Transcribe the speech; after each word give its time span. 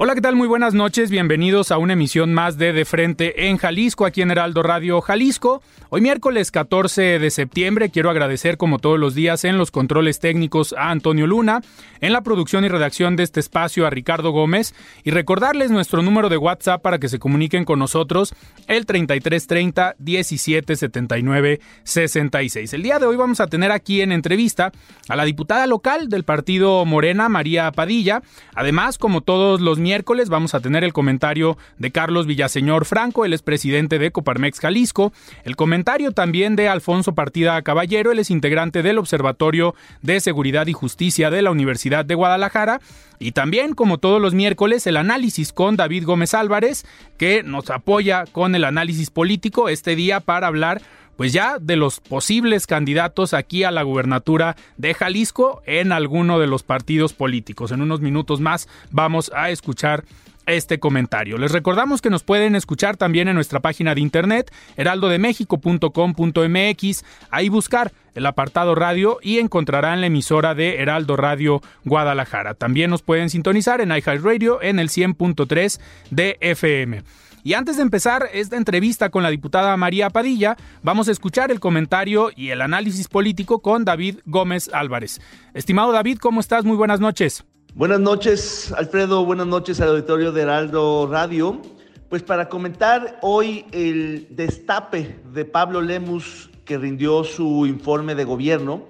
Hola, 0.00 0.14
¿qué 0.14 0.20
tal? 0.20 0.36
Muy 0.36 0.46
buenas 0.46 0.74
noches. 0.74 1.10
Bienvenidos 1.10 1.72
a 1.72 1.78
una 1.78 1.94
emisión 1.94 2.32
más 2.32 2.56
de 2.56 2.72
De 2.72 2.84
Frente 2.84 3.48
en 3.48 3.56
Jalisco, 3.56 4.06
aquí 4.06 4.22
en 4.22 4.30
Heraldo 4.30 4.62
Radio 4.62 5.00
Jalisco. 5.00 5.60
Hoy 5.90 6.02
miércoles 6.02 6.52
14 6.52 7.18
de 7.18 7.30
septiembre 7.30 7.90
quiero 7.90 8.08
agradecer 8.08 8.58
como 8.58 8.78
todos 8.78 8.96
los 8.96 9.16
días 9.16 9.44
en 9.44 9.58
los 9.58 9.72
controles 9.72 10.20
técnicos 10.20 10.72
a 10.78 10.90
Antonio 10.90 11.26
Luna, 11.26 11.62
en 12.00 12.12
la 12.12 12.20
producción 12.20 12.64
y 12.64 12.68
redacción 12.68 13.16
de 13.16 13.24
este 13.24 13.40
espacio 13.40 13.86
a 13.86 13.90
Ricardo 13.90 14.30
Gómez 14.30 14.72
y 15.02 15.10
recordarles 15.10 15.72
nuestro 15.72 16.00
número 16.02 16.28
de 16.28 16.36
WhatsApp 16.36 16.80
para 16.80 16.98
que 16.98 17.08
se 17.08 17.18
comuniquen 17.18 17.64
con 17.64 17.80
nosotros 17.80 18.34
el 18.68 18.86
3330 18.86 19.96
1779 19.98 21.60
66. 21.82 22.72
El 22.72 22.82
día 22.84 23.00
de 23.00 23.06
hoy 23.06 23.16
vamos 23.16 23.40
a 23.40 23.48
tener 23.48 23.72
aquí 23.72 24.02
en 24.02 24.12
entrevista 24.12 24.70
a 25.08 25.16
la 25.16 25.24
diputada 25.24 25.66
local 25.66 26.08
del 26.08 26.22
partido 26.22 26.84
Morena, 26.84 27.28
María 27.28 27.72
Padilla. 27.72 28.22
Además, 28.54 28.98
como 28.98 29.22
todos 29.22 29.60
los 29.60 29.78
miércoles. 29.88 30.28
Vamos 30.28 30.54
a 30.54 30.60
tener 30.60 30.84
el 30.84 30.92
comentario 30.92 31.56
de 31.78 31.90
Carlos 31.90 32.26
Villaseñor 32.26 32.84
Franco, 32.84 33.24
el 33.24 33.32
expresidente 33.32 33.98
de 33.98 34.10
Coparmex 34.10 34.60
Jalisco, 34.60 35.14
el 35.44 35.56
comentario 35.56 36.12
también 36.12 36.56
de 36.56 36.68
Alfonso 36.68 37.14
Partida 37.14 37.62
Caballero, 37.62 38.12
él 38.12 38.18
es 38.18 38.30
integrante 38.30 38.82
del 38.82 38.98
Observatorio 38.98 39.74
de 40.02 40.20
Seguridad 40.20 40.66
y 40.66 40.74
Justicia 40.74 41.30
de 41.30 41.40
la 41.40 41.50
Universidad 41.50 42.04
de 42.04 42.14
Guadalajara, 42.16 42.82
y 43.18 43.32
también, 43.32 43.74
como 43.74 43.96
todos 43.96 44.20
los 44.20 44.34
miércoles, 44.34 44.86
el 44.86 44.98
análisis 44.98 45.54
con 45.54 45.76
David 45.76 46.04
Gómez 46.04 46.34
Álvarez, 46.34 46.84
que 47.16 47.42
nos 47.42 47.70
apoya 47.70 48.24
con 48.30 48.54
el 48.54 48.64
análisis 48.64 49.08
político 49.08 49.70
este 49.70 49.96
día 49.96 50.20
para 50.20 50.48
hablar 50.48 50.82
pues 51.18 51.32
ya 51.32 51.58
de 51.58 51.74
los 51.74 51.98
posibles 51.98 52.68
candidatos 52.68 53.34
aquí 53.34 53.64
a 53.64 53.72
la 53.72 53.82
gubernatura 53.82 54.54
de 54.76 54.94
Jalisco 54.94 55.62
en 55.66 55.90
alguno 55.90 56.38
de 56.38 56.46
los 56.46 56.62
partidos 56.62 57.12
políticos. 57.12 57.72
En 57.72 57.82
unos 57.82 58.00
minutos 58.00 58.40
más 58.40 58.68
vamos 58.92 59.32
a 59.34 59.50
escuchar 59.50 60.04
este 60.46 60.78
comentario. 60.78 61.36
Les 61.36 61.50
recordamos 61.50 62.00
que 62.00 62.08
nos 62.08 62.22
pueden 62.22 62.54
escuchar 62.54 62.96
también 62.96 63.26
en 63.26 63.34
nuestra 63.34 63.58
página 63.58 63.96
de 63.96 64.00
internet 64.00 64.52
heraldodemexico.com.mx, 64.76 67.04
ahí 67.30 67.48
buscar 67.48 67.90
el 68.14 68.24
apartado 68.24 68.76
radio 68.76 69.18
y 69.20 69.40
encontrarán 69.40 70.00
la 70.00 70.06
emisora 70.06 70.54
de 70.54 70.76
Heraldo 70.76 71.16
Radio 71.16 71.60
Guadalajara. 71.84 72.54
También 72.54 72.90
nos 72.90 73.02
pueden 73.02 73.28
sintonizar 73.28 73.80
en 73.80 73.90
iHeartRadio 73.90 74.62
en 74.62 74.78
el 74.78 74.88
100.3 74.88 75.80
de 76.12 76.36
FM. 76.40 77.02
Y 77.44 77.54
antes 77.54 77.76
de 77.76 77.82
empezar 77.82 78.28
esta 78.32 78.56
entrevista 78.56 79.10
con 79.10 79.22
la 79.22 79.30
diputada 79.30 79.76
María 79.76 80.10
Padilla, 80.10 80.56
vamos 80.82 81.08
a 81.08 81.12
escuchar 81.12 81.50
el 81.50 81.60
comentario 81.60 82.30
y 82.34 82.50
el 82.50 82.60
análisis 82.60 83.08
político 83.08 83.60
con 83.60 83.84
David 83.84 84.18
Gómez 84.26 84.70
Álvarez. 84.72 85.20
Estimado 85.54 85.92
David, 85.92 86.18
¿cómo 86.18 86.40
estás? 86.40 86.64
Muy 86.64 86.76
buenas 86.76 87.00
noches. 87.00 87.44
Buenas 87.74 88.00
noches, 88.00 88.72
Alfredo. 88.76 89.24
Buenas 89.24 89.46
noches 89.46 89.80
al 89.80 89.90
auditorio 89.90 90.32
de 90.32 90.42
Heraldo 90.42 91.06
Radio. 91.10 91.62
Pues 92.08 92.22
para 92.22 92.48
comentar 92.48 93.18
hoy 93.22 93.66
el 93.70 94.26
destape 94.30 95.20
de 95.32 95.44
Pablo 95.44 95.80
Lemus 95.80 96.50
que 96.64 96.76
rindió 96.76 97.22
su 97.24 97.66
informe 97.66 98.14
de 98.14 98.24
gobierno, 98.24 98.82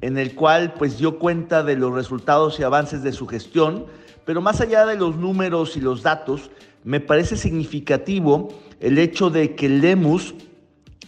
en 0.00 0.18
el 0.18 0.34
cual 0.34 0.74
pues 0.74 0.98
dio 0.98 1.18
cuenta 1.18 1.62
de 1.62 1.76
los 1.76 1.92
resultados 1.92 2.58
y 2.60 2.62
avances 2.62 3.02
de 3.02 3.12
su 3.12 3.26
gestión, 3.26 3.86
pero 4.24 4.40
más 4.40 4.60
allá 4.60 4.86
de 4.86 4.96
los 4.96 5.16
números 5.16 5.76
y 5.76 5.80
los 5.80 6.02
datos, 6.02 6.50
me 6.84 7.00
parece 7.00 7.36
significativo 7.36 8.48
el 8.80 8.98
hecho 8.98 9.30
de 9.30 9.54
que 9.54 9.68
Lemus 9.68 10.34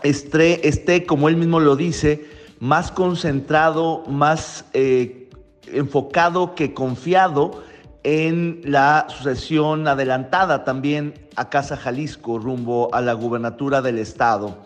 esté, 0.03 0.69
esté 0.69 1.07
como 1.07 1.29
él 1.29 1.37
mismo 1.37 1.61
lo 1.61 1.77
dice, 1.77 2.27
más 2.61 2.93
concentrado, 2.93 4.05
más 4.07 4.65
eh, 4.73 5.29
enfocado 5.73 6.55
que 6.55 6.73
confiado 6.73 7.62
en 8.05 8.61
la 8.65 9.07
sucesión 9.09 9.89
adelantada 9.89 10.62
también 10.62 11.15
a 11.37 11.49
Casa 11.49 11.77
Jalisco 11.77 12.39
rumbo 12.39 12.95
a 12.95 13.01
la 13.01 13.15
gubernatura 13.15 13.83
del 13.83 13.99
estado. 13.99 14.59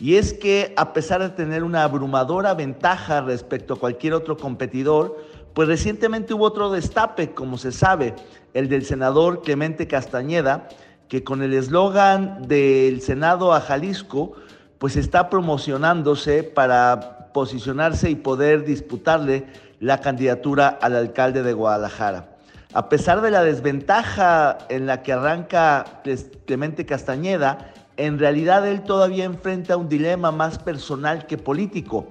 Y 0.00 0.16
es 0.16 0.32
que 0.32 0.74
a 0.76 0.92
pesar 0.92 1.20
de 1.20 1.28
tener 1.28 1.62
una 1.62 1.84
abrumadora 1.84 2.54
ventaja 2.54 3.20
respecto 3.20 3.74
a 3.74 3.78
cualquier 3.78 4.14
otro 4.14 4.36
competidor, 4.36 5.18
pues 5.54 5.68
recientemente 5.68 6.34
hubo 6.34 6.44
otro 6.44 6.70
destape, 6.70 7.32
como 7.32 7.58
se 7.58 7.72
sabe, 7.72 8.14
el 8.54 8.68
del 8.68 8.84
senador 8.84 9.42
Clemente 9.42 9.86
Castañeda, 9.86 10.68
que 11.08 11.24
con 11.24 11.42
el 11.42 11.54
eslogan 11.54 12.46
del 12.46 13.00
Senado 13.02 13.52
a 13.52 13.60
Jalisco, 13.60 14.32
pues 14.78 14.96
está 14.96 15.28
promocionándose 15.28 16.42
para 16.42 17.30
posicionarse 17.32 18.10
y 18.10 18.14
poder 18.14 18.64
disputarle 18.64 19.46
la 19.80 20.00
candidatura 20.00 20.68
al 20.68 20.96
alcalde 20.96 21.42
de 21.42 21.52
Guadalajara. 21.52 22.36
A 22.72 22.88
pesar 22.88 23.20
de 23.20 23.32
la 23.32 23.42
desventaja 23.42 24.58
en 24.68 24.86
la 24.86 25.02
que 25.02 25.12
arranca 25.12 26.02
Clemente 26.46 26.86
Castañeda, 26.86 27.72
en 27.96 28.18
realidad 28.18 28.66
él 28.66 28.82
todavía 28.82 29.24
enfrenta 29.24 29.76
un 29.76 29.88
dilema 29.88 30.30
más 30.30 30.58
personal 30.58 31.26
que 31.26 31.36
político. 31.36 32.06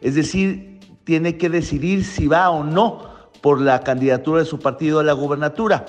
Es 0.00 0.14
decir, 0.14 0.77
tiene 1.08 1.38
que 1.38 1.48
decidir 1.48 2.04
si 2.04 2.26
va 2.26 2.50
o 2.50 2.62
no 2.62 3.00
por 3.40 3.62
la 3.62 3.80
candidatura 3.80 4.40
de 4.40 4.44
su 4.44 4.58
partido 4.58 5.00
a 5.00 5.02
la 5.02 5.14
gubernatura. 5.14 5.86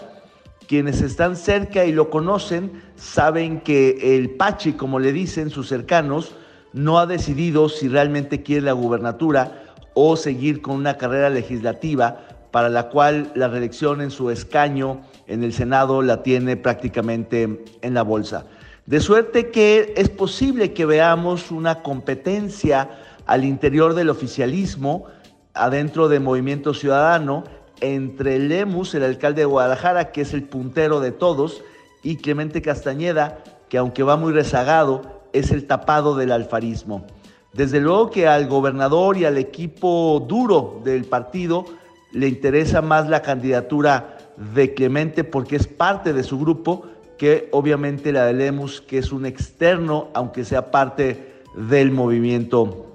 Quienes 0.66 1.02
están 1.02 1.35
cerca 1.35 1.84
y 1.84 1.91
lo 1.91 2.09
conocen 2.09 2.72
saben 2.96 3.59
que 3.59 4.16
el 4.16 4.29
Pachi, 4.29 4.72
como 4.72 4.97
le 4.97 5.12
dicen 5.12 5.50
sus 5.50 5.68
cercanos, 5.68 6.35
no 6.72 7.00
ha 7.00 7.06
decidido 7.06 7.68
si 7.68 7.90
realmente 7.90 8.44
quiere 8.44 8.62
la 8.62 8.72
gubernatura 8.72 9.62
o 9.94 10.16
seguir 10.16 10.62
con 10.62 10.78
una 10.78 10.96
carrera 10.96 11.29
legislativa 11.29 12.22
para 12.52 12.69
la 12.69 12.88
cual 12.88 13.34
la 13.35 13.50
reelección 13.50 14.00
en 14.00 14.12
su 14.12 14.29
escaño 14.29 15.02
en 15.28 15.44
el 15.44 15.52
Senado 15.52 16.02
la 16.02 16.24
tiene 16.24 16.56
prácticamente 16.56 17.62
en 17.81 17.94
la 17.94 18.03
bolsa. 18.03 18.46
De 18.85 19.02
suerte 19.02 19.50
que 19.50 19.94
es 19.97 20.08
posible 20.08 20.72
que 20.72 20.85
veamos 20.85 21.52
una 21.52 21.84
competencia 21.84 22.90
al 23.29 23.45
interior 23.45 23.94
del 23.94 24.09
oficialismo, 24.09 25.06
adentro 25.53 26.09
de 26.09 26.19
Movimiento 26.19 26.73
Ciudadano 26.73 27.44
entre 27.79 28.40
Lemus, 28.40 28.95
el 28.95 29.03
alcalde 29.03 29.41
de 29.41 29.45
Guadalajara, 29.45 30.12
que 30.12 30.22
es 30.22 30.34
el 30.34 30.41
puntero 30.41 31.00
de 31.00 31.12
todos, 31.12 31.62
y 32.01 32.16
Clemente 32.16 32.63
Castañeda, 32.63 33.44
que 33.69 33.78
aunque 33.78 34.01
va 34.01 34.17
muy 34.17 34.34
rezagado, 34.34 35.22
es 35.31 35.51
el 35.51 35.67
tapado 35.67 36.16
del 36.16 36.31
alfarismo. 36.31 37.06
Desde 37.53 37.79
luego 37.79 38.09
que 38.09 38.28
al 38.28 38.47
gobernador 38.47 39.16
y 39.16 39.25
al 39.25 39.38
equipo 39.38 40.25
duro 40.28 40.81
del 40.84 41.06
partido 41.06 41.66
le 42.11 42.29
interesa 42.29 42.81
más 42.81 43.09
la 43.09 43.22
candidatura 43.22 44.17
de 44.56 44.73
Clemente 44.73 45.23
porque 45.23 45.56
es 45.56 45.67
parte 45.67 46.13
de 46.13 46.23
su 46.23 46.40
grupo 46.40 46.88
que 47.19 47.47
obviamente 47.51 48.11
la 48.11 48.25
de 48.25 48.34
Lemus, 48.34 48.81
que 48.81 48.97
es 48.97 49.11
un 49.11 49.28
externo, 49.28 50.07
aunque 50.16 50.46
sea 50.46 50.72
parte 50.72 51.44
del 51.53 51.91
movimiento 51.91 52.89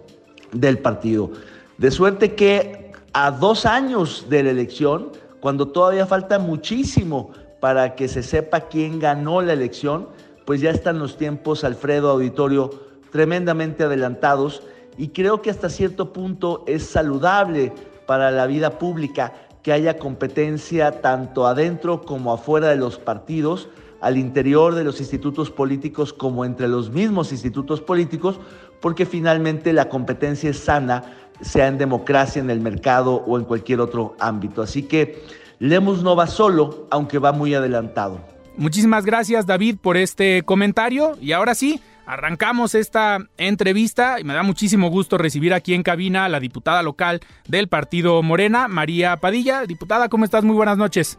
del 0.55 0.79
partido. 0.79 1.31
De 1.79 1.91
suerte 1.91 2.35
que 2.35 2.93
a 3.13 3.31
dos 3.31 3.67
años 3.67 4.27
de 4.29 4.43
la 4.43 4.51
elección, 4.51 5.11
cuando 5.41 5.69
todavía 5.69 6.07
falta 6.07 6.39
muchísimo 6.39 7.31
para 7.61 7.95
que 7.95 8.09
se 8.09 8.23
sepa 8.23 8.63
quién 8.63 8.99
ganó 8.99 9.43
la 9.43 9.53
elección, 9.53 10.09
pues 10.45 10.61
ya 10.61 10.71
están 10.71 10.99
los 10.99 11.17
tiempos, 11.17 11.65
Alfredo 11.65 12.11
Auditorio, 12.11 12.71
tremendamente 13.11 13.85
adelantados 13.85 14.63
y 14.97 15.09
creo 15.09 15.43
que 15.43 15.51
hasta 15.51 15.69
cierto 15.69 16.13
punto 16.13 16.65
es 16.67 16.85
saludable 16.85 17.73
para 18.07 18.31
la 18.31 18.47
vida 18.47 18.79
pública 18.79 19.33
que 19.63 19.73
haya 19.73 19.99
competencia 19.99 21.01
tanto 21.01 21.47
adentro 21.47 22.03
como 22.03 22.33
afuera 22.33 22.69
de 22.69 22.77
los 22.77 22.99
partidos, 22.99 23.69
al 24.01 24.19
interior 24.19 24.75
de 24.75 24.85
los 24.85 25.01
institutos 25.01 25.51
políticos 25.51 26.13
como 26.13 26.45
entre 26.45 26.69
los 26.69 26.91
mismos 26.91 27.33
institutos 27.33 27.81
políticos, 27.81 28.39
porque 28.85 29.07
finalmente 29.07 29.73
la 29.73 29.89
competencia 29.89 30.51
es 30.51 30.59
sana 30.59 31.05
sea 31.41 31.69
en 31.69 31.79
democracia, 31.79 32.43
en 32.43 32.51
el 32.51 32.61
mercado 32.61 33.15
o 33.27 33.39
en 33.39 33.47
cualquier 33.47 33.81
otro 33.81 34.15
ámbito. 34.21 34.61
Así 34.61 34.83
que 34.83 35.23
Lemus 35.59 36.03
no 36.03 36.15
va 36.15 36.27
solo, 36.27 36.87
aunque 36.91 37.19
va 37.19 37.33
muy 37.33 37.55
adelantado. 37.55 38.21
Muchísimas 38.59 39.07
gracias 39.07 39.47
David 39.47 39.79
por 39.81 39.97
este 39.97 40.43
comentario 40.43 41.17
y 41.19 41.33
ahora 41.33 41.55
sí, 41.55 41.81
arrancamos 42.05 42.75
esta 42.75 43.27
entrevista 43.39 44.21
y 44.21 44.25
me 44.25 44.35
da 44.35 44.43
muchísimo 44.43 44.91
gusto 44.91 45.17
recibir 45.17 45.55
aquí 45.55 45.73
en 45.73 45.83
cabina 45.83 46.27
a 46.27 46.29
la 46.29 46.39
diputada 46.39 46.83
local 46.83 47.21
del 47.49 47.69
partido 47.69 48.23
Morena, 48.23 48.69
María 48.69 49.17
Padilla. 49.17 49.65
Diputada, 49.65 50.11
¿cómo 50.11 50.27
estás? 50.27 50.45
Muy 50.45 50.57
buenas 50.57 50.77
noches. 50.77 51.19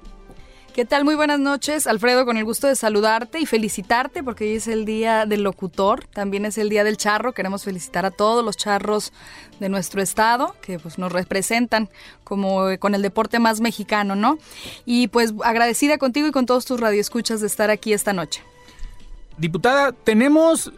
¿Qué 0.76 0.84
tal? 0.84 1.06
Muy 1.06 1.16
buenas 1.16 1.40
noches, 1.40 1.88
Alfredo, 1.88 2.26
con 2.26 2.36
el 2.36 2.44
gusto 2.44 2.68
de 2.68 2.76
saludarte 2.76 3.40
y 3.40 3.46
felicitarte 3.46 4.24
porque 4.24 4.44
hoy 4.44 4.56
es 4.56 4.68
el 4.68 4.84
día 4.84 5.26
del 5.26 5.42
locutor, 5.42 6.06
también 6.08 6.44
es 6.44 6.58
el 6.58 6.68
día 6.68 6.84
del 6.84 6.98
charro. 6.98 7.32
Queremos 7.32 7.64
felicitar 7.64 8.06
a 8.06 8.12
todos 8.12 8.44
los 8.44 8.58
charros 8.58 9.14
de 9.62 9.70
nuestro 9.70 10.02
estado 10.02 10.54
que 10.62 10.78
pues 10.78 10.98
nos 10.98 11.14
representan 11.14 11.88
como 12.26 12.78
con 12.78 12.94
el 12.94 13.02
deporte 13.02 13.40
más 13.40 13.62
mexicano, 13.62 14.18
¿no? 14.18 14.38
Y 14.86 15.08
pues 15.08 15.34
agradecida 15.46 15.98
contigo 15.98 16.28
y 16.28 16.32
con 16.32 16.46
todos 16.46 16.66
tus 16.66 16.78
radioescuchas 16.78 17.40
de 17.40 17.48
estar 17.48 17.70
aquí 17.70 17.94
esta 17.94 18.12
noche. 18.12 18.44
Diputada, 19.38 19.94
tenemos 19.94 20.74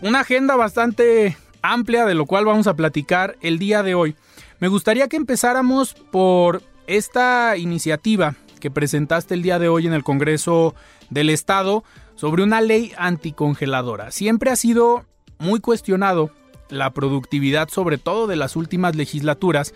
una 0.00 0.20
agenda 0.20 0.54
bastante 0.54 1.36
amplia 1.60 2.06
de 2.06 2.14
lo 2.14 2.24
cual 2.26 2.44
vamos 2.44 2.68
a 2.68 2.74
platicar 2.74 3.36
el 3.40 3.58
día 3.58 3.82
de 3.82 3.96
hoy. 3.96 4.14
Me 4.60 4.68
gustaría 4.68 5.08
que 5.08 5.16
empezáramos 5.16 5.94
por 5.94 6.62
esta 6.86 7.56
iniciativa 7.56 8.36
que 8.60 8.70
presentaste 8.70 9.34
el 9.34 9.42
día 9.42 9.58
de 9.58 9.68
hoy 9.68 9.86
en 9.86 9.92
el 9.92 10.04
Congreso 10.04 10.74
del 11.08 11.30
Estado 11.30 11.82
sobre 12.14 12.42
una 12.42 12.60
ley 12.60 12.92
anticongeladora. 12.96 14.12
Siempre 14.12 14.50
ha 14.50 14.56
sido 14.56 15.04
muy 15.38 15.58
cuestionado 15.60 16.30
la 16.68 16.92
productividad, 16.92 17.68
sobre 17.68 17.98
todo 17.98 18.26
de 18.26 18.36
las 18.36 18.54
últimas 18.54 18.94
legislaturas, 18.94 19.74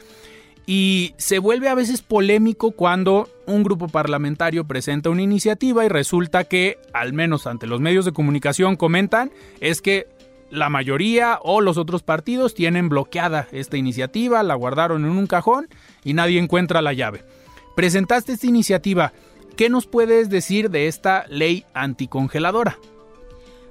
y 0.67 1.15
se 1.19 1.39
vuelve 1.39 1.69
a 1.69 1.75
veces 1.75 2.03
polémico 2.03 2.71
cuando 2.71 3.29
un 3.47 3.65
grupo 3.65 3.89
parlamentario 3.89 4.65
presenta 4.65 5.11
una 5.11 5.23
iniciativa 5.23 5.85
y 5.85 5.89
resulta 5.89 6.45
que, 6.45 6.79
al 6.93 7.13
menos 7.13 7.47
ante 7.47 7.67
los 7.67 7.81
medios 7.81 8.05
de 8.05 8.13
comunicación, 8.13 8.77
comentan 8.77 9.31
es 9.61 9.83
que 9.83 10.07
la 10.51 10.71
mayoría 10.71 11.39
o 11.43 11.61
los 11.61 11.77
otros 11.77 12.03
partidos 12.03 12.55
tienen 12.55 12.89
bloqueada 12.89 13.49
esta 13.53 13.77
iniciativa, 13.77 14.43
la 14.43 14.55
guardaron 14.55 15.05
en 15.05 15.11
un 15.11 15.27
cajón 15.27 15.69
y 16.03 16.15
nadie 16.15 16.39
encuentra 16.39 16.81
la 16.81 16.93
llave. 16.93 17.25
Presentaste 17.75 18.33
esta 18.33 18.47
iniciativa. 18.47 19.13
¿Qué 19.57 19.69
nos 19.69 19.87
puedes 19.87 20.29
decir 20.31 20.71
de 20.71 20.89
esta 20.89 21.27
ley 21.29 21.65
anticongeladora? 21.75 22.79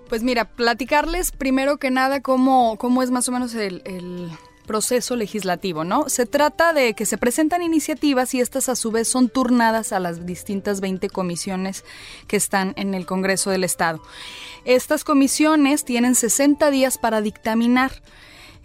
Pues 0.09 0.23
mira, 0.23 0.45
platicarles 0.45 1.31
primero 1.31 1.77
que 1.77 1.91
nada 1.91 2.21
cómo, 2.21 2.77
cómo 2.77 3.01
es 3.01 3.11
más 3.11 3.27
o 3.27 3.31
menos 3.31 3.53
el, 3.55 3.81
el 3.85 4.29
proceso 4.65 5.15
legislativo, 5.15 5.83
¿no? 5.83 6.09
Se 6.09 6.25
trata 6.25 6.73
de 6.73 6.93
que 6.93 7.05
se 7.05 7.17
presentan 7.17 7.61
iniciativas 7.61 8.33
y 8.33 8.39
estas 8.39 8.69
a 8.69 8.75
su 8.75 8.91
vez 8.91 9.07
son 9.07 9.29
turnadas 9.29 9.91
a 9.91 9.99
las 9.99 10.25
distintas 10.25 10.81
20 10.81 11.09
comisiones 11.09 11.83
que 12.27 12.37
están 12.37 12.73
en 12.77 12.93
el 12.93 13.05
Congreso 13.05 13.49
del 13.51 13.63
Estado. 13.63 14.01
Estas 14.65 15.03
comisiones 15.03 15.85
tienen 15.85 16.15
60 16.15 16.71
días 16.71 16.97
para 16.97 17.21
dictaminar. 17.21 17.91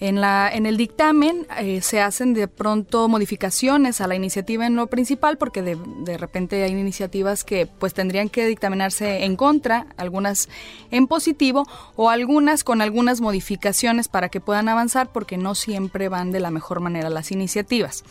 En, 0.00 0.20
la, 0.20 0.48
en 0.52 0.64
el 0.66 0.76
dictamen 0.76 1.46
eh, 1.58 1.80
se 1.82 2.00
hacen 2.00 2.32
de 2.32 2.46
pronto 2.46 3.08
modificaciones 3.08 4.00
a 4.00 4.06
la 4.06 4.14
iniciativa 4.14 4.64
en 4.64 4.76
lo 4.76 4.86
principal 4.86 5.38
porque 5.38 5.60
de, 5.60 5.76
de, 6.04 6.16
repente 6.16 6.62
hay 6.62 6.70
iniciativas 6.70 7.42
que 7.42 7.66
pues 7.66 7.94
tendrían 7.94 8.28
que 8.28 8.46
dictaminarse 8.46 9.24
en 9.24 9.34
contra, 9.34 9.88
algunas 9.96 10.48
en 10.92 11.08
positivo 11.08 11.66
o 11.96 12.10
algunas 12.10 12.62
con 12.62 12.80
algunas 12.80 13.20
modificaciones 13.20 14.06
para 14.06 14.28
que 14.28 14.40
puedan 14.40 14.68
avanzar 14.68 15.10
porque 15.10 15.36
no 15.36 15.56
siempre 15.56 16.08
van 16.08 16.30
de 16.30 16.38
la 16.38 16.52
mejor 16.52 16.78
manera 16.78 17.10
las 17.10 17.32
iniciativas. 17.32 18.04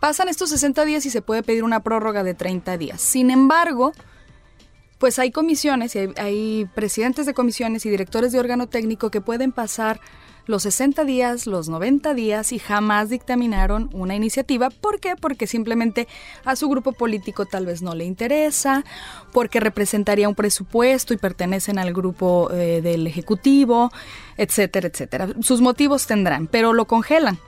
Pasan 0.00 0.28
estos 0.28 0.50
60 0.50 0.84
días 0.84 1.06
y 1.06 1.10
se 1.10 1.22
puede 1.22 1.42
pedir 1.42 1.64
una 1.64 1.80
prórroga 1.80 2.24
de 2.24 2.34
30 2.34 2.76
días. 2.76 3.00
Sin 3.00 3.30
embargo, 3.30 3.92
pues 4.98 5.18
hay 5.18 5.30
comisiones 5.30 5.96
y 5.96 6.00
hay, 6.00 6.12
hay 6.18 6.68
presidentes 6.74 7.24
de 7.24 7.32
comisiones 7.32 7.86
y 7.86 7.90
directores 7.90 8.32
de 8.32 8.38
órgano 8.38 8.66
técnico 8.66 9.10
que 9.10 9.22
pueden 9.22 9.52
pasar 9.52 9.98
los 10.46 10.62
60 10.62 11.04
días, 11.04 11.46
los 11.46 11.68
90 11.68 12.14
días 12.14 12.52
y 12.52 12.58
jamás 12.58 13.10
dictaminaron 13.10 13.90
una 13.92 14.14
iniciativa. 14.14 14.70
¿Por 14.70 15.00
qué? 15.00 15.16
Porque 15.16 15.46
simplemente 15.46 16.08
a 16.44 16.56
su 16.56 16.68
grupo 16.68 16.92
político 16.92 17.46
tal 17.46 17.66
vez 17.66 17.82
no 17.82 17.94
le 17.94 18.04
interesa, 18.04 18.84
porque 19.32 19.60
representaría 19.60 20.28
un 20.28 20.34
presupuesto 20.34 21.14
y 21.14 21.16
pertenecen 21.16 21.78
al 21.78 21.92
grupo 21.92 22.50
eh, 22.52 22.80
del 22.82 23.06
Ejecutivo, 23.06 23.92
etcétera, 24.36 24.88
etcétera. 24.88 25.28
Sus 25.40 25.60
motivos 25.60 26.06
tendrán, 26.06 26.46
pero 26.46 26.72
lo 26.72 26.86
congelan. 26.86 27.38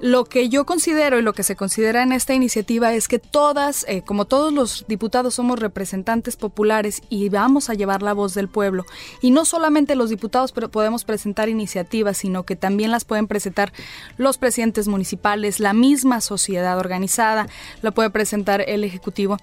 Lo 0.00 0.24
que 0.24 0.48
yo 0.48 0.66
considero 0.66 1.18
y 1.18 1.22
lo 1.22 1.32
que 1.32 1.44
se 1.44 1.56
considera 1.56 2.02
en 2.02 2.12
esta 2.12 2.34
iniciativa 2.34 2.92
es 2.92 3.08
que 3.08 3.18
todas, 3.18 3.86
eh, 3.88 4.02
como 4.02 4.24
todos 4.24 4.52
los 4.52 4.84
diputados 4.88 5.34
somos 5.34 5.58
representantes 5.58 6.36
populares 6.36 7.00
y 7.08 7.28
vamos 7.28 7.70
a 7.70 7.74
llevar 7.74 8.02
la 8.02 8.12
voz 8.12 8.34
del 8.34 8.48
pueblo, 8.48 8.84
y 9.22 9.30
no 9.30 9.44
solamente 9.44 9.94
los 9.94 10.10
diputados 10.10 10.52
pero 10.52 10.68
podemos 10.68 11.04
presentar 11.04 11.48
iniciativas, 11.48 12.18
sino 12.18 12.42
que 12.42 12.56
también 12.56 12.90
las 12.90 13.04
pueden 13.04 13.28
presentar 13.28 13.72
los 14.18 14.36
presidentes 14.36 14.88
municipales, 14.88 15.60
la 15.60 15.72
misma 15.72 16.20
sociedad 16.20 16.78
organizada, 16.78 17.48
la 17.80 17.92
puede 17.92 18.10
presentar 18.10 18.64
el 18.66 18.84
Ejecutivo. 18.84 19.38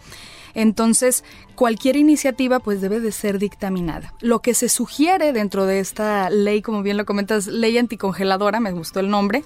Entonces, 0.53 1.23
cualquier 1.55 1.95
iniciativa 1.95 2.59
pues 2.59 2.81
debe 2.81 2.99
de 2.99 3.11
ser 3.11 3.39
dictaminada. 3.39 4.13
Lo 4.19 4.39
que 4.39 4.53
se 4.53 4.69
sugiere 4.69 5.33
dentro 5.33 5.65
de 5.65 5.79
esta 5.79 6.29
ley, 6.29 6.61
como 6.61 6.83
bien 6.83 6.97
lo 6.97 7.05
comentas, 7.05 7.47
ley 7.47 7.77
anticongeladora, 7.77 8.59
me 8.59 8.71
gustó 8.73 8.99
el 8.99 9.09
nombre, 9.09 9.43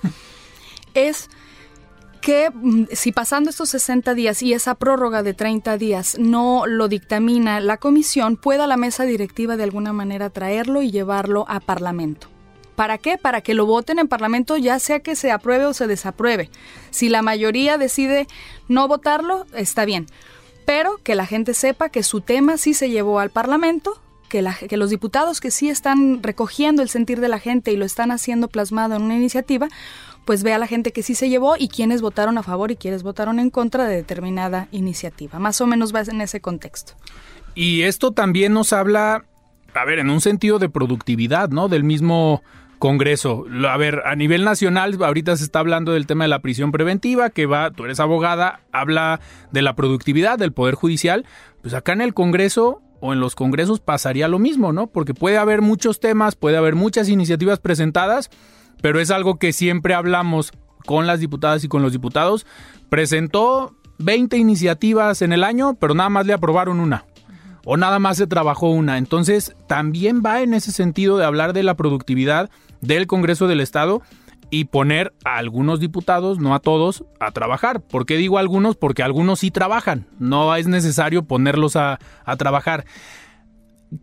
es 0.95 1.29
que 2.25 2.49
si 2.91 3.11
pasando 3.11 3.51
estos 3.51 3.69
60 3.69 4.15
días 4.15 4.41
y 4.41 4.53
esa 4.53 4.73
prórroga 4.73 5.21
de 5.21 5.35
30 5.35 5.77
días 5.77 6.17
no 6.17 6.65
lo 6.65 6.87
dictamina 6.87 7.59
la 7.59 7.77
comisión, 7.77 8.35
pueda 8.35 8.65
la 8.65 8.77
mesa 8.77 9.03
directiva 9.03 9.57
de 9.57 9.63
alguna 9.63 9.93
manera 9.93 10.31
traerlo 10.31 10.81
y 10.81 10.89
llevarlo 10.89 11.45
a 11.47 11.59
Parlamento. 11.59 12.27
¿Para 12.75 12.97
qué? 12.97 13.19
Para 13.19 13.41
que 13.41 13.53
lo 13.53 13.67
voten 13.67 13.99
en 13.99 14.07
Parlamento, 14.07 14.57
ya 14.57 14.79
sea 14.79 15.01
que 15.01 15.15
se 15.15 15.31
apruebe 15.31 15.65
o 15.65 15.73
se 15.73 15.85
desapruebe. 15.85 16.49
Si 16.89 17.09
la 17.09 17.21
mayoría 17.21 17.77
decide 17.77 18.27
no 18.67 18.87
votarlo, 18.87 19.45
está 19.53 19.85
bien. 19.85 20.07
Pero 20.65 20.97
que 21.03 21.13
la 21.13 21.27
gente 21.27 21.53
sepa 21.53 21.89
que 21.89 22.01
su 22.01 22.21
tema 22.21 22.57
sí 22.57 22.73
se 22.73 22.89
llevó 22.89 23.19
al 23.19 23.29
Parlamento, 23.29 24.01
que, 24.29 24.43
que, 24.67 24.77
los 24.77 24.89
diputados 24.89 25.39
que 25.39 25.51
sí 25.51 25.69
están 25.69 26.23
recogiendo 26.23 26.81
el 26.81 26.89
sentir 26.89 27.21
de 27.21 27.29
la 27.29 27.39
gente 27.39 27.71
y 27.71 27.77
lo 27.77 27.85
están 27.85 28.11
haciendo 28.11 28.47
plasmado 28.47 28.95
en 28.95 29.03
una 29.03 29.15
iniciativa, 29.15 29.69
pues 30.25 30.43
vea 30.43 30.57
la 30.57 30.67
gente 30.67 30.91
que 30.91 31.03
sí 31.03 31.15
se 31.15 31.29
llevó 31.29 31.55
y 31.57 31.69
quienes 31.69 32.01
votaron 32.01 32.37
a 32.37 32.43
favor 32.43 32.71
y 32.71 32.75
quienes 32.75 33.03
votaron 33.03 33.39
en 33.39 33.49
contra 33.49 33.85
de 33.85 33.95
determinada 33.95 34.67
iniciativa. 34.71 35.39
Más 35.39 35.61
o 35.61 35.67
menos 35.67 35.93
va 35.93 36.01
en 36.01 36.21
ese 36.21 36.41
contexto. 36.41 36.93
Y 37.53 37.83
esto 37.83 38.11
también 38.11 38.53
nos 38.53 38.73
habla, 38.73 39.25
a 39.73 39.85
ver, 39.85 39.99
en 39.99 40.09
un 40.09 40.19
sentido 40.19 40.59
de 40.59 40.67
productividad, 40.67 41.49
¿no? 41.49 41.69
Del 41.69 41.83
mismo 41.83 42.43
Congreso. 42.79 43.45
A 43.69 43.77
ver, 43.77 44.01
a 44.05 44.15
nivel 44.15 44.43
nacional, 44.43 45.01
ahorita 45.01 45.37
se 45.37 45.45
está 45.45 45.59
hablando 45.59 45.93
del 45.93 46.07
tema 46.07 46.25
de 46.25 46.29
la 46.29 46.39
prisión 46.39 46.71
preventiva, 46.71 47.29
que 47.29 47.45
va, 47.45 47.71
tú 47.71 47.85
eres 47.85 47.99
abogada, 47.99 48.59
habla 48.71 49.21
de 49.51 49.61
la 49.61 49.75
productividad 49.75 50.37
del 50.37 50.51
Poder 50.51 50.75
Judicial. 50.75 51.25
Pues 51.61 51.73
acá 51.73 51.93
en 51.93 52.01
el 52.01 52.13
Congreso 52.13 52.81
o 52.99 53.13
en 53.13 53.19
los 53.19 53.35
congresos 53.35 53.79
pasaría 53.79 54.27
lo 54.27 54.39
mismo, 54.39 54.73
¿no? 54.73 54.87
Porque 54.87 55.13
puede 55.13 55.37
haber 55.37 55.61
muchos 55.61 55.99
temas, 55.99 56.35
puede 56.35 56.57
haber 56.57 56.75
muchas 56.75 57.09
iniciativas 57.09 57.59
presentadas, 57.59 58.29
pero 58.85 58.99
es 58.99 59.09
algo 59.09 59.39
que 59.39 59.51
siempre 59.51 59.95
hablamos 59.95 60.51
con 60.85 61.07
las 61.07 61.19
diputadas 61.19 61.63
y 61.63 61.67
con 61.67 61.81
los 61.81 61.91
diputados. 61.91 62.45
Presentó 62.87 63.75
20 63.97 64.37
iniciativas 64.37 65.23
en 65.23 65.33
el 65.33 65.43
año, 65.43 65.73
pero 65.79 65.95
nada 65.95 66.09
más 66.09 66.27
le 66.27 66.33
aprobaron 66.33 66.79
una. 66.79 67.05
O 67.65 67.77
nada 67.77 67.97
más 67.97 68.17
se 68.17 68.27
trabajó 68.27 68.69
una. 68.69 68.99
Entonces, 68.99 69.55
también 69.65 70.21
va 70.23 70.43
en 70.43 70.53
ese 70.53 70.71
sentido 70.71 71.17
de 71.17 71.25
hablar 71.25 71.53
de 71.53 71.63
la 71.63 71.73
productividad 71.73 72.51
del 72.81 73.07
Congreso 73.07 73.47
del 73.47 73.59
Estado 73.59 74.03
y 74.51 74.65
poner 74.65 75.15
a 75.23 75.37
algunos 75.37 75.79
diputados, 75.79 76.37
no 76.37 76.53
a 76.53 76.59
todos, 76.59 77.05
a 77.19 77.31
trabajar. 77.31 77.81
¿Por 77.81 78.05
qué 78.05 78.17
digo 78.17 78.37
algunos? 78.37 78.75
Porque 78.75 79.01
algunos 79.01 79.39
sí 79.39 79.49
trabajan. 79.49 80.05
No 80.19 80.55
es 80.55 80.67
necesario 80.67 81.23
ponerlos 81.23 81.75
a, 81.75 81.97
a 82.23 82.35
trabajar. 82.37 82.85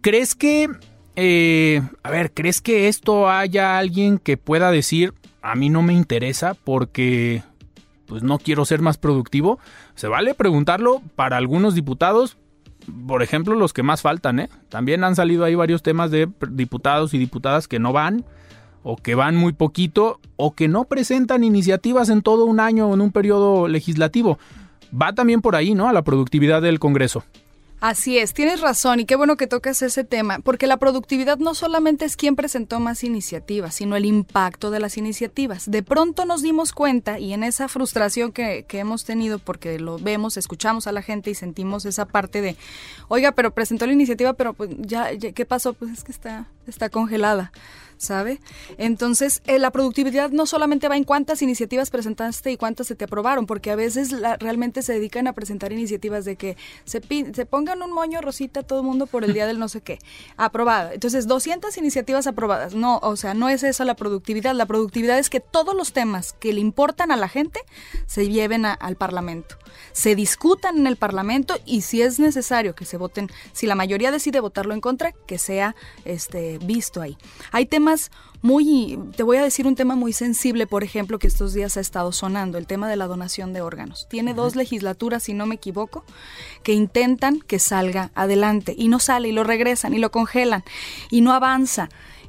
¿Crees 0.01 0.35
que 0.35 0.69
eh, 1.16 1.83
a 2.02 2.11
ver, 2.11 2.33
¿crees 2.33 2.61
que 2.61 2.88
esto 2.88 3.28
haya 3.28 3.78
alguien 3.78 4.19
que 4.19 4.37
pueda 4.37 4.71
decir, 4.71 5.14
a 5.42 5.54
mí 5.54 5.69
no 5.69 5.83
me 5.83 5.92
interesa 5.92 6.54
porque 6.54 7.42
pues 8.07 8.23
no 8.23 8.38
quiero 8.38 8.64
ser 8.64 8.81
más 8.81 8.99
productivo? 8.99 9.59
Se 9.95 10.09
vale 10.09 10.35
preguntarlo 10.35 11.02
para 11.16 11.37
algunos 11.37 11.75
diputados, 11.75 12.38
por 13.07 13.23
ejemplo, 13.23 13.54
los 13.54 13.73
que 13.73 13.83
más 13.83 14.02
faltan, 14.02 14.40
¿eh? 14.40 14.49
También 14.69 15.04
han 15.04 15.16
salido 15.16 15.45
ahí 15.45 15.54
varios 15.54 15.83
temas 15.83 16.11
de 16.11 16.28
diputados 16.50 17.14
y 17.14 17.19
diputadas 17.19 17.69
que 17.69 17.78
no 17.78 17.92
van, 17.92 18.25
o 18.83 18.97
que 18.97 19.14
van 19.14 19.37
muy 19.37 19.52
poquito, 19.52 20.21
o 20.37 20.54
que 20.54 20.69
no 20.69 20.85
presentan 20.85 21.45
iniciativas 21.45 22.09
en 22.09 22.23
todo 22.23 22.47
un 22.47 22.59
año 22.59 22.88
o 22.88 22.95
en 22.95 23.00
un 23.00 23.12
periodo 23.12 23.69
legislativo. 23.69 24.38
Va 24.92 25.12
también 25.12 25.40
por 25.40 25.57
ahí, 25.57 25.75
¿no? 25.75 25.88
A 25.88 25.92
la 25.92 26.02
productividad 26.02 26.61
del 26.62 26.78
Congreso. 26.78 27.23
Así 27.83 28.17
es, 28.17 28.33
tienes 28.33 28.61
razón 28.61 29.01
y 29.01 29.07
qué 29.07 29.17
bueno 29.17 29.37
que 29.37 29.49
tocas 29.49 29.83
ese 29.83 30.05
tema, 30.05 30.39
porque 30.39 30.69
la 30.69 30.77
productividad 30.77 31.39
no 31.39 31.53
solamente 31.53 32.05
es 32.05 32.17
quien 32.17 32.37
presentó 32.37 32.79
más 32.79 33.03
iniciativas, 33.03 33.75
sino 33.75 33.97
el 33.97 34.05
impacto 34.05 34.71
de 34.71 34.79
las 34.79 34.97
iniciativas. 34.97 35.69
De 35.69 35.83
pronto 35.83 36.25
nos 36.25 36.43
dimos 36.43 36.73
cuenta 36.73 37.19
y 37.19 37.33
en 37.33 37.43
esa 37.43 37.67
frustración 37.67 38.31
que, 38.31 38.67
que 38.69 38.79
hemos 38.79 39.05
tenido, 39.05 39.41
porque 39.41 39.81
lo 39.81 39.99
vemos, 39.99 40.37
escuchamos 40.37 40.87
a 40.87 40.93
la 40.93 41.03
gente 41.03 41.31
y 41.31 41.35
sentimos 41.35 41.85
esa 41.85 42.05
parte 42.05 42.41
de, 42.41 42.57
oiga, 43.09 43.33
pero 43.33 43.51
presentó 43.51 43.85
la 43.85 43.95
iniciativa, 43.95 44.35
pero 44.35 44.53
pues 44.55 44.71
ya, 44.79 45.12
ya 45.12 45.33
¿qué 45.33 45.45
pasó? 45.45 45.73
Pues 45.73 45.91
es 45.91 46.05
que 46.05 46.12
está, 46.12 46.47
está 46.69 46.89
congelada. 46.89 47.51
¿Sabe? 48.03 48.41
Entonces, 48.79 49.43
eh, 49.47 49.61
la 49.61 49.71
productividad 49.71 50.31
no 50.31 50.45
solamente 50.45 50.89
va 50.89 50.97
en 50.97 51.05
cuántas 51.05 51.41
iniciativas 51.41 51.91
presentaste 51.91 52.51
y 52.51 52.57
cuántas 52.57 52.89
se 52.89 52.97
te 52.97 53.05
aprobaron, 53.05 53.47
porque 53.47 53.71
a 53.71 53.77
veces 53.77 54.11
realmente 54.41 54.83
se 54.83 54.95
dedican 54.95 55.29
a 55.29 55.35
presentar 55.35 55.73
iniciativas 55.73 56.25
de 56.25 56.35
que 56.35 56.57
se, 56.85 57.01
se 57.33 57.47
pongan 57.47 57.81
un 57.81 57.93
moño 57.93 58.21
rosita 58.21 58.65
todo 58.65 58.81
el 58.81 58.87
mundo 58.87 59.07
por 59.07 59.23
el 59.23 59.33
día 59.33 59.47
del 59.47 59.61
no 59.61 59.69
sé 59.69 59.83
qué, 59.83 60.01
aprobada. 60.37 60.93
Entonces, 60.95 61.29
200 61.29 61.77
iniciativas 61.79 62.27
aprobadas. 62.27 62.75
No, 62.75 62.99
o 63.03 63.15
sea, 63.15 63.35
no 63.35 63.49
es 63.49 63.63
esa 63.63 63.85
la 63.85 63.95
productividad. 63.95 64.53
La 64.55 64.67
productividad 64.67 65.19
es 65.19 65.31
que 65.31 65.39
todos 65.39 65.75
los 65.75 65.93
temas 65.93 66.33
que 66.33 66.53
le 66.53 66.61
importan 66.61 67.13
a 67.13 67.17
la 67.17 67.29
gente 67.29 67.61
se 68.07 68.29
lleven 68.29 68.67
al 68.67 68.97
Parlamento, 68.97 69.57
se 69.93 70.17
discutan 70.17 70.79
en 70.79 70.87
el 70.89 70.97
Parlamento 70.97 71.55
y 71.65 71.83
si 71.83 72.03
es 72.03 72.19
necesario 72.19 72.75
que 72.75 72.85
se 72.85 72.97
voten, 72.97 73.31
si 73.53 73.67
la 73.67 73.77
mayoría 73.77 74.11
decide 74.11 74.41
votarlo 74.41 74.75
en 74.75 74.81
contra, 74.81 75.13
que 75.13 75.39
sea 75.39 75.77
este 76.05 76.59
visto 76.59 77.01
ahí. 77.01 77.17
Hay 77.53 77.67
temas 77.67 77.92
muy, 78.43 78.99
te 79.17 79.23
voy 79.23 79.37
a 79.37 79.43
decir 79.43 79.67
un 79.67 79.77
tema 79.77 79.95
muy 79.95 80.13
sensible, 80.13 80.67
por 80.67 80.83
ejemplo, 80.83 81.19
que 81.19 81.29
estos 81.29 81.55
días 81.55 81.77
ha 81.77 81.81
estado 81.81 82.11
sonando, 82.13 82.59
el 82.59 82.67
tema 82.67 82.89
de 82.89 82.97
la 82.97 83.07
donación 83.07 83.53
de 83.53 83.61
órganos. 83.61 84.09
Tiene 84.09 84.35
dos 84.35 84.57
legislaturas, 84.57 85.23
si 85.23 85.35
no 85.35 85.47
me 85.47 85.55
equivoco, 85.55 86.05
que 86.65 86.73
intentan 86.73 87.41
que 87.41 87.59
salga 87.59 88.11
adelante 88.15 88.75
y 88.77 88.89
no 88.89 88.99
sale 88.99 89.29
y 89.29 89.33
lo 89.33 89.45
regresan 89.45 89.95
y 89.95 89.99
lo 89.99 90.11
congelan 90.11 90.65
y 91.11 91.21
no 91.21 91.33
avanza. 91.33 91.89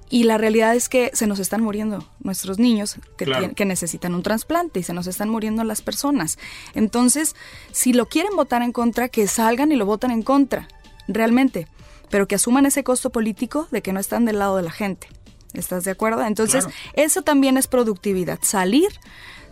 Y 0.09 0.25
la 0.25 0.37
realidad 0.37 0.75
es 0.75 0.89
que 0.89 1.09
se 1.13 1.25
nos 1.25 1.39
están 1.39 1.61
muriendo 1.61 2.07
nuestros 2.19 2.59
niños 2.59 2.97
que, 3.17 3.51
que, 3.55 3.65
necesitan 3.65 4.13
un 4.13 4.21
trasplante 4.21 4.79
y 4.79 4.83
se 4.83 4.93
nos 4.93 5.07
están 5.07 5.29
muriendo 5.29 5.63
las 5.63 5.81
personas. 5.81 6.37
Entonces, 6.75 7.35
si 7.71 7.93
lo 7.93 8.05
quieren 8.07 8.35
votar 8.35 8.61
en 8.61 8.73
contra, 8.73 9.09
que 9.09 9.25
salgan 9.25 9.71
y 9.71 9.75
lo 9.75 9.87
voten 9.87 10.11
en 10.11 10.21
contra, 10.21 10.67
realmente, 11.07 11.67
pero 12.11 12.27
que 12.27 12.35
asuman 12.35 12.67
ese 12.67 12.83
costo 12.83 13.09
político 13.09 13.67
de 13.71 13.81
que 13.81 13.91
no 13.91 13.99
están 13.99 14.25
del 14.25 14.37
lado 14.37 14.57
de 14.57 14.61
la 14.61 14.71
gente. 14.71 15.07
¿Estás 15.53 15.83
de 15.83 15.91
acuerdo? 15.91 16.25
Entonces, 16.25 16.67
eso 16.93 17.21
también 17.21 17.57
es 17.57 17.67
productividad, 17.67 18.39
salir 18.41 18.89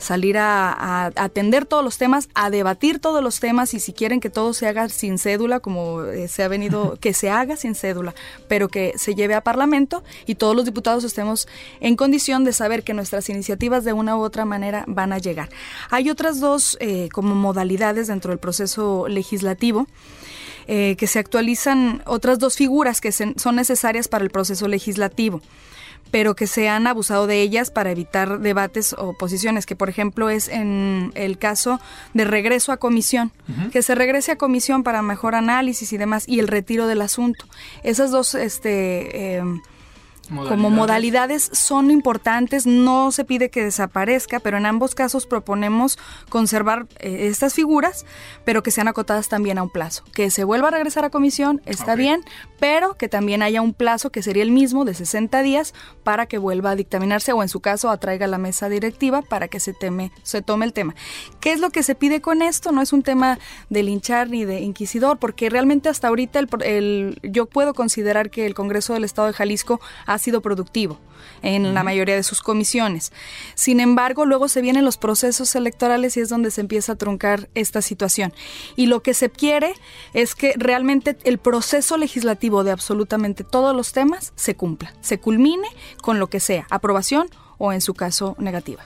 salir 0.02 0.38
a, 0.38 1.06
atender 1.16 1.66
todos 1.66 1.84
los 1.84 1.98
temas, 1.98 2.28
a 2.34 2.50
debatir 2.50 3.00
todos 3.00 3.24
los 3.24 3.40
temas 3.40 3.74
y 3.74 3.80
si 3.80 3.94
quieren 3.94 4.20
que 4.20 4.30
todo 4.30 4.54
se 4.54 4.68
haga 4.68 4.90
sin 4.90 5.18
cédula, 5.18 5.60
como 5.60 6.04
eh, 6.04 6.28
se 6.28 6.44
ha 6.44 6.48
venido, 6.48 6.98
que 7.00 7.14
se 7.14 7.30
haga 7.30 7.56
sin 7.56 7.76
cédula, 7.76 8.14
pero 8.48 8.68
que 8.68 8.94
se 8.98 9.16
lleve 9.16 9.36
a 9.36 9.42
Parlamento 9.42 10.04
y 10.26 10.36
todos 10.36 10.56
los 10.56 10.66
diputados 10.66 11.04
estemos 11.04 11.48
en 11.80 11.96
condición 11.96 12.44
de 12.44 12.52
saber 12.52 12.84
que 12.84 12.94
nuestras 12.94 13.30
iniciativas 13.30 13.84
de 13.84 13.94
una 13.94 14.18
u 14.18 14.22
otra 14.22 14.44
manera 14.44 14.84
van 14.88 15.14
a 15.14 15.20
llegar. 15.20 15.50
Hay 15.90 16.10
otras 16.10 16.40
dos 16.40 16.78
eh, 16.82 17.10
como 17.14 17.36
modalidades 17.36 18.08
dentro 18.08 18.32
del 18.32 18.40
proceso 18.40 19.08
legislativo. 19.08 19.88
Eh, 20.68 20.96
que 20.96 21.08
se 21.08 21.18
actualizan 21.18 22.04
otras 22.06 22.38
dos 22.38 22.56
figuras 22.56 23.02
que 23.02 23.12
son 23.12 23.56
necesarias 23.56 24.08
para 24.08 24.24
el 24.24 24.30
proceso 24.30 24.68
legislativo 24.68 25.42
pero 26.12 26.36
que 26.36 26.46
se 26.46 26.70
han 26.70 26.88
abusado 26.88 27.26
de 27.26 27.42
ellas 27.42 27.72
para 27.72 27.92
evitar 27.92 28.40
debates 28.40 28.94
o 28.98 29.14
posiciones, 29.18 29.66
que 29.66 29.76
por 29.76 29.90
ejemplo 29.90 30.30
es 30.30 30.50
en 30.50 31.12
el 31.16 31.38
caso 31.38 31.80
de 32.14 32.26
regreso 32.26 32.72
a 32.72 32.78
comisión, 32.78 33.32
que 33.72 33.82
se 33.82 33.96
regrese 33.96 34.34
a 34.34 34.38
comisión 34.38 34.84
para 34.84 35.02
mejor 35.02 35.36
análisis 35.36 35.92
y 35.94 35.98
demás, 35.98 36.26
y 36.28 36.40
el 36.40 36.48
retiro 36.48 36.88
del 36.88 37.02
asunto. 37.02 37.46
Esas 37.84 38.12
dos 38.12 38.36
este, 38.36 39.38
eh, 39.38 39.44
como 40.48 40.70
modalidades 40.70 41.50
son 41.54 41.92
importantes, 41.92 42.66
no 42.66 43.12
se 43.12 43.26
pide 43.26 43.50
que 43.50 43.64
desaparezca, 43.64 44.40
pero 44.40 44.58
en 44.58 44.66
ambos 44.66 44.96
casos 44.96 45.26
proponemos 45.26 45.98
conservar 46.30 46.88
eh, 47.00 47.28
estas 47.28 47.54
figuras, 47.54 48.06
pero 48.46 48.64
que 48.64 48.72
sean 48.72 48.88
acotadas 48.88 49.30
también 49.30 49.58
a 49.58 49.64
un 49.64 49.70
plazo. 49.70 50.04
Que 50.14 50.30
se 50.32 50.44
vuelva 50.44 50.70
a 50.70 50.72
regresar 50.72 51.06
a 51.06 51.10
comisión, 51.10 51.62
está 51.66 51.96
bien, 51.96 52.24
pero 52.60 52.96
que 52.96 53.10
también 53.10 53.42
haya 53.42 53.62
un 53.62 53.74
plazo 53.74 54.12
que 54.12 54.24
sería 54.24 54.44
el 54.44 54.52
mismo 54.52 54.86
de 54.86 54.94
60 54.94 55.42
días 55.42 55.74
para 56.04 56.26
que 56.26 56.38
vuelva 56.38 56.72
a 56.72 56.76
dictaminarse 56.76 57.34
o 57.34 57.42
en 57.42 57.50
su 57.50 57.60
caso 57.60 57.90
atraiga 57.90 58.26
a 58.26 58.30
la 58.30 58.38
mesa 58.38 58.70
directiva 58.70 59.22
para 59.22 59.48
que 59.48 59.60
se, 59.60 59.74
teme, 59.74 60.12
se 60.24 60.42
tome 60.42 60.66
el 60.66 60.74
tema. 60.74 60.96
¿Qué 61.40 61.52
es 61.52 61.60
lo 61.60 61.70
que 61.70 61.84
se 61.84 61.96
pide 61.96 62.22
con 62.22 62.42
esto? 62.42 62.72
No 62.72 62.82
es 62.82 62.94
un 62.94 63.04
tema 63.04 63.40
de 63.70 63.84
linchar 63.84 64.30
ni 64.30 64.46
de 64.46 64.62
inquisidor, 64.62 65.18
porque 65.18 65.50
realmente 65.50 65.90
hasta 65.90 66.08
ahorita 66.08 66.40
el, 66.64 67.20
yo 67.24 67.46
puedo 67.46 67.74
considerar 67.74 68.30
que 68.30 68.46
el 68.46 68.54
Congreso 68.54 68.94
del 68.94 69.04
Estado 69.04 69.28
de 69.28 69.34
Jalisco 69.34 69.82
ha 70.06 70.18
sido 70.22 70.42
productivo 70.42 71.00
en 71.42 71.74
la 71.74 71.84
mayoría 71.84 72.16
de 72.16 72.24
sus 72.24 72.42
comisiones. 72.42 73.12
Sin 73.56 73.80
embargo, 73.80 74.26
luego 74.26 74.48
se 74.48 74.62
vienen 74.62 74.86
los 74.86 74.98
procesos 74.98 75.56
electorales 75.56 76.18
y 76.18 76.22
es 76.22 76.30
donde 76.30 76.52
se 76.52 76.62
empieza 76.62 76.94
a 76.94 76.96
truncar 76.96 77.50
esta 77.56 77.82
situación. 77.82 78.34
Y 78.76 78.86
lo 78.86 79.02
que 79.02 79.14
se 79.14 79.30
quiere 79.30 79.74
es 80.14 80.36
que 80.36 80.54
realmente 80.58 81.18
el 81.24 81.38
proceso 81.38 81.98
legislativo 81.98 82.64
de 82.64 82.72
absolutamente 82.72 83.44
todos 83.44 83.76
los 83.76 83.92
temas 83.94 84.34
se 84.36 84.56
cumpla, 84.56 84.94
se 85.02 85.20
culmine 85.20 85.68
con 86.02 86.20
lo 86.20 86.28
que 86.28 86.40
sea, 86.40 86.68
aprobación 86.70 87.28
o 87.58 87.74
en 87.74 87.82
su 87.82 87.94
caso 87.94 88.36
negativa. 88.40 88.84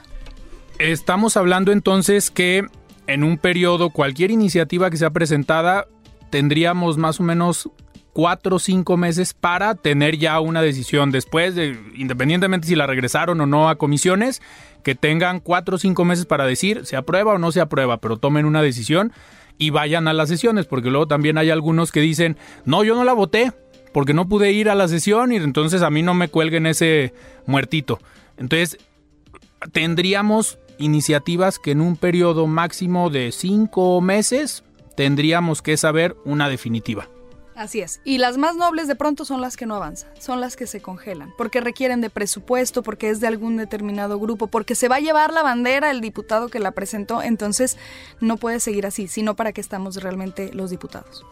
Estamos 0.78 1.36
hablando 1.36 1.72
entonces 1.72 2.30
que 2.30 2.66
en 3.06 3.24
un 3.24 3.38
periodo 3.38 3.90
cualquier 3.90 4.30
iniciativa 4.30 4.90
que 4.90 4.96
sea 4.96 5.10
presentada 5.10 5.86
tendríamos 6.30 6.98
más 6.98 7.20
o 7.20 7.22
menos 7.22 7.70
cuatro 8.16 8.56
o 8.56 8.58
cinco 8.58 8.96
meses 8.96 9.34
para 9.34 9.74
tener 9.74 10.16
ya 10.16 10.40
una 10.40 10.62
decisión 10.62 11.10
después, 11.10 11.54
de, 11.54 11.78
independientemente 11.96 12.66
si 12.66 12.74
la 12.74 12.86
regresaron 12.86 13.38
o 13.42 13.46
no 13.46 13.68
a 13.68 13.76
comisiones, 13.76 14.40
que 14.82 14.94
tengan 14.94 15.38
cuatro 15.38 15.76
o 15.76 15.78
cinco 15.78 16.06
meses 16.06 16.24
para 16.24 16.46
decir 16.46 16.86
se 16.86 16.96
aprueba 16.96 17.34
o 17.34 17.38
no 17.38 17.52
se 17.52 17.60
aprueba, 17.60 17.98
pero 17.98 18.16
tomen 18.16 18.46
una 18.46 18.62
decisión 18.62 19.12
y 19.58 19.68
vayan 19.68 20.08
a 20.08 20.14
las 20.14 20.30
sesiones, 20.30 20.64
porque 20.64 20.88
luego 20.88 21.06
también 21.06 21.36
hay 21.36 21.50
algunos 21.50 21.92
que 21.92 22.00
dicen, 22.00 22.38
no, 22.64 22.84
yo 22.84 22.94
no 22.94 23.04
la 23.04 23.12
voté, 23.12 23.52
porque 23.92 24.14
no 24.14 24.26
pude 24.26 24.50
ir 24.50 24.70
a 24.70 24.74
la 24.74 24.88
sesión 24.88 25.30
y 25.30 25.36
entonces 25.36 25.82
a 25.82 25.90
mí 25.90 26.00
no 26.00 26.14
me 26.14 26.28
cuelguen 26.28 26.64
ese 26.64 27.12
muertito. 27.44 27.98
Entonces, 28.38 28.78
tendríamos 29.72 30.58
iniciativas 30.78 31.58
que 31.58 31.72
en 31.72 31.82
un 31.82 31.98
periodo 31.98 32.46
máximo 32.46 33.10
de 33.10 33.30
cinco 33.30 34.00
meses 34.00 34.64
tendríamos 34.96 35.60
que 35.60 35.76
saber 35.76 36.16
una 36.24 36.48
definitiva. 36.48 37.10
Así 37.56 37.80
es. 37.80 38.00
Y 38.04 38.18
las 38.18 38.36
más 38.36 38.54
nobles 38.54 38.86
de 38.86 38.96
pronto 38.96 39.24
son 39.24 39.40
las 39.40 39.56
que 39.56 39.64
no 39.64 39.74
avanzan, 39.74 40.10
son 40.18 40.40
las 40.40 40.56
que 40.56 40.66
se 40.66 40.82
congelan, 40.82 41.32
porque 41.38 41.62
requieren 41.62 42.02
de 42.02 42.10
presupuesto, 42.10 42.82
porque 42.82 43.08
es 43.08 43.18
de 43.18 43.26
algún 43.26 43.56
determinado 43.56 44.18
grupo, 44.20 44.46
porque 44.46 44.74
se 44.74 44.88
va 44.88 44.96
a 44.96 45.00
llevar 45.00 45.32
la 45.32 45.42
bandera 45.42 45.90
el 45.90 46.02
diputado 46.02 46.48
que 46.48 46.60
la 46.60 46.72
presentó, 46.72 47.22
entonces 47.22 47.78
no 48.20 48.36
puede 48.36 48.60
seguir 48.60 48.84
así, 48.84 49.08
sino 49.08 49.36
para 49.36 49.52
que 49.52 49.62
estamos 49.62 49.96
realmente 49.96 50.52
los 50.52 50.70
diputados. 50.70 51.24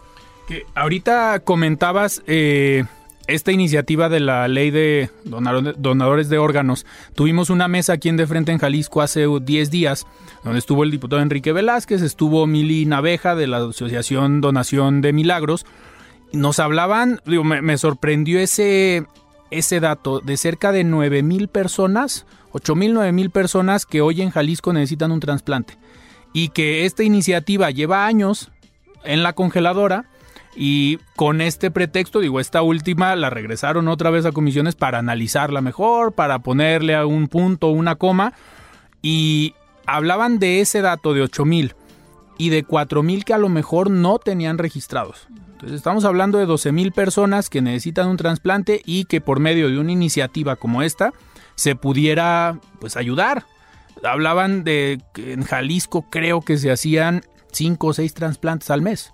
ahorita 0.75 1.41
comentabas 1.41 2.23
eh, 2.27 2.85
esta 3.27 3.53
iniciativa 3.53 4.09
de 4.09 4.21
la 4.21 4.49
ley 4.49 4.71
de 4.71 5.11
donadores 5.25 6.29
de 6.29 6.39
órganos. 6.39 6.87
Tuvimos 7.15 7.51
una 7.51 7.69
mesa 7.69 7.95
aquí 7.95 8.09
en 8.09 8.17
De 8.17 8.27
Frente 8.27 8.53
en 8.53 8.59
Jalisco 8.59 9.03
hace 9.03 9.27
10 9.27 9.71
días, 9.71 10.07
donde 10.43 10.59
estuvo 10.59 10.85
el 10.85 10.91
diputado 10.91 11.23
Enrique 11.23 11.53
Velázquez, 11.53 12.03
estuvo 12.03 12.47
Mili 12.47 12.87
Naveja 12.87 13.35
de 13.35 13.47
la 13.47 13.59
Asociación 13.59 14.41
Donación 14.41 15.01
de 15.01 15.13
Milagros, 15.13 15.65
nos 16.37 16.59
hablaban, 16.59 17.21
digo, 17.27 17.45
me, 17.45 17.79
sorprendió 17.79 18.41
ese, 18.41 19.07
ese 19.51 19.81
dato 19.81 20.21
de 20.21 20.37
cerca 20.37 20.73
de 20.73 20.85
9 20.85 21.23
mil 21.23 21.49
personas, 21.49 22.27
8 22.53 22.75
mil, 22.75 22.95
9 22.95 23.13
mil 23.13 23.31
personas 23.31 23.87
que 23.87 24.01
hoy 24.01 24.23
en 24.23 24.31
Jalisco 24.31 24.73
necesitan 24.73 25.13
un 25.13 25.21
trasplante. 25.21 25.77
Y 26.33 26.49
que 26.49 26.85
esta 26.85 27.05
iniciativa 27.05 27.71
lleva 27.71 28.07
años 28.07 28.51
en 29.05 29.23
la 29.23 29.35
congeladora 29.35 30.07
y 30.57 30.99
con 31.17 31.41
este 31.41 31.71
pretexto, 31.71 32.21
digo, 32.21 32.41
esta 32.41 32.63
última 32.63 33.15
la 33.17 33.31
regresaron 33.31 33.89
otra 33.89 34.11
vez 34.11 34.25
a 34.25 34.33
comisiones 34.33 34.75
para 34.75 34.99
analizarla 34.99 35.61
mejor, 35.61 36.13
para 36.13 36.41
ponerle 36.41 36.95
a 36.95 37.07
un 37.07 37.29
punto, 37.29 37.69
una 37.69 37.97
coma. 37.97 38.33
Y 39.03 39.55
hablaban 39.87 40.39
de 40.39 40.61
ese 40.61 40.81
dato 40.81 41.13
de 41.13 41.23
8 41.23 41.45
mil 41.45 41.75
y 42.39 42.49
de 42.49 42.65
4 42.65 43.03
mil 43.03 43.25
que 43.25 43.35
a 43.35 43.39
lo 43.39 43.49
mejor 43.49 43.91
no 43.91 44.19
tenían 44.19 44.59
registrados 44.59 45.29
estamos 45.63 46.05
hablando 46.05 46.39
de 46.39 46.47
12 46.47 46.73
mil 46.73 46.93
personas 46.93 47.49
que 47.51 47.63
necesitan 47.63 48.09
un 48.09 48.17
trasplante 48.17 48.83
y 48.85 49.05
que 49.05 49.21
por 49.21 49.41
medio 49.41 49.69
de 49.69 49.79
una 49.79 49.93
iniciativa 49.93 50.57
como 50.57 50.83
esta 50.83 51.13
se 51.55 51.77
pudiera 51.77 52.59
pues 52.81 52.97
ayudar. 52.97 53.45
Hablaban 54.03 54.65
de 54.65 55.01
que 55.13 55.33
en 55.33 55.45
Jalisco 55.45 56.07
creo 56.11 56.41
que 56.43 56.59
se 56.59 56.71
hacían 56.71 57.23
5 57.53 57.87
o 57.87 57.93
6 57.93 58.15
trasplantes 58.15 58.71
al 58.71 58.83
mes. 58.83 59.13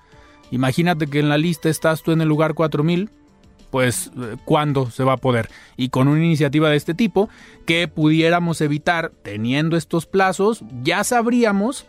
Imagínate 0.50 1.06
que 1.06 1.20
en 1.20 1.28
la 1.28 1.38
lista 1.38 1.68
estás 1.68 2.02
tú 2.02 2.12
en 2.12 2.20
el 2.20 2.28
lugar 2.28 2.54
4000, 2.54 3.10
pues 3.70 4.10
cuándo 4.44 4.90
se 4.90 5.04
va 5.04 5.12
a 5.12 5.18
poder. 5.18 5.48
Y 5.76 5.90
con 5.90 6.08
una 6.08 6.24
iniciativa 6.24 6.68
de 6.68 6.76
este 6.76 6.94
tipo 6.94 7.28
que 7.66 7.86
pudiéramos 7.86 8.60
evitar 8.60 9.12
teniendo 9.22 9.76
estos 9.76 10.06
plazos, 10.06 10.64
ya 10.82 11.04
sabríamos 11.04 11.86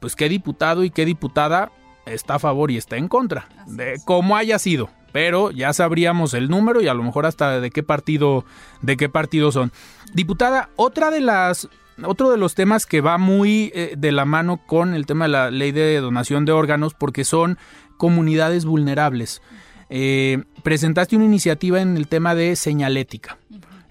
pues 0.00 0.16
qué 0.16 0.28
diputado 0.28 0.84
y 0.84 0.90
qué 0.90 1.04
diputada 1.04 1.70
está 2.12 2.36
a 2.36 2.38
favor 2.38 2.70
y 2.70 2.76
está 2.76 2.96
en 2.96 3.08
contra, 3.08 3.48
de 3.66 4.00
cómo 4.04 4.36
haya 4.36 4.58
sido. 4.58 4.90
Pero 5.12 5.50
ya 5.50 5.72
sabríamos 5.72 6.34
el 6.34 6.48
número 6.48 6.82
y 6.82 6.88
a 6.88 6.94
lo 6.94 7.02
mejor 7.02 7.24
hasta 7.24 7.60
de 7.60 7.70
qué 7.70 7.82
partido, 7.82 8.44
de 8.82 8.96
qué 8.96 9.08
partido 9.08 9.50
son. 9.52 9.72
Diputada, 10.12 10.68
otra 10.76 11.10
de 11.10 11.20
las 11.20 11.68
otro 12.04 12.30
de 12.30 12.36
los 12.36 12.54
temas 12.54 12.86
que 12.86 13.00
va 13.00 13.18
muy 13.18 13.72
eh, 13.74 13.94
de 13.96 14.12
la 14.12 14.24
mano 14.24 14.60
con 14.66 14.94
el 14.94 15.06
tema 15.06 15.24
de 15.24 15.30
la 15.30 15.50
ley 15.50 15.72
de 15.72 16.00
donación 16.00 16.44
de 16.44 16.52
órganos, 16.52 16.94
porque 16.94 17.24
son 17.24 17.58
comunidades 17.96 18.64
vulnerables. 18.64 19.42
Eh, 19.90 20.44
presentaste 20.62 21.16
una 21.16 21.24
iniciativa 21.24 21.80
en 21.80 21.96
el 21.96 22.08
tema 22.08 22.34
de 22.34 22.54
señalética. 22.56 23.38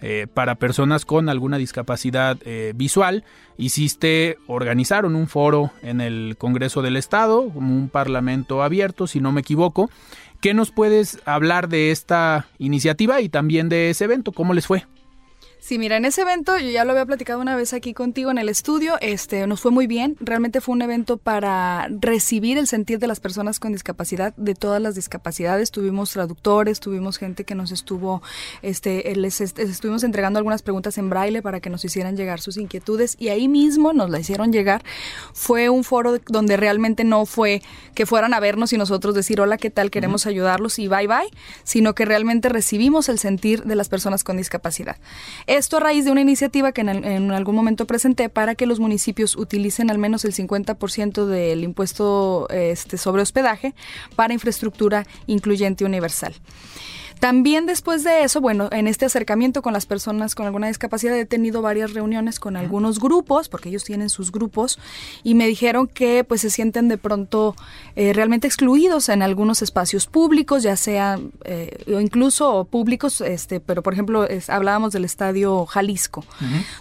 Eh, 0.09 0.25
para 0.33 0.55
personas 0.55 1.03
con 1.03 1.27
alguna 1.27 1.57
discapacidad 1.57 2.37
visual. 2.75 3.25
Hiciste, 3.57 4.37
organizaron 4.47 5.17
un 5.17 5.27
foro 5.27 5.71
en 5.81 5.99
el 5.99 6.37
Congreso 6.37 6.81
del 6.81 6.95
Estado, 6.95 7.41
un 7.41 7.89
parlamento 7.89 8.63
abierto, 8.63 9.05
si 9.05 9.19
no 9.19 9.33
me 9.33 9.41
equivoco. 9.41 9.89
¿Qué 10.39 10.53
nos 10.53 10.71
puedes 10.71 11.19
hablar 11.25 11.67
de 11.67 11.91
esta 11.91 12.47
iniciativa 12.57 13.19
y 13.19 13.27
también 13.27 13.67
de 13.67 13.89
ese 13.89 14.05
evento? 14.05 14.31
¿Cómo 14.31 14.53
les 14.53 14.65
fue? 14.65 14.85
Sí, 15.67 15.79
mira, 15.79 15.97
en 15.97 16.05
ese 16.05 16.21
evento, 16.21 16.57
yo 16.57 16.69
ya 16.69 16.85
lo 16.85 16.91
había 16.91 17.05
platicado 17.05 17.41
una 17.41 17.57
vez 17.57 17.73
aquí 17.73 17.93
contigo 17.93 18.31
en 18.31 18.37
el 18.37 18.47
estudio, 18.47 18.95
este, 19.01 19.45
nos 19.47 19.59
fue 19.59 19.69
muy 19.69 19.85
bien. 19.85 20.15
Realmente 20.21 20.61
fue 20.61 20.71
un 20.71 20.81
evento 20.81 21.17
para 21.17 21.89
recibir 21.89 22.57
el 22.57 22.67
sentir 22.67 22.99
de 22.99 23.07
las 23.07 23.19
personas 23.19 23.59
con 23.59 23.73
discapacidad, 23.73 24.33
de 24.37 24.55
todas 24.55 24.81
las 24.81 24.95
discapacidades. 24.95 25.71
Tuvimos 25.71 26.13
traductores, 26.13 26.79
tuvimos 26.79 27.17
gente 27.17 27.43
que 27.43 27.53
nos 27.53 27.73
estuvo, 27.73 28.21
este, 28.61 29.13
les 29.17 29.41
estuvimos 29.41 30.05
entregando 30.05 30.39
algunas 30.39 30.61
preguntas 30.61 30.97
en 30.97 31.09
braille 31.09 31.41
para 31.41 31.59
que 31.59 31.69
nos 31.69 31.83
hicieran 31.83 32.15
llegar 32.15 32.39
sus 32.39 32.55
inquietudes 32.55 33.17
y 33.19 33.27
ahí 33.27 33.49
mismo 33.49 33.91
nos 33.91 34.09
la 34.09 34.21
hicieron 34.21 34.53
llegar. 34.53 34.85
Fue 35.33 35.67
un 35.67 35.83
foro 35.83 36.17
donde 36.27 36.55
realmente 36.55 37.03
no 37.03 37.25
fue 37.25 37.61
que 37.93 38.05
fueran 38.05 38.33
a 38.33 38.39
vernos 38.39 38.71
y 38.71 38.77
nosotros 38.77 39.13
decir 39.15 39.41
hola, 39.41 39.57
¿qué 39.57 39.69
tal? 39.69 39.91
Queremos 39.91 40.27
ayudarlos 40.27 40.79
y 40.79 40.87
bye 40.87 41.07
bye, 41.07 41.29
sino 41.65 41.93
que 41.93 42.05
realmente 42.05 42.47
recibimos 42.47 43.09
el 43.09 43.19
sentir 43.19 43.65
de 43.65 43.75
las 43.75 43.89
personas 43.89 44.23
con 44.23 44.37
discapacidad. 44.37 44.95
Esto 45.57 45.77
a 45.77 45.79
raíz 45.79 46.05
de 46.05 46.11
una 46.11 46.21
iniciativa 46.21 46.71
que 46.71 46.81
en, 46.81 47.31
algún 47.31 47.55
momento 47.55 47.87
presenté 47.87 48.29
para 48.29 48.53
que 48.53 48.67
los 48.67 48.79
municipios 48.79 49.35
utilicen 49.35 49.89
al 49.89 49.97
menos 49.97 50.23
el 50.23 50.31
50% 50.31 51.25
del 51.25 51.63
impuesto 51.63 52.47
este, 52.49 52.99
sobre 52.99 53.23
hospedaje 53.23 53.73
para 54.15 54.35
infraestructura 54.35 55.07
incluyente 55.25 55.83
universal. 55.83 56.35
También 57.19 57.65
después 57.65 58.03
de 58.03 58.23
eso, 58.23 58.41
bueno, 58.41 58.69
en 58.71 58.87
este 58.87 59.05
acercamiento 59.05 59.61
con 59.61 59.73
las 59.73 59.85
personas 59.85 60.35
con 60.35 60.45
alguna 60.45 60.67
discapacidad 60.67 61.17
he 61.17 61.25
tenido 61.25 61.61
varias 61.61 61.93
reuniones 61.93 62.39
con 62.39 62.57
algunos 62.57 62.99
grupos, 62.99 63.49
porque 63.49 63.69
ellos 63.69 63.83
tienen 63.83 64.09
sus 64.09 64.31
grupos, 64.31 64.79
y 65.23 65.33
me 65.33 65.47
dijeron 65.47 65.87
que 65.87 66.23
pues 66.23 66.41
se 66.41 66.49
sienten 66.49 66.87
de 66.87 66.97
pronto 66.97 67.55
eh, 67.95 68.13
realmente 68.13 68.47
excluidos 68.47 69.09
en 69.09 69.21
algunos 69.21 69.61
espacios 69.61 70.05
públicos, 70.07 70.63
ya 70.63 70.75
sea 70.75 71.19
eh, 71.45 71.83
o 71.87 71.99
incluso 71.99 72.65
públicos, 72.65 73.21
este, 73.21 73.59
pero 73.59 73.81
por 73.81 73.93
ejemplo 73.93 74.27
hablábamos 74.47 74.93
del 74.93 75.05
estadio 75.05 75.65
Jalisco, 75.65 76.23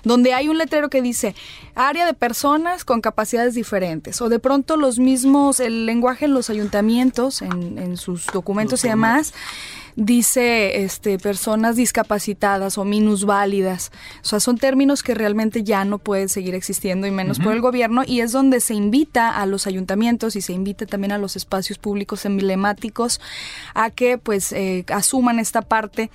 donde 0.04 0.34
hay 0.34 0.48
un 0.48 0.58
letrero 0.58 0.90
que 0.90 1.02
dice 1.02 1.34
área 1.74 2.06
de 2.06 2.14
personas 2.14 2.84
con 2.84 3.00
capacidades 3.00 3.54
diferentes, 3.54 4.20
o 4.20 4.28
de 4.28 4.38
pronto 4.38 4.76
los 4.76 4.98
mismos, 4.98 5.60
el 5.60 5.86
lenguaje 5.86 6.26
en 6.26 6.34
los 6.34 6.50
ayuntamientos, 6.50 7.42
en, 7.42 7.78
en 7.78 7.96
sus 7.96 8.26
documentos 8.26 8.84
y 8.84 8.88
demás, 8.88 9.32
dice 9.96 10.84
este, 10.84 11.18
personas 11.18 11.76
discapacitadas 11.76 12.78
o 12.78 12.84
minusválidas. 12.84 13.90
O 14.22 14.26
sea, 14.26 14.40
son 14.40 14.58
términos 14.58 15.02
que 15.02 15.14
realmente 15.14 15.64
ya 15.64 15.84
no 15.84 15.98
pueden 15.98 16.28
seguir 16.28 16.54
existiendo 16.54 17.06
y 17.06 17.10
menos 17.10 17.40
por 17.40 17.54
el 17.54 17.60
gobierno 17.60 18.02
y 18.06 18.20
es 18.20 18.32
donde 18.32 18.60
se 18.60 18.74
invita 18.74 19.30
a 19.30 19.46
los 19.46 19.66
ayuntamientos 19.66 20.36
y 20.36 20.42
se 20.42 20.52
invita 20.52 20.86
también 20.86 21.12
a 21.12 21.18
los 21.18 21.34
espacios 21.34 21.78
públicos 21.78 22.26
emblemáticos 22.26 23.20
a 23.74 23.90
que 23.90 24.18
pues 24.18 24.52
eh, 24.52 24.84
asuman 24.88 25.38
esta 25.38 25.62
parte 25.62 26.10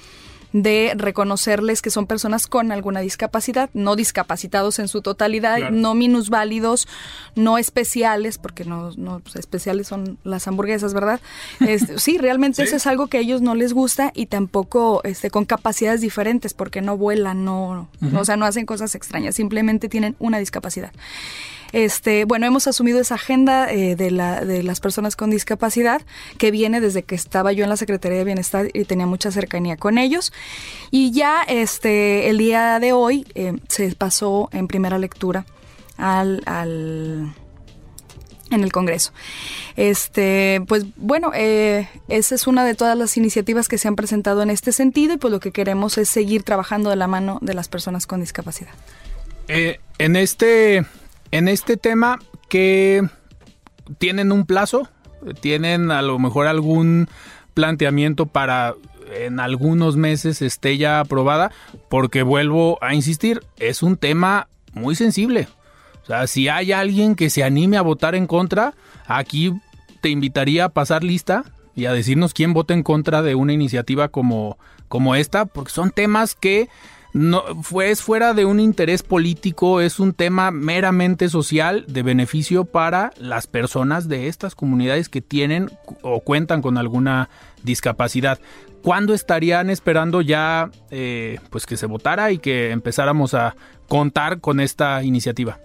de 0.53 0.93
reconocerles 0.96 1.81
que 1.81 1.89
son 1.89 2.08
personas 2.08 2.48
con 2.48 2.72
alguna 2.72 3.00
discapacidad, 3.00 3.70
no 3.74 3.96
discapacitados 3.96 4.79
en 4.79 4.88
su 4.88 5.01
totalidad, 5.01 5.72
no 5.72 5.93
minusválidos, 5.93 6.88
no 7.36 7.58
especiales, 7.58 8.38
porque 8.38 8.65
no, 8.65 8.91
no 8.98 9.20
pues, 9.20 9.38
especiales 9.38 9.88
son 9.88 10.17
las 10.24 10.48
hamburguesas, 10.48 10.93
¿verdad? 10.93 11.20
Este, 11.72 12.00
sí, 12.00 12.17
realmente 12.17 12.63
eso 12.63 12.75
es 12.75 12.86
algo 12.88 13.08
que 13.08 13.17
a 13.17 13.22
ellos 13.22 13.41
no 13.41 13.55
les 13.55 13.74
gusta 13.74 14.12
y 14.13 14.25
tampoco 14.25 15.01
este, 15.03 15.29
con 15.29 15.46
capacidades 15.46 16.01
diferentes, 16.01 16.53
porque 16.53 16.81
no 16.81 16.98
vuelan, 16.98 17.46
no, 17.46 17.88
o 18.13 18.25
sea, 18.25 18.36
no 18.36 18.46
hacen 18.46 18.65
cosas 18.65 18.93
extrañas, 18.96 19.36
simplemente 19.36 19.88
tienen 19.88 20.15
una 20.20 20.39
discapacidad. 20.39 20.91
Este, 21.72 22.25
bueno, 22.25 22.46
hemos 22.46 22.68
asumido 22.68 23.00
esa 23.00 23.16
agenda 23.16 23.72
eh, 23.72 23.96
de, 23.96 24.12
la, 24.12 24.44
de 24.44 24.63
las 24.63 24.80
personas 24.80 25.16
con 25.16 25.30
discapacidad 25.30 26.01
que 26.38 26.51
viene 26.51 26.82
desde 26.82 27.04
que 27.04 27.16
estaba 27.16 27.54
yo 27.54 27.63
en 27.63 27.70
la 27.70 27.78
Secretaría 27.78 28.20
de 28.20 28.25
Bienestar 28.25 28.67
y 28.74 28.86
tenía 28.86 29.06
mucha 29.06 29.32
cercanía 29.32 29.78
con 29.78 29.98
ellos. 29.98 30.34
Y 30.91 31.12
ya 31.12 31.43
este, 31.43 32.30
el 32.30 32.38
día 32.38 32.80
de 32.80 32.93
hoy 32.93 33.26
eh, 33.36 33.54
se 33.67 33.93
pasó 33.95 34.50
en 34.52 34.67
primera 34.67 34.98
lectura 34.98 35.45
al, 35.98 36.41
al 36.45 37.34
en 38.50 38.63
el 38.63 38.72
Congreso. 38.74 39.13
Este, 39.78 40.62
pues 40.67 40.86
bueno, 40.98 41.32
eh, 41.34 41.88
esa 42.10 42.36
es 42.36 42.48
una 42.48 42.65
de 42.65 42.76
todas 42.76 42.98
las 42.98 43.15
iniciativas 43.15 43.69
que 43.69 43.78
se 43.78 43.88
han 43.88 43.95
presentado 43.95 44.41
en 44.41 44.50
este 44.50 44.74
sentido 44.74 45.13
y 45.13 45.17
pues 45.17 45.32
lo 45.32 45.39
que 45.39 45.52
queremos 45.52 45.98
es 45.98 46.10
seguir 46.10 46.43
trabajando 46.43 46.89
de 46.89 46.98
la 46.98 47.08
mano 47.08 47.39
de 47.41 47.54
las 47.54 47.69
personas 47.69 48.06
con 48.06 48.19
discapacidad. 48.19 48.74
en 49.48 50.15
este 50.17 50.86
en 51.32 51.48
este 51.48 51.78
tema, 51.78 52.20
que 52.50 53.04
tienen 53.98 54.32
un 54.32 54.46
plazo? 54.46 54.88
¿Tienen 55.39 55.91
a 55.91 56.02
lo 56.02 56.20
mejor 56.20 56.48
algún 56.48 57.08
planteamiento 57.54 58.26
para 58.26 58.76
en 59.13 59.39
algunos 59.39 59.98
meses 59.98 60.41
esté 60.41 60.78
ya 60.78 61.00
aprobada? 61.00 61.52
Porque 61.89 62.24
vuelvo 62.24 62.78
a 62.82 62.94
insistir, 62.94 63.41
es 63.58 63.84
un 63.84 63.98
tema 63.98 64.48
muy 64.74 64.96
sensible. 64.96 65.48
O 66.04 66.06
sea, 66.06 66.28
si 66.28 66.50
hay 66.50 66.72
alguien 66.72 67.15
que 67.15 67.30
se 67.30 67.44
anime 67.44 67.78
a 67.78 67.82
votar 67.82 68.15
en 68.15 68.28
contra, 68.28 68.74
aquí 69.06 69.54
te 70.02 70.10
invitaría 70.10 70.65
a 70.65 70.70
pasar 70.70 71.04
lista 71.04 71.46
y 71.76 71.86
a 71.86 71.94
decirnos 71.94 72.34
quién 72.34 72.54
vota 72.54 72.74
en 72.74 72.84
contra 72.84 73.22
de 73.22 73.36
una 73.36 73.54
iniciativa 73.54 74.10
como, 74.10 74.58
como 74.88 75.15
esta, 75.15 75.46
porque 75.46 75.72
son 75.72 75.91
temas 75.91 76.36
que 76.36 76.67
no 77.13 77.43
fue 77.62 77.95
fuera 77.95 78.34
de 78.34 78.45
un 78.45 78.60
interés 78.60 79.04
político, 79.04 79.82
es 79.82 80.00
un 80.00 80.13
tema 80.13 80.52
meramente 80.52 81.30
social 81.30 81.86
de 81.88 82.04
beneficio 82.04 82.65
para 82.65 83.12
las 83.17 83.47
personas 83.47 84.08
de 84.08 84.28
estas 84.28 84.56
comunidades 84.56 85.10
que 85.10 85.21
tienen 85.21 85.69
o 86.02 86.21
cuentan 86.21 86.62
con 86.62 86.78
alguna 86.78 87.30
discapacidad. 87.63 88.39
¿Cuándo 88.82 89.13
estarían 89.13 89.69
esperando 89.69 90.21
ya 90.21 90.71
eh, 90.89 91.39
pues 91.50 91.65
que 91.65 91.78
se 91.78 91.86
votara 91.86 92.32
y 92.32 92.39
que 92.39 92.71
empezáramos 92.71 93.34
a 93.34 93.56
contar 93.88 94.39
con 94.39 94.60
esta 94.60 95.04
iniciativa? 95.04 95.60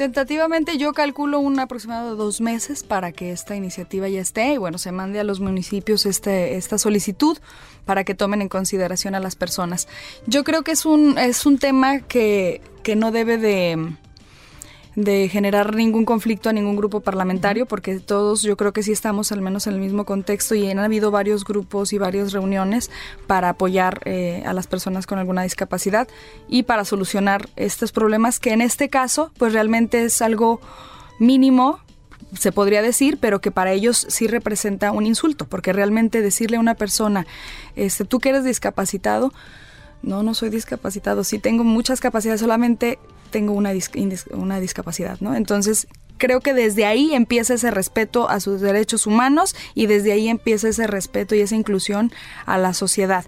Tentativamente 0.00 0.78
yo 0.78 0.94
calculo 0.94 1.40
un 1.40 1.60
aproximado 1.60 2.12
de 2.12 2.16
dos 2.16 2.40
meses 2.40 2.82
para 2.82 3.12
que 3.12 3.32
esta 3.32 3.54
iniciativa 3.54 4.08
ya 4.08 4.22
esté 4.22 4.54
y 4.54 4.56
bueno, 4.56 4.78
se 4.78 4.92
mande 4.92 5.20
a 5.20 5.24
los 5.24 5.40
municipios 5.40 6.06
este, 6.06 6.56
esta 6.56 6.78
solicitud 6.78 7.36
para 7.84 8.02
que 8.02 8.14
tomen 8.14 8.40
en 8.40 8.48
consideración 8.48 9.14
a 9.14 9.20
las 9.20 9.36
personas. 9.36 9.88
Yo 10.26 10.42
creo 10.42 10.62
que 10.62 10.70
es 10.70 10.86
un, 10.86 11.18
es 11.18 11.44
un 11.44 11.58
tema 11.58 12.00
que, 12.00 12.62
que 12.82 12.96
no 12.96 13.12
debe 13.12 13.36
de 13.36 13.92
de 14.96 15.28
generar 15.28 15.74
ningún 15.74 16.04
conflicto 16.04 16.48
a 16.48 16.52
ningún 16.52 16.76
grupo 16.76 17.00
parlamentario, 17.00 17.66
porque 17.66 18.00
todos 18.00 18.42
yo 18.42 18.56
creo 18.56 18.72
que 18.72 18.82
sí 18.82 18.92
estamos 18.92 19.30
al 19.32 19.40
menos 19.40 19.66
en 19.66 19.74
el 19.74 19.80
mismo 19.80 20.04
contexto 20.04 20.54
y 20.54 20.68
han 20.68 20.78
habido 20.78 21.10
varios 21.10 21.44
grupos 21.44 21.92
y 21.92 21.98
varias 21.98 22.32
reuniones 22.32 22.90
para 23.26 23.50
apoyar 23.50 24.00
eh, 24.04 24.42
a 24.46 24.52
las 24.52 24.66
personas 24.66 25.06
con 25.06 25.18
alguna 25.18 25.42
discapacidad 25.42 26.08
y 26.48 26.64
para 26.64 26.84
solucionar 26.84 27.48
estos 27.56 27.92
problemas 27.92 28.40
que 28.40 28.52
en 28.52 28.60
este 28.60 28.88
caso 28.88 29.30
pues 29.38 29.52
realmente 29.52 30.04
es 30.04 30.22
algo 30.22 30.60
mínimo 31.18 31.80
se 32.38 32.52
podría 32.52 32.82
decir, 32.82 33.18
pero 33.20 33.40
que 33.40 33.50
para 33.50 33.72
ellos 33.72 34.06
sí 34.08 34.28
representa 34.28 34.92
un 34.92 35.04
insulto, 35.06 35.46
porque 35.46 35.72
realmente 35.72 36.22
decirle 36.22 36.58
a 36.58 36.60
una 36.60 36.76
persona, 36.76 37.26
este, 37.74 38.04
tú 38.04 38.20
que 38.20 38.28
eres 38.28 38.44
discapacitado, 38.44 39.32
no, 40.02 40.22
no 40.22 40.34
soy 40.34 40.48
discapacitado, 40.50 41.24
sí 41.24 41.38
tengo 41.38 41.64
muchas 41.64 42.00
capacidades, 42.00 42.40
solamente 42.40 42.98
tengo 43.30 43.52
una, 43.52 43.72
una 44.32 44.60
discapacidad, 44.60 45.18
¿no? 45.20 45.34
Entonces, 45.34 45.86
creo 46.18 46.40
que 46.40 46.54
desde 46.54 46.84
ahí 46.84 47.14
empieza 47.14 47.54
ese 47.54 47.70
respeto 47.70 48.28
a 48.28 48.38
sus 48.38 48.60
derechos 48.60 49.06
humanos 49.06 49.56
y 49.74 49.86
desde 49.86 50.12
ahí 50.12 50.28
empieza 50.28 50.68
ese 50.68 50.86
respeto 50.86 51.34
y 51.34 51.40
esa 51.40 51.56
inclusión 51.56 52.12
a 52.46 52.58
la 52.58 52.74
sociedad. 52.74 53.24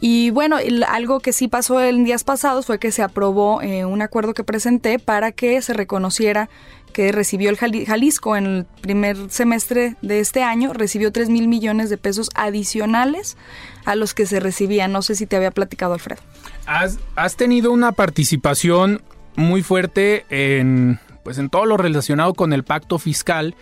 Y 0.00 0.30
bueno, 0.30 0.56
algo 0.88 1.20
que 1.20 1.32
sí 1.32 1.48
pasó 1.48 1.82
en 1.82 2.04
días 2.04 2.24
pasados 2.24 2.66
fue 2.66 2.78
que 2.78 2.92
se 2.92 3.02
aprobó 3.02 3.62
eh, 3.62 3.84
un 3.84 4.02
acuerdo 4.02 4.34
que 4.34 4.44
presenté 4.44 4.98
para 4.98 5.32
que 5.32 5.60
se 5.62 5.72
reconociera 5.72 6.48
que 6.92 7.10
recibió 7.10 7.50
el 7.50 7.56
Jalisco 7.56 8.36
en 8.36 8.46
el 8.46 8.66
primer 8.80 9.16
semestre 9.28 9.96
de 10.00 10.20
este 10.20 10.42
año, 10.44 10.72
recibió 10.72 11.10
3 11.10 11.28
mil 11.28 11.48
millones 11.48 11.90
de 11.90 11.98
pesos 11.98 12.30
adicionales 12.34 13.36
a 13.84 13.96
los 13.96 14.14
que 14.14 14.26
se 14.26 14.38
recibían. 14.38 14.92
No 14.92 15.02
sé 15.02 15.16
si 15.16 15.26
te 15.26 15.34
había 15.36 15.50
platicado, 15.50 15.94
Alfredo. 15.94 16.22
Has, 16.66 16.98
has 17.16 17.36
tenido 17.36 17.72
una 17.72 17.92
participación 17.92 19.02
muy 19.36 19.62
fuerte 19.62 20.26
en 20.30 20.98
pues 21.24 21.38
en 21.38 21.48
todo 21.48 21.64
lo 21.64 21.78
relacionado 21.78 22.34
con 22.34 22.52
el 22.52 22.64
pacto 22.64 22.98
fiscal, 22.98 23.56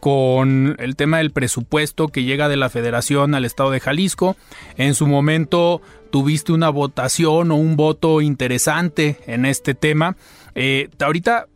con 0.00 0.76
el 0.78 0.94
tema 0.94 1.18
del 1.18 1.32
presupuesto 1.32 2.08
que 2.08 2.22
llega 2.22 2.48
de 2.48 2.56
la 2.56 2.70
Federación 2.70 3.34
al 3.34 3.44
Estado 3.44 3.72
de 3.72 3.80
Jalisco. 3.80 4.36
En 4.76 4.94
su 4.94 5.08
momento 5.08 5.82
tuviste 6.10 6.52
una 6.52 6.70
votación 6.70 7.50
o 7.50 7.56
un 7.56 7.76
voto 7.76 8.20
interesante 8.20 9.18
en 9.26 9.44
este 9.44 9.74
tema. 9.74 10.16
Eh, 10.54 10.88
ahorita 11.00 11.48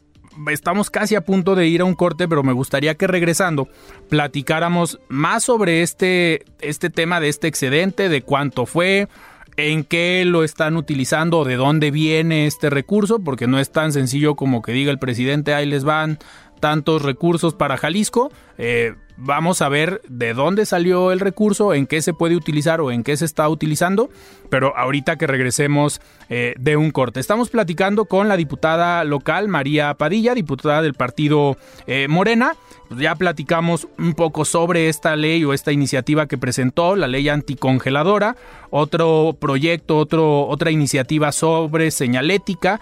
estamos 0.50 0.90
casi 0.90 1.14
a 1.14 1.24
punto 1.24 1.54
de 1.54 1.68
ir 1.68 1.80
a 1.80 1.84
un 1.84 1.94
corte, 1.94 2.26
pero 2.26 2.42
me 2.42 2.52
gustaría 2.52 2.96
que 2.96 3.06
regresando 3.06 3.68
platicáramos 4.08 4.98
más 5.08 5.44
sobre 5.44 5.82
este, 5.82 6.44
este 6.60 6.90
tema 6.90 7.20
de 7.20 7.28
este 7.28 7.46
excedente, 7.46 8.08
de 8.08 8.22
cuánto 8.22 8.66
fue, 8.66 9.08
en 9.56 9.84
qué 9.84 10.24
lo 10.26 10.44
están 10.44 10.76
utilizando, 10.76 11.44
de 11.44 11.56
dónde 11.56 11.90
viene 11.90 12.46
este 12.46 12.70
recurso, 12.70 13.18
porque 13.18 13.46
no 13.46 13.58
es 13.58 13.70
tan 13.70 13.92
sencillo 13.92 14.34
como 14.34 14.62
que 14.62 14.72
diga 14.72 14.90
el 14.90 14.98
presidente, 14.98 15.54
ahí 15.54 15.66
les 15.66 15.84
van 15.84 16.18
tantos 16.60 17.02
recursos 17.02 17.54
para 17.54 17.76
Jalisco. 17.76 18.30
Eh, 18.56 18.94
vamos 19.24 19.62
a 19.62 19.68
ver 19.68 20.02
de 20.08 20.34
dónde 20.34 20.66
salió 20.66 21.12
el 21.12 21.20
recurso, 21.20 21.74
en 21.74 21.86
qué 21.86 22.02
se 22.02 22.12
puede 22.12 22.36
utilizar 22.36 22.80
o 22.80 22.90
en 22.90 23.04
qué 23.04 23.16
se 23.16 23.24
está 23.24 23.48
utilizando, 23.48 24.10
pero 24.50 24.76
ahorita 24.76 25.16
que 25.16 25.26
regresemos 25.26 26.00
eh, 26.28 26.54
de 26.58 26.76
un 26.76 26.90
corte. 26.90 27.20
Estamos 27.20 27.48
platicando 27.48 28.06
con 28.06 28.28
la 28.28 28.36
diputada 28.36 29.04
local 29.04 29.48
María 29.48 29.94
Padilla, 29.94 30.34
diputada 30.34 30.82
del 30.82 30.94
partido 30.94 31.56
eh, 31.86 32.08
Morena. 32.08 32.56
Pues 32.88 33.00
ya 33.00 33.14
platicamos 33.14 33.88
un 33.96 34.12
poco 34.12 34.44
sobre 34.44 34.88
esta 34.88 35.16
ley 35.16 35.44
o 35.44 35.54
esta 35.54 35.72
iniciativa 35.72 36.26
que 36.26 36.36
presentó, 36.36 36.94
la 36.94 37.08
ley 37.08 37.28
anticongeladora, 37.28 38.36
otro 38.70 39.36
proyecto, 39.40 39.96
otro, 39.96 40.46
otra 40.46 40.70
iniciativa 40.70 41.32
sobre 41.32 41.90
señalética 41.90 42.80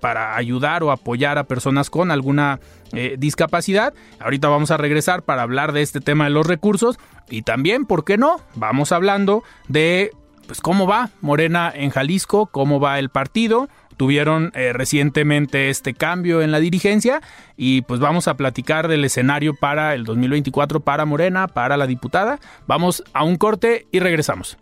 para 0.00 0.36
ayudar 0.36 0.82
o 0.82 0.90
apoyar 0.90 1.36
a 1.36 1.44
personas 1.44 1.90
con 1.90 2.10
alguna 2.10 2.60
eh, 2.96 3.16
discapacidad. 3.18 3.94
Ahorita 4.20 4.48
vamos 4.48 4.70
a 4.70 4.76
regresar 4.76 5.22
para 5.22 5.42
hablar 5.42 5.72
de 5.72 5.82
este 5.82 6.00
tema 6.00 6.24
de 6.24 6.30
los 6.30 6.46
recursos 6.46 6.98
y 7.28 7.42
también, 7.42 7.84
¿por 7.84 8.04
qué 8.04 8.16
no? 8.16 8.40
Vamos 8.54 8.90
hablando 8.90 9.44
de 9.68 10.10
pues 10.46 10.60
cómo 10.60 10.86
va 10.86 11.10
Morena 11.20 11.72
en 11.74 11.90
Jalisco, 11.90 12.46
cómo 12.46 12.80
va 12.80 12.98
el 12.98 13.10
partido. 13.10 13.68
Tuvieron 13.96 14.52
eh, 14.54 14.72
recientemente 14.72 15.70
este 15.70 15.94
cambio 15.94 16.42
en 16.42 16.52
la 16.52 16.60
dirigencia 16.60 17.20
y 17.56 17.82
pues 17.82 18.00
vamos 18.00 18.28
a 18.28 18.36
platicar 18.36 18.88
del 18.88 19.04
escenario 19.04 19.54
para 19.54 19.94
el 19.94 20.04
2024 20.04 20.80
para 20.80 21.04
Morena, 21.04 21.48
para 21.48 21.76
la 21.76 21.86
diputada. 21.86 22.38
Vamos 22.66 23.04
a 23.12 23.24
un 23.24 23.36
corte 23.36 23.86
y 23.92 24.00
regresamos. 24.00 24.58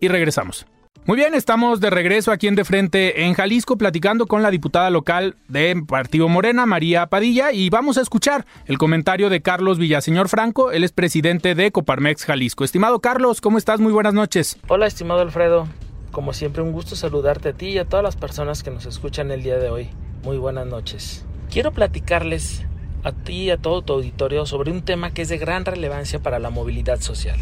Y 0.00 0.08
regresamos. 0.08 0.66
Muy 1.06 1.16
bien, 1.16 1.34
estamos 1.34 1.80
de 1.80 1.88
regreso 1.88 2.32
aquí 2.32 2.48
en 2.48 2.56
De 2.56 2.64
Frente 2.64 3.26
en 3.26 3.34
Jalisco 3.34 3.78
platicando 3.78 4.26
con 4.26 4.42
la 4.42 4.50
diputada 4.50 4.90
local 4.90 5.36
de 5.46 5.80
Partido 5.86 6.28
Morena, 6.28 6.66
María 6.66 7.06
Padilla, 7.06 7.52
y 7.52 7.70
vamos 7.70 7.96
a 7.96 8.00
escuchar 8.00 8.44
el 8.66 8.76
comentario 8.76 9.30
de 9.30 9.40
Carlos 9.40 9.78
Villaseñor 9.78 10.28
Franco, 10.28 10.72
él 10.72 10.82
es 10.82 10.90
presidente 10.90 11.54
de 11.54 11.70
Coparmex 11.70 12.24
Jalisco. 12.24 12.64
Estimado 12.64 12.98
Carlos, 12.98 13.40
¿cómo 13.40 13.56
estás? 13.56 13.78
Muy 13.78 13.92
buenas 13.92 14.14
noches. 14.14 14.58
Hola, 14.66 14.88
estimado 14.88 15.20
Alfredo. 15.20 15.68
Como 16.10 16.32
siempre, 16.32 16.64
un 16.64 16.72
gusto 16.72 16.96
saludarte 16.96 17.50
a 17.50 17.52
ti 17.52 17.68
y 17.68 17.78
a 17.78 17.84
todas 17.84 18.02
las 18.02 18.16
personas 18.16 18.64
que 18.64 18.72
nos 18.72 18.84
escuchan 18.84 19.30
el 19.30 19.44
día 19.44 19.58
de 19.58 19.70
hoy. 19.70 19.90
Muy 20.24 20.38
buenas 20.38 20.66
noches. 20.66 21.24
Quiero 21.52 21.70
platicarles 21.70 22.66
a 23.04 23.12
ti 23.12 23.44
y 23.44 23.50
a 23.50 23.58
todo 23.58 23.82
tu 23.82 23.92
auditorio 23.92 24.44
sobre 24.44 24.72
un 24.72 24.82
tema 24.82 25.12
que 25.12 25.22
es 25.22 25.28
de 25.28 25.38
gran 25.38 25.66
relevancia 25.66 26.18
para 26.18 26.40
la 26.40 26.50
movilidad 26.50 26.98
social, 26.98 27.38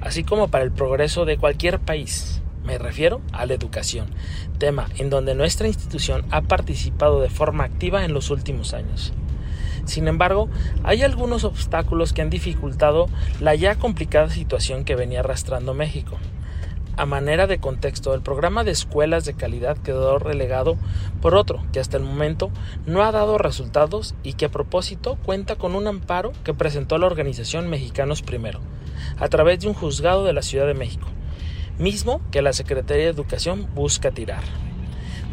así 0.00 0.24
como 0.24 0.48
para 0.48 0.64
el 0.64 0.72
progreso 0.72 1.24
de 1.24 1.38
cualquier 1.38 1.78
país 1.78 2.42
me 2.66 2.78
refiero 2.78 3.20
a 3.32 3.46
la 3.46 3.54
educación, 3.54 4.08
tema 4.58 4.88
en 4.98 5.08
donde 5.08 5.34
nuestra 5.34 5.68
institución 5.68 6.24
ha 6.30 6.42
participado 6.42 7.20
de 7.20 7.30
forma 7.30 7.64
activa 7.64 8.04
en 8.04 8.12
los 8.12 8.30
últimos 8.30 8.74
años. 8.74 9.12
Sin 9.84 10.08
embargo, 10.08 10.48
hay 10.82 11.02
algunos 11.02 11.44
obstáculos 11.44 12.12
que 12.12 12.22
han 12.22 12.30
dificultado 12.30 13.06
la 13.40 13.54
ya 13.54 13.76
complicada 13.76 14.28
situación 14.30 14.84
que 14.84 14.96
venía 14.96 15.20
arrastrando 15.20 15.74
México. 15.74 16.18
A 16.96 17.06
manera 17.06 17.46
de 17.46 17.58
contexto, 17.58 18.14
el 18.14 18.22
programa 18.22 18.64
de 18.64 18.70
escuelas 18.70 19.26
de 19.26 19.34
calidad 19.34 19.76
quedó 19.76 20.18
relegado 20.18 20.76
por 21.20 21.34
otro 21.34 21.62
que 21.70 21.78
hasta 21.78 21.98
el 21.98 22.02
momento 22.02 22.50
no 22.86 23.04
ha 23.04 23.12
dado 23.12 23.38
resultados 23.38 24.14
y 24.22 24.32
que 24.32 24.46
a 24.46 24.50
propósito 24.50 25.18
cuenta 25.24 25.56
con 25.56 25.74
un 25.76 25.86
amparo 25.86 26.32
que 26.42 26.54
presentó 26.54 26.96
la 26.96 27.06
organización 27.06 27.68
Mexicanos 27.68 28.22
Primero, 28.22 28.60
a 29.18 29.28
través 29.28 29.60
de 29.60 29.68
un 29.68 29.74
juzgado 29.74 30.24
de 30.24 30.32
la 30.32 30.40
Ciudad 30.40 30.66
de 30.66 30.72
México, 30.74 31.06
mismo 31.78 32.20
que 32.30 32.42
la 32.42 32.52
Secretaría 32.52 33.04
de 33.04 33.10
Educación 33.10 33.68
busca 33.74 34.10
tirar. 34.10 34.42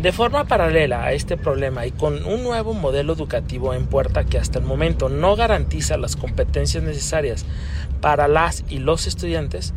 De 0.01 0.11
forma 0.11 0.45
paralela 0.45 1.03
a 1.03 1.13
este 1.13 1.37
problema 1.37 1.85
y 1.85 1.91
con 1.91 2.25
un 2.25 2.43
nuevo 2.43 2.73
modelo 2.73 3.13
educativo 3.13 3.73
en 3.73 3.85
puerta 3.85 4.25
que 4.25 4.37
hasta 4.37 4.59
el 4.59 4.65
momento 4.65 5.07
no 5.07 5.35
garantiza 5.35 5.97
las 5.97 6.15
competencias 6.15 6.83
necesarias 6.83 7.45
para 8.01 8.27
las 8.27 8.65
y 8.69 8.79
los 8.79 9.07
estudiantes, 9.07 9.73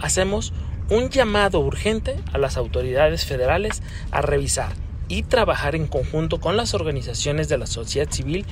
hacemos 0.00 0.52
un 0.90 1.08
llamado 1.08 1.60
urgente 1.60 2.16
a 2.32 2.38
las 2.38 2.56
autoridades 2.56 3.24
federales 3.24 3.82
a 4.10 4.20
revisar 4.20 4.72
y 5.08 5.22
trabajar 5.22 5.74
en 5.74 5.86
conjunto 5.86 6.40
con 6.40 6.56
las 6.56 6.74
organizaciones 6.74 7.48
de 7.48 7.58
la 7.58 7.66
sociedad 7.66 8.10
civil 8.10 8.44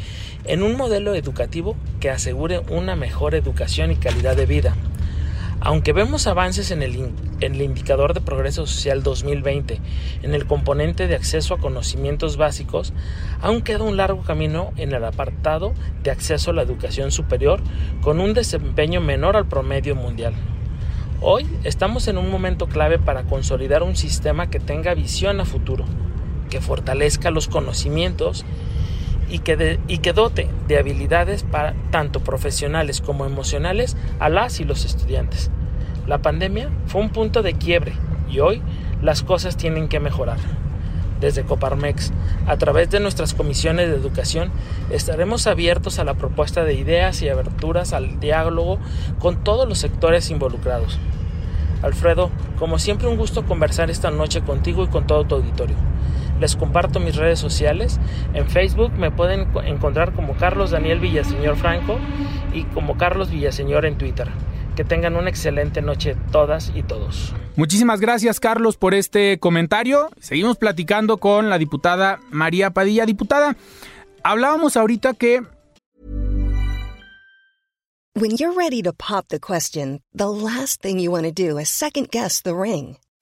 en 0.44 0.62
un 0.62 0.76
modelo 0.76 1.14
educativo 1.14 1.76
que 2.00 2.10
asegure 2.10 2.60
una 2.70 2.96
mejor 2.96 3.34
educación 3.34 3.90
y 3.90 3.96
calidad 3.96 4.36
de 4.36 4.46
vida 4.46 4.74
aunque 5.60 5.92
vemos 5.92 6.26
avances 6.26 6.70
en 6.70 6.82
el, 6.82 7.60
indicador 7.62 8.14
de 8.14 8.22
progreso 8.22 8.66
social 8.66 9.02
2020, 9.02 9.78
en 10.22 10.34
el 10.34 10.46
componente 10.46 11.06
de 11.06 11.14
acceso 11.14 11.54
a 11.54 11.58
conocimientos 11.58 12.36
básicos, 12.38 12.94
aún 13.42 13.60
queda 13.60 13.84
un 13.84 13.98
largo 13.98 14.22
camino 14.22 14.72
en 14.76 14.94
el 14.94 15.04
apartado 15.04 15.74
de 16.02 16.10
acceso 16.10 16.50
a 16.50 16.54
la 16.54 16.62
educación 16.62 17.10
superior 17.10 17.60
con 18.00 18.20
un 18.20 18.32
desempeño 18.32 19.00
menor 19.02 19.36
al 19.36 19.48
promedio 19.48 19.94
mundial. 19.94 20.32
Hoy 21.20 21.46
estamos 21.64 22.08
en 22.08 22.16
un 22.16 22.30
momento 22.30 22.66
clave 22.66 22.98
para 22.98 23.24
consolidar 23.24 23.82
un 23.82 23.96
sistema 23.96 24.48
que 24.48 24.60
tenga 24.60 24.94
visión 24.94 25.40
a 25.40 25.44
futuro, 25.44 25.84
que 26.48 26.62
fortalezca 26.62 27.30
los 27.30 27.48
conocimientos 27.48 28.46
y 29.30 29.38
que, 29.38 29.78
y 29.88 29.98
que 29.98 30.12
dote 30.12 30.48
de 30.68 30.78
habilidades 30.78 31.44
para, 31.44 31.74
tanto 31.90 32.20
profesionales 32.20 33.00
como 33.00 33.24
emocionales 33.24 33.96
a 34.18 34.28
las 34.28 34.60
y 34.60 34.64
los 34.64 34.84
estudiantes. 34.84 35.50
La 36.06 36.18
pandemia 36.18 36.68
fue 36.86 37.00
un 37.00 37.10
punto 37.10 37.42
de 37.42 37.54
quiebre 37.54 37.92
y 38.28 38.40
hoy 38.40 38.62
las 39.02 39.22
cosas 39.22 39.56
tienen 39.56 39.88
que 39.88 40.00
mejorar. 40.00 40.38
Desde 41.20 41.42
Coparmex, 41.42 42.12
a 42.46 42.56
través 42.56 42.90
de 42.90 42.98
nuestras 42.98 43.34
comisiones 43.34 43.90
de 43.90 43.96
educación, 43.96 44.50
estaremos 44.90 45.46
abiertos 45.46 45.98
a 45.98 46.04
la 46.04 46.14
propuesta 46.14 46.64
de 46.64 46.74
ideas 46.74 47.20
y 47.20 47.28
aberturas 47.28 47.92
al 47.92 48.20
diálogo 48.20 48.78
con 49.18 49.44
todos 49.44 49.68
los 49.68 49.78
sectores 49.78 50.30
involucrados. 50.30 50.98
Alfredo, 51.82 52.30
como 52.58 52.78
siempre 52.78 53.08
un 53.08 53.16
gusto 53.16 53.44
conversar 53.44 53.90
esta 53.90 54.10
noche 54.10 54.40
contigo 54.40 54.82
y 54.84 54.88
con 54.88 55.06
todo 55.06 55.24
tu 55.24 55.36
auditorio. 55.36 55.76
Les 56.40 56.56
comparto 56.56 57.00
mis 57.00 57.16
redes 57.16 57.38
sociales. 57.38 58.00
En 58.32 58.48
Facebook 58.48 58.92
me 58.92 59.10
pueden 59.10 59.46
encontrar 59.64 60.14
como 60.14 60.34
Carlos 60.34 60.70
Daniel 60.70 60.98
Villaseñor 60.98 61.56
Franco 61.56 61.98
y 62.54 62.64
como 62.64 62.96
Carlos 62.96 63.30
Villaseñor 63.30 63.84
en 63.84 63.98
Twitter. 63.98 64.28
Que 64.74 64.84
tengan 64.84 65.16
una 65.16 65.28
excelente 65.28 65.82
noche 65.82 66.16
todas 66.32 66.72
y 66.74 66.82
todos. 66.82 67.34
Muchísimas 67.56 68.00
gracias 68.00 68.40
Carlos 68.40 68.78
por 68.78 68.94
este 68.94 69.38
comentario. 69.38 70.08
Seguimos 70.18 70.56
platicando 70.56 71.18
con 71.18 71.50
la 71.50 71.58
diputada 71.58 72.20
María 72.30 72.70
Padilla. 72.70 73.04
Diputada, 73.04 73.56
hablábamos 74.22 74.76
ahorita 74.76 75.12
que... 75.14 75.42
When 78.16 78.36
you're 78.36 78.56
ready 78.56 78.82
to 78.82 78.92
pop 78.92 79.28
the 79.28 79.38
question, 79.38 80.00
the 80.12 80.26
last 80.26 80.82
thing 80.82 80.98
you 80.98 81.12
want 81.12 81.26
to 81.26 81.32
do 81.32 81.58
is 81.58 81.68
second 81.68 82.08
guess 82.10 82.42
the 82.42 82.54
ring. 82.54 82.96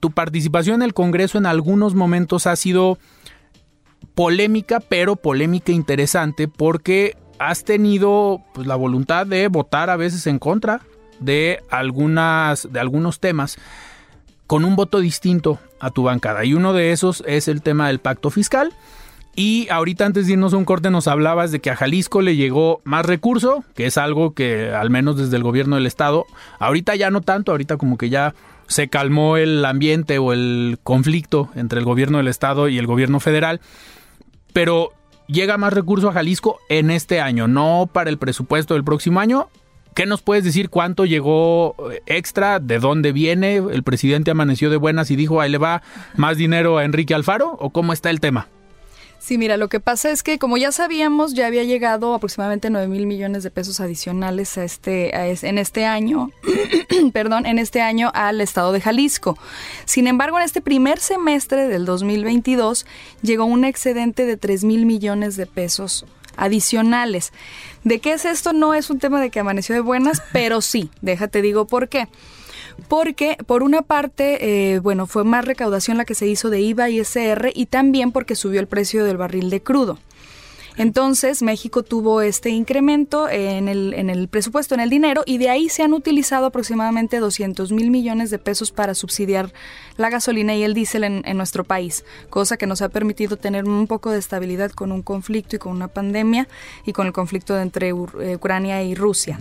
Tu 0.00 0.10
participación 0.10 0.76
en 0.76 0.82
el 0.82 0.94
Congreso 0.94 1.38
en 1.38 1.46
algunos 1.46 1.94
momentos 1.94 2.46
ha 2.46 2.56
sido 2.56 2.98
polémica, 4.14 4.80
pero 4.80 5.16
polémica 5.16 5.72
interesante 5.72 6.48
porque 6.48 7.16
has 7.38 7.64
tenido 7.64 8.42
pues, 8.54 8.66
la 8.66 8.76
voluntad 8.76 9.26
de 9.26 9.48
votar 9.48 9.90
a 9.90 9.96
veces 9.96 10.26
en 10.26 10.38
contra 10.38 10.80
de 11.20 11.62
algunas 11.70 12.70
de 12.72 12.80
algunos 12.80 13.20
temas 13.20 13.58
con 14.46 14.64
un 14.64 14.74
voto 14.74 15.00
distinto 15.00 15.60
a 15.78 15.90
tu 15.90 16.02
bancada. 16.02 16.44
Y 16.44 16.54
uno 16.54 16.72
de 16.72 16.92
esos 16.92 17.22
es 17.26 17.46
el 17.46 17.62
tema 17.62 17.88
del 17.88 18.00
pacto 18.00 18.30
fiscal. 18.30 18.72
Y 19.36 19.68
ahorita 19.70 20.04
antes 20.04 20.26
de 20.26 20.32
irnos 20.32 20.52
a 20.52 20.56
un 20.56 20.64
corte 20.64 20.90
nos 20.90 21.06
hablabas 21.06 21.52
de 21.52 21.60
que 21.60 21.70
a 21.70 21.76
Jalisco 21.76 22.20
le 22.20 22.34
llegó 22.34 22.80
más 22.82 23.06
recurso, 23.06 23.64
que 23.74 23.86
es 23.86 23.96
algo 23.96 24.34
que 24.34 24.70
al 24.70 24.90
menos 24.90 25.16
desde 25.16 25.36
el 25.36 25.44
gobierno 25.44 25.76
del 25.76 25.86
estado, 25.86 26.26
ahorita 26.58 26.96
ya 26.96 27.10
no 27.10 27.20
tanto, 27.20 27.52
ahorita 27.52 27.76
como 27.76 27.96
que 27.96 28.10
ya 28.10 28.34
se 28.70 28.88
calmó 28.88 29.36
el 29.36 29.64
ambiente 29.64 30.18
o 30.18 30.32
el 30.32 30.78
conflicto 30.84 31.50
entre 31.56 31.80
el 31.80 31.84
gobierno 31.84 32.18
del 32.18 32.28
estado 32.28 32.68
y 32.68 32.78
el 32.78 32.86
gobierno 32.86 33.18
federal, 33.18 33.60
pero 34.52 34.92
llega 35.26 35.58
más 35.58 35.72
recurso 35.72 36.08
a 36.08 36.12
Jalisco 36.12 36.60
en 36.68 36.92
este 36.92 37.20
año, 37.20 37.48
no 37.48 37.90
para 37.92 38.10
el 38.10 38.18
presupuesto 38.18 38.74
del 38.74 38.84
próximo 38.84 39.18
año. 39.18 39.48
¿Qué 39.92 40.06
nos 40.06 40.22
puedes 40.22 40.44
decir 40.44 40.70
cuánto 40.70 41.04
llegó 41.04 41.74
extra? 42.06 42.60
¿De 42.60 42.78
dónde 42.78 43.10
viene? 43.10 43.56
¿El 43.56 43.82
presidente 43.82 44.30
amaneció 44.30 44.70
de 44.70 44.76
buenas 44.76 45.10
y 45.10 45.16
dijo, 45.16 45.40
ahí 45.40 45.50
le 45.50 45.58
va 45.58 45.82
más 46.14 46.36
dinero 46.36 46.78
a 46.78 46.84
Enrique 46.84 47.12
Alfaro? 47.12 47.56
¿O 47.58 47.70
cómo 47.70 47.92
está 47.92 48.08
el 48.10 48.20
tema? 48.20 48.46
Sí, 49.20 49.36
mira, 49.36 49.58
lo 49.58 49.68
que 49.68 49.80
pasa 49.80 50.10
es 50.10 50.22
que 50.22 50.38
como 50.38 50.56
ya 50.56 50.72
sabíamos, 50.72 51.34
ya 51.34 51.46
había 51.46 51.62
llegado 51.62 52.14
aproximadamente 52.14 52.70
9 52.70 52.88
mil 52.88 53.06
millones 53.06 53.42
de 53.42 53.50
pesos 53.50 53.78
adicionales 53.78 54.56
a 54.56 54.64
este, 54.64 55.14
a 55.14 55.26
en 55.28 55.58
este 55.58 55.84
año, 55.84 56.30
perdón, 57.12 57.44
en 57.44 57.58
este 57.58 57.82
año 57.82 58.10
al 58.14 58.40
estado 58.40 58.72
de 58.72 58.80
Jalisco. 58.80 59.36
Sin 59.84 60.06
embargo, 60.06 60.38
en 60.38 60.44
este 60.44 60.62
primer 60.62 60.98
semestre 61.00 61.68
del 61.68 61.84
2022 61.84 62.86
llegó 63.20 63.44
un 63.44 63.66
excedente 63.66 64.24
de 64.24 64.38
3 64.38 64.64
mil 64.64 64.86
millones 64.86 65.36
de 65.36 65.44
pesos 65.44 66.06
adicionales. 66.38 67.34
¿De 67.84 68.00
qué 68.00 68.14
es 68.14 68.24
esto? 68.24 68.54
No 68.54 68.72
es 68.72 68.88
un 68.88 69.00
tema 69.00 69.20
de 69.20 69.28
que 69.28 69.38
amaneció 69.38 69.74
de 69.74 69.82
buenas, 69.82 70.22
pero 70.32 70.62
sí, 70.62 70.90
déjate 71.02 71.42
digo 71.42 71.66
por 71.66 71.90
qué 71.90 72.08
porque 72.88 73.36
por 73.46 73.62
una 73.62 73.82
parte, 73.82 74.74
eh, 74.74 74.78
bueno, 74.80 75.06
fue 75.06 75.24
más 75.24 75.44
recaudación 75.44 75.96
la 75.96 76.04
que 76.04 76.14
se 76.14 76.26
hizo 76.26 76.50
de 76.50 76.60
IVA 76.60 76.90
y 76.90 77.00
SR 77.00 77.52
y 77.54 77.66
también 77.66 78.12
porque 78.12 78.34
subió 78.34 78.60
el 78.60 78.66
precio 78.66 79.04
del 79.04 79.16
barril 79.16 79.50
de 79.50 79.62
crudo. 79.62 79.98
Entonces, 80.76 81.42
México 81.42 81.82
tuvo 81.82 82.22
este 82.22 82.50
incremento 82.50 83.28
en 83.28 83.68
el, 83.68 83.94
en 83.94 84.10
el 84.10 84.28
presupuesto, 84.28 84.74
en 84.74 84.80
el 84.80 84.90
dinero, 84.90 85.22
y 85.26 85.38
de 85.38 85.50
ahí 85.50 85.68
se 85.68 85.82
han 85.82 85.92
utilizado 85.92 86.46
aproximadamente 86.46 87.18
200 87.18 87.72
mil 87.72 87.90
millones 87.90 88.30
de 88.30 88.38
pesos 88.38 88.70
para 88.72 88.94
subsidiar 88.94 89.52
la 89.96 90.10
gasolina 90.10 90.54
y 90.54 90.62
el 90.62 90.74
diésel 90.74 91.04
en, 91.04 91.36
nuestro 91.36 91.64
país, 91.64 92.04
cosa 92.28 92.56
que 92.56 92.66
nos 92.66 92.82
ha 92.82 92.88
permitido 92.88 93.36
tener 93.36 93.64
un 93.64 93.86
poco 93.86 94.10
de 94.10 94.18
estabilidad 94.18 94.70
con 94.70 94.92
un 94.92 95.02
conflicto 95.02 95.56
y 95.56 95.58
con 95.58 95.72
una 95.72 95.88
pandemia 95.88 96.48
y 96.84 96.92
con 96.92 97.06
el 97.06 97.12
conflicto 97.12 97.58
entre 97.58 97.88
eh, 97.88 97.92
Ucrania 98.36 98.82
y 98.82 98.94
Rusia, 98.94 99.38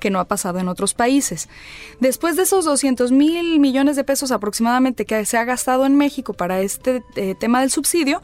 que 0.00 0.10
no 0.10 0.18
ha 0.18 0.24
pasado 0.24 0.58
en 0.58 0.68
otros 0.68 0.94
países. 0.94 1.48
Después 2.00 2.36
de 2.36 2.42
esos 2.42 2.64
200 2.64 3.12
mil 3.12 3.60
millones 3.60 3.96
de 3.96 4.04
pesos 4.04 4.32
aproximadamente 4.32 5.04
que 5.04 5.24
se 5.24 5.36
ha 5.36 5.44
gastado 5.44 5.86
en 5.86 5.96
México 5.96 6.32
para 6.32 6.60
este 6.60 7.02
eh, 7.16 7.34
tema 7.38 7.60
del 7.60 7.70
subsidio, 7.70 8.22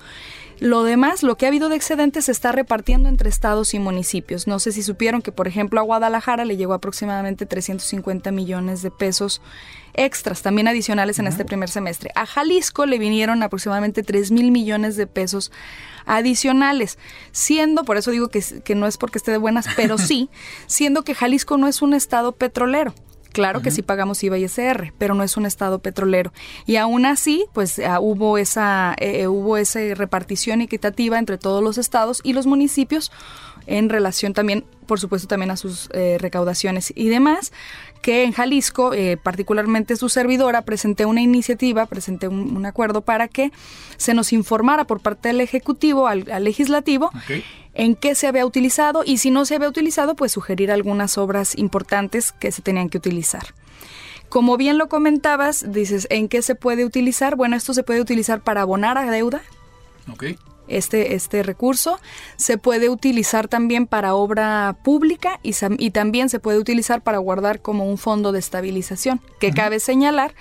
lo 0.58 0.84
demás, 0.84 1.22
lo 1.22 1.36
que 1.36 1.44
ha 1.44 1.48
habido 1.48 1.68
de 1.68 1.76
excedente, 1.76 2.22
se 2.22 2.32
está 2.32 2.52
repartiendo 2.52 3.08
entre 3.08 3.28
estados 3.28 3.74
y 3.74 3.78
municipios. 3.78 4.46
No 4.46 4.58
sé 4.58 4.72
si 4.72 4.82
supieron 4.82 5.22
que, 5.22 5.32
por 5.32 5.48
ejemplo, 5.48 5.80
a 5.80 5.82
Guadalajara 5.82 6.44
le 6.44 6.56
llegó 6.56 6.72
aproximadamente 6.72 7.46
350 7.46 8.30
millones 8.32 8.82
de 8.82 8.90
pesos 8.90 9.42
extras, 9.94 10.42
también 10.42 10.68
adicionales 10.68 11.18
en 11.18 11.26
este 11.26 11.44
primer 11.44 11.68
semestre. 11.68 12.10
A 12.14 12.26
Jalisco 12.26 12.86
le 12.86 12.98
vinieron 12.98 13.42
aproximadamente 13.42 14.02
3 14.02 14.30
mil 14.30 14.50
millones 14.50 14.96
de 14.96 15.06
pesos 15.06 15.52
adicionales, 16.06 16.98
siendo, 17.32 17.84
por 17.84 17.96
eso 17.96 18.10
digo 18.10 18.28
que, 18.28 18.42
que 18.64 18.74
no 18.74 18.86
es 18.86 18.96
porque 18.96 19.18
esté 19.18 19.32
de 19.32 19.38
buenas, 19.38 19.66
pero 19.76 19.98
sí, 19.98 20.30
siendo 20.66 21.02
que 21.02 21.14
Jalisco 21.14 21.56
no 21.58 21.66
es 21.66 21.82
un 21.82 21.94
estado 21.94 22.32
petrolero. 22.32 22.94
Claro 23.36 23.60
que 23.60 23.70
sí 23.70 23.82
pagamos 23.82 24.24
IVA 24.24 24.38
y 24.38 24.44
SR, 24.44 24.94
pero 24.96 25.12
no 25.12 25.22
es 25.22 25.36
un 25.36 25.44
estado 25.44 25.80
petrolero. 25.80 26.32
Y 26.64 26.76
aún 26.76 27.04
así, 27.04 27.44
pues 27.52 27.78
ah, 27.80 28.00
hubo 28.00 28.38
esa 28.38 28.94
eh, 28.98 29.20
eh, 29.20 29.28
hubo 29.28 29.58
esa 29.58 29.80
repartición 29.94 30.62
equitativa 30.62 31.18
entre 31.18 31.36
todos 31.36 31.62
los 31.62 31.76
estados 31.76 32.22
y 32.24 32.32
los 32.32 32.46
municipios 32.46 33.12
en 33.66 33.90
relación 33.90 34.32
también, 34.32 34.64
por 34.86 35.00
supuesto, 35.00 35.28
también 35.28 35.50
a 35.50 35.58
sus 35.58 35.90
eh, 35.92 36.16
recaudaciones 36.18 36.94
y 36.96 37.10
demás, 37.10 37.52
que 38.02 38.24
en 38.24 38.32
Jalisco, 38.32 38.92
particularmente 39.22 39.96
su 39.96 40.08
servidora, 40.08 40.62
presenté 40.62 41.06
una 41.06 41.20
iniciativa, 41.20 41.86
presenté 41.86 42.28
un, 42.28 42.64
acuerdo 42.66 43.00
para 43.00 43.28
que 43.28 43.52
se 43.96 44.14
nos 44.14 44.32
informara 44.32 44.84
por 44.84 45.00
parte 45.00 45.28
del 45.28 45.40
Ejecutivo 45.40 46.06
al, 46.06 46.24
Legislativo 46.42 47.10
en 47.74 47.94
qué 47.94 48.14
se 48.14 48.26
había 48.26 48.46
utilizado 48.46 49.02
y 49.04 49.18
si 49.18 49.30
no 49.30 49.44
se 49.44 49.54
había 49.54 49.68
utilizado, 49.68 50.16
pues 50.16 50.32
sugerir 50.32 50.70
algunas 50.70 51.18
obras 51.18 51.56
importantes 51.56 52.32
que 52.32 52.52
se 52.52 52.62
tenían 52.62 52.88
que 52.88 52.98
utilizar. 52.98 53.54
Como 54.28 54.56
bien 54.56 54.78
lo 54.78 54.88
comentabas, 54.88 55.72
dices, 55.72 56.06
¿en 56.10 56.28
qué 56.28 56.42
se 56.42 56.54
puede 56.54 56.84
utilizar? 56.84 57.36
Bueno, 57.36 57.56
esto 57.56 57.74
se 57.74 57.82
puede 57.82 58.00
utilizar 58.00 58.40
para 58.40 58.62
abonar 58.62 58.98
a 58.98 59.10
deuda. 59.10 59.42
Okay 60.12 60.36
este, 60.68 61.14
este 61.14 61.42
recurso. 61.42 61.98
Se 62.36 62.58
puede 62.58 62.88
utilizar 62.88 63.48
también 63.48 63.86
para 63.86 64.14
obra 64.14 64.76
pública 64.82 65.40
y, 65.42 65.54
y, 65.78 65.90
también 65.90 66.28
se 66.28 66.40
puede 66.40 66.58
utilizar 66.58 67.02
para 67.02 67.18
guardar 67.18 67.60
como 67.60 67.88
un 67.88 67.98
fondo 67.98 68.32
de 68.32 68.38
estabilización, 68.38 69.20
que 69.40 69.52
cabe 69.52 69.80
señalar 69.80 70.34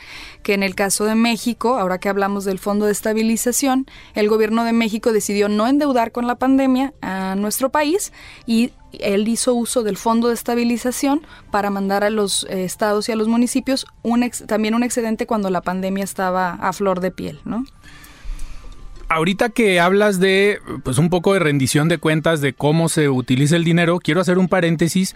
que 0.43 0.53
en 0.53 0.63
el 0.63 0.75
caso 0.75 1.05
de 1.05 1.15
México, 1.15 1.77
ahora 1.77 1.99
que 1.99 2.09
hablamos 2.09 2.45
del 2.45 2.59
fondo 2.59 2.85
de 2.85 2.91
estabilización, 2.91 3.85
el 4.13 4.29
gobierno 4.29 4.63
de 4.63 4.73
México 4.73 5.11
decidió 5.11 5.49
no 5.49 5.67
endeudar 5.67 6.11
con 6.11 6.27
la 6.27 6.35
pandemia 6.35 6.93
a 7.01 7.35
nuestro 7.35 7.69
país 7.69 8.13
y 8.45 8.71
él 8.99 9.27
hizo 9.27 9.53
uso 9.53 9.83
del 9.83 9.97
fondo 9.97 10.29
de 10.29 10.33
estabilización 10.33 11.25
para 11.51 11.69
mandar 11.69 12.03
a 12.03 12.09
los 12.09 12.45
eh, 12.49 12.63
estados 12.63 13.09
y 13.09 13.11
a 13.11 13.15
los 13.15 13.27
municipios 13.27 13.85
un 14.03 14.29
también 14.47 14.75
un 14.75 14.83
excedente 14.83 15.27
cuando 15.27 15.49
la 15.49 15.61
pandemia 15.61 16.03
estaba 16.03 16.53
a 16.53 16.73
flor 16.73 16.99
de 16.99 17.11
piel, 17.11 17.39
¿no? 17.45 17.65
Ahorita 19.09 19.49
que 19.49 19.79
hablas 19.79 20.19
de 20.19 20.59
pues 20.83 20.97
un 20.97 21.09
poco 21.09 21.33
de 21.33 21.39
rendición 21.39 21.87
de 21.89 21.97
cuentas 21.97 22.41
de 22.41 22.53
cómo 22.53 22.89
se 22.89 23.09
utiliza 23.09 23.55
el 23.55 23.63
dinero, 23.63 23.99
quiero 23.99 24.21
hacer 24.21 24.37
un 24.37 24.47
paréntesis 24.47 25.15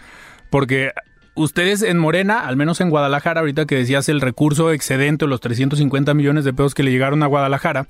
porque 0.50 0.92
ustedes 1.34 1.82
en 1.82 1.98
Morena, 1.98 2.40
al 2.40 2.56
menos 2.56 2.80
en 2.80 2.90
Guadalajara, 2.90 3.40
ahorita 3.40 3.66
que 3.66 3.76
decías 3.76 4.08
el 4.08 4.20
recurso 4.20 4.72
excedente, 4.72 5.26
los 5.26 5.40
350 5.40 6.14
millones 6.14 6.44
de 6.44 6.52
pesos 6.52 6.74
que 6.74 6.82
le 6.82 6.90
llegaron 6.90 7.22
a 7.22 7.26
Guadalajara, 7.26 7.86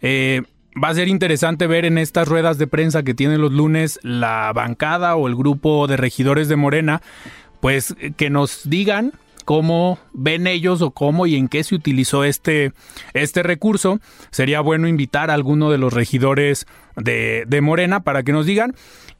eh, 0.00 0.42
va 0.82 0.88
a 0.88 0.94
ser 0.94 1.08
interesante 1.08 1.66
ver 1.66 1.84
en 1.84 1.98
estas 1.98 2.28
ruedas 2.28 2.58
de 2.58 2.66
prensa 2.66 3.02
que 3.02 3.14
tienen 3.14 3.40
los 3.40 3.52
lunes 3.52 4.00
la 4.02 4.52
bancada 4.54 5.16
o 5.16 5.28
el 5.28 5.36
grupo 5.36 5.86
de 5.86 5.96
regidores 5.96 6.48
de 6.48 6.56
Morena, 6.56 7.02
pues 7.60 7.94
que 8.16 8.30
nos 8.30 8.68
digan 8.68 9.12
cómo 9.44 9.98
ven 10.12 10.46
ellos 10.46 10.82
o 10.82 10.90
cómo 10.90 11.26
y 11.26 11.36
en 11.36 11.48
qué 11.48 11.62
se 11.64 11.74
utilizó 11.74 12.24
este, 12.24 12.72
este 13.12 13.42
recurso. 13.42 14.00
Sería 14.30 14.60
bueno 14.60 14.88
invitar 14.88 15.30
a 15.30 15.34
alguno 15.34 15.70
de 15.70 15.78
los 15.78 15.92
regidores 15.92 16.66
de, 16.96 17.44
de 17.46 17.60
Morena 17.60 18.00
para 18.00 18.22
que 18.22 18.32
nos 18.32 18.46
digan. 18.46 18.74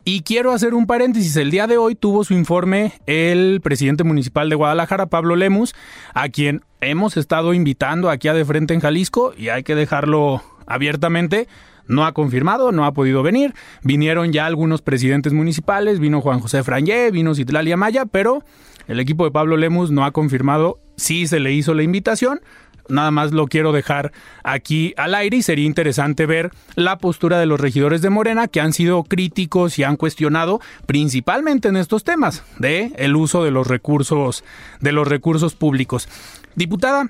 Y 0.07 0.21
quiero 0.21 0.53
hacer 0.53 0.75
un 0.75 0.87
paréntesis. 0.87 1.35
El 1.37 1.51
día 1.51 1.67
de 1.67 1.79
hoy 1.79 1.95
tuvo 1.95 2.25
su 2.25 2.35
informe 2.35 2.93
el 3.07 3.61
presidente 3.63 4.05
municipal 4.05 4.51
de 4.51 4.57
Guadalajara, 4.57 5.07
Pablo 5.07 5.35
Lemus, 5.35 5.75
a 6.13 6.29
quien 6.29 6.63
hemos 6.83 7.17
estado 7.17 7.55
invitando 7.55 8.11
aquí 8.11 8.29
a 8.29 8.35
De 8.35 8.45
Frente 8.45 8.75
en 8.75 8.81
Jalisco 8.81 9.33
y 9.37 9.49
hay 9.49 9.63
que 9.63 9.75
dejarlo 9.75 10.43
abiertamente. 10.67 11.49
No 11.87 12.07
ha 12.07 12.13
confirmado, 12.13 12.73
no 12.73 12.85
ha 12.85 12.93
podido 12.93 13.23
venir. 13.23 13.55
Vinieron 13.83 14.33
ya 14.33 14.47
algunos 14.47 14.83
presidentes 14.83 15.33
municipales, 15.33 16.01
vino 16.01 16.21
Juan 16.21 16.41
José 16.41 16.63
Frangé, 16.63 17.11
vino 17.11 17.35
Citlalia 17.35 17.77
Maya, 17.77 18.07
pero 18.07 18.43
el 18.87 19.01
equipo 19.01 19.25
de 19.25 19.31
Pablo 19.31 19.57
Lemus 19.57 19.91
no 19.91 20.05
ha 20.05 20.13
confirmado 20.13 20.79
si 20.97 21.27
se 21.27 21.41
le 21.41 21.53
hizo 21.53 21.75
la 21.75 21.83
invitación. 21.83 22.41
Nada 22.89 23.11
más 23.11 23.33
lo 23.33 23.47
quiero 23.47 23.73
dejar 23.73 24.13
aquí 24.43 24.93
al 24.99 25.15
aire 25.15 25.39
y 25.39 25.43
sería 25.43 25.65
interesante 25.65 26.27
ver 26.27 26.51
la 26.75 26.99
postura 26.99 27.39
de 27.39 27.47
los 27.47 27.59
regidores 27.59 28.03
de 28.03 28.11
Morena 28.11 28.47
que 28.47 28.61
han 28.61 28.75
sido 28.75 29.05
críticos 29.05 29.79
y 29.79 29.85
han 29.85 29.97
cuestionado 29.97 30.61
principalmente 30.85 31.69
en 31.69 31.77
estos 31.77 32.05
temas 32.05 32.45
de 32.59 32.93
el 32.97 33.17
uso 33.17 33.43
de 33.43 33.51
los 33.51 33.69
recursos 33.69 34.45
de 34.81 34.93
los 34.93 35.09
recursos 35.09 35.55
públicos. 35.55 36.09
Diputada, 36.57 37.09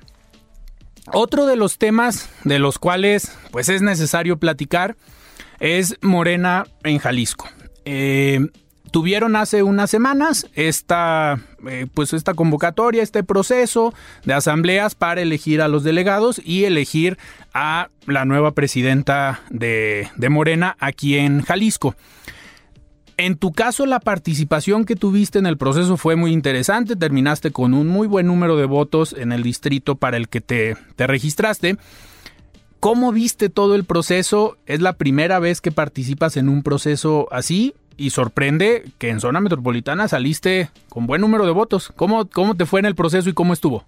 otro 1.11 1.45
de 1.45 1.57
los 1.57 1.77
temas 1.77 2.29
de 2.45 2.59
los 2.59 2.79
cuales 2.79 3.37
pues 3.51 3.67
es 3.67 3.81
necesario 3.81 4.37
platicar 4.37 4.95
es 5.59 5.97
Morena 6.01 6.65
en 6.83 6.99
Jalisco. 6.99 7.49
Eh, 7.83 8.39
tuvieron 8.91 9.35
hace 9.35 9.63
unas 9.63 9.89
semanas 9.89 10.47
esta, 10.53 11.39
eh, 11.67 11.87
pues 11.93 12.13
esta 12.13 12.33
convocatoria, 12.33 13.03
este 13.03 13.23
proceso 13.23 13.93
de 14.23 14.33
asambleas 14.33 14.95
para 14.95 15.21
elegir 15.21 15.61
a 15.61 15.67
los 15.67 15.83
delegados 15.83 16.41
y 16.43 16.65
elegir 16.65 17.17
a 17.53 17.89
la 18.05 18.25
nueva 18.25 18.51
presidenta 18.51 19.41
de, 19.49 20.09
de 20.15 20.29
Morena 20.29 20.75
aquí 20.79 21.17
en 21.17 21.41
Jalisco. 21.41 21.95
En 23.17 23.37
tu 23.37 23.53
caso, 23.53 23.85
la 23.85 24.01
participación 24.01 24.83
que 24.83 24.97
tuviste 24.97 25.39
en 25.39 25.45
el 25.45 25.57
proceso 25.57 25.95
fue 25.95 26.17
muy 26.17 26.33
interesante. 26.33 26.97
Terminaste 26.97 27.51
con 27.51 27.73
un 27.73 27.87
muy 27.87 28.07
buen 28.07 28.27
número 28.27 28.57
de 28.57 28.65
votos 28.65 29.15
en 29.17 29.31
el 29.31 29.41
distrito 29.41 29.95
para 29.95 30.17
el 30.17 30.27
que 30.27 30.41
te, 30.41 30.75
te 30.97 31.07
registraste. 31.07 31.77
¿Cómo 32.81 33.13
viste 33.13 33.49
todo 33.49 33.75
el 33.75 33.85
proceso? 33.85 34.57
¿Es 34.65 34.81
la 34.81 34.93
primera 34.93 35.39
vez 35.39 35.61
que 35.61 35.71
participas 35.71 36.35
en 36.35 36.49
un 36.49 36.61
proceso 36.61 37.27
así? 37.31 37.73
Y 37.97 38.09
sorprende 38.09 38.83
que 38.97 39.09
en 39.09 39.19
zona 39.19 39.39
metropolitana 39.39 40.07
saliste 40.07 40.69
con 40.89 41.07
buen 41.07 41.21
número 41.21 41.45
de 41.45 41.51
votos. 41.51 41.93
¿Cómo, 41.95 42.25
cómo 42.25 42.55
te 42.55 42.65
fue 42.65 42.79
en 42.79 42.85
el 42.85 42.95
proceso 42.95 43.29
y 43.29 43.33
cómo 43.33 43.53
estuvo? 43.53 43.85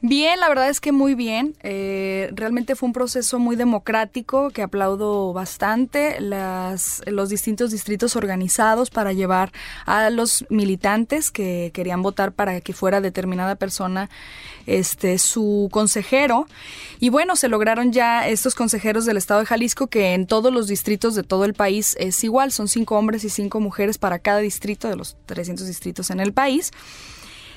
Bien, 0.00 0.38
la 0.38 0.48
verdad 0.48 0.68
es 0.68 0.80
que 0.80 0.92
muy 0.92 1.16
bien. 1.16 1.56
Eh, 1.64 2.30
realmente 2.32 2.76
fue 2.76 2.86
un 2.86 2.92
proceso 2.92 3.40
muy 3.40 3.56
democrático 3.56 4.50
que 4.50 4.62
aplaudo 4.62 5.32
bastante. 5.32 6.20
Las, 6.20 7.02
los 7.06 7.30
distintos 7.30 7.72
distritos 7.72 8.14
organizados 8.14 8.90
para 8.90 9.12
llevar 9.12 9.50
a 9.86 10.08
los 10.10 10.46
militantes 10.50 11.32
que 11.32 11.72
querían 11.74 12.00
votar 12.00 12.30
para 12.30 12.60
que 12.60 12.72
fuera 12.72 13.00
determinada 13.00 13.56
persona 13.56 14.08
este 14.66 15.18
su 15.18 15.68
consejero. 15.72 16.46
Y 17.00 17.08
bueno, 17.08 17.34
se 17.34 17.48
lograron 17.48 17.92
ya 17.92 18.28
estos 18.28 18.54
consejeros 18.54 19.04
del 19.04 19.16
estado 19.16 19.40
de 19.40 19.46
Jalisco 19.46 19.88
que 19.88 20.14
en 20.14 20.28
todos 20.28 20.52
los 20.52 20.68
distritos 20.68 21.16
de 21.16 21.24
todo 21.24 21.44
el 21.44 21.54
país 21.54 21.96
es 21.98 22.22
igual. 22.22 22.52
Son 22.52 22.68
cinco 22.68 22.96
hombres 22.96 23.24
y 23.24 23.30
cinco 23.30 23.58
mujeres 23.58 23.98
para 23.98 24.20
cada 24.20 24.38
distrito 24.38 24.88
de 24.88 24.94
los 24.94 25.16
300 25.26 25.66
distritos 25.66 26.10
en 26.10 26.20
el 26.20 26.32
país. 26.32 26.70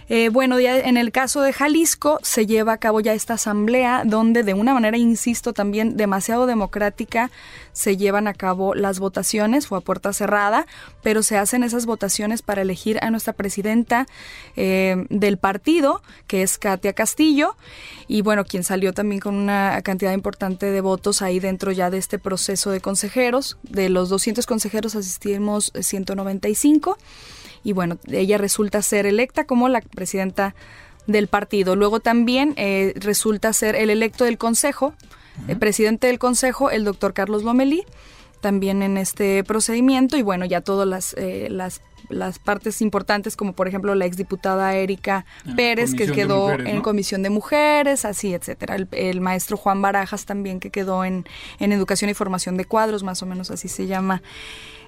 Eh, 0.10 0.30
bueno, 0.30 0.60
ya 0.60 0.78
en 0.80 0.98
el 0.98 1.12
caso 1.12 1.42
de 1.42 1.54
Jalisco 1.54 2.20
se 2.22 2.46
lleva 2.46 2.74
a 2.74 2.78
cabo 2.78 3.00
ya 3.00 3.14
esta 3.14 3.36
asamblea 3.36 4.04
donde 4.06 4.44
de 4.44 4.54
una 4.54 4.74
manera, 4.74 4.98
insisto, 4.98 5.54
también 5.54 5.98
demasiado 5.98 6.46
democrática 6.46 7.32
se 7.74 7.96
llevan 7.98 8.28
a 8.28 8.34
cabo 8.34 8.76
las 8.76 9.00
votaciones, 9.00 9.68
fue 9.68 9.78
a 9.78 9.82
puerta 9.82 10.12
cerrada, 10.14 10.66
pero 11.02 11.24
se 11.24 11.38
hacen 11.38 11.64
esas 11.64 11.86
votaciones 11.86 12.42
para 12.42 12.62
elegir 12.62 13.00
a 13.02 13.10
nuestra 13.10 13.34
presidenta 13.34 14.08
eh, 14.56 15.06
del 15.10 15.38
partido, 15.38 16.02
que 16.28 16.44
es 16.44 16.58
Katia 16.58 16.94
Castillo, 16.94 17.56
y 18.08 18.22
bueno, 18.22 18.44
quien 18.44 18.64
salió 18.64 18.94
también 18.94 19.22
con 19.22 19.36
una 19.36 19.82
cantidad 19.84 20.12
importante 20.14 20.66
de 20.66 20.82
votos 20.82 21.22
ahí 21.22 21.40
dentro 21.40 21.72
ya 21.72 21.90
de 21.90 21.98
este 21.98 22.20
proceso 22.20 22.72
de 22.72 22.82
consejeros. 22.82 23.58
De 23.64 23.90
los 23.90 24.10
200 24.10 24.46
consejeros 24.46 24.96
asistimos 24.96 25.72
195 25.80 26.98
y 27.64 27.74
bueno, 27.74 27.98
ella 28.08 28.38
resulta 28.38 28.82
ser 28.82 29.06
electa 29.06 29.46
como 29.46 29.70
la 29.70 29.82
presidenta 29.82 30.56
del 31.08 31.28
partido. 31.28 31.76
Luego 31.76 32.00
también 32.00 32.54
eh, 32.58 32.94
resulta 32.96 33.54
ser 33.54 33.76
el 33.76 33.90
electo 33.90 34.26
del 34.26 34.38
Consejo, 34.38 34.94
el 35.48 35.58
presidente 35.58 36.08
del 36.08 36.20
Consejo, 36.20 36.72
el 36.72 36.84
doctor 36.84 37.14
Carlos 37.14 37.44
Lomelí, 37.44 37.84
también 38.42 38.82
en 38.82 38.98
este 38.98 39.44
procedimiento 39.44 40.18
y 40.18 40.22
bueno, 40.22 40.46
ya 40.46 40.62
todas 40.62 40.88
las, 40.88 41.14
eh, 41.18 41.48
las 41.50 41.82
las 42.12 42.40
partes 42.40 42.82
importantes, 42.82 43.36
como 43.36 43.54
por 43.54 43.68
ejemplo 43.68 43.96
la 43.96 44.06
exdiputada 44.06 44.76
Erika 44.76 45.26
ah, 45.46 45.54
Pérez, 45.56 45.94
que 45.94 46.12
quedó 46.12 46.52
en 46.52 46.82
Comisión 46.82 47.24
de 47.24 47.30
Mujeres, 47.30 48.06
así, 48.06 48.34
etcétera. 48.34 48.78
El, 48.92 49.22
maestro 49.22 49.58
Juan 49.58 49.82
Barajas 49.82 50.26
también, 50.26 50.60
que 50.60 50.70
quedó 50.70 51.06
en, 51.06 51.26
en 51.60 51.72
Educación 51.72 52.10
y 52.10 52.14
Formación 52.14 52.58
de 52.58 52.66
Cuadros, 52.66 53.04
más 53.04 53.22
o 53.24 53.26
menos 53.26 53.52
así 53.52 53.68
se 53.68 53.88
llama 53.88 54.22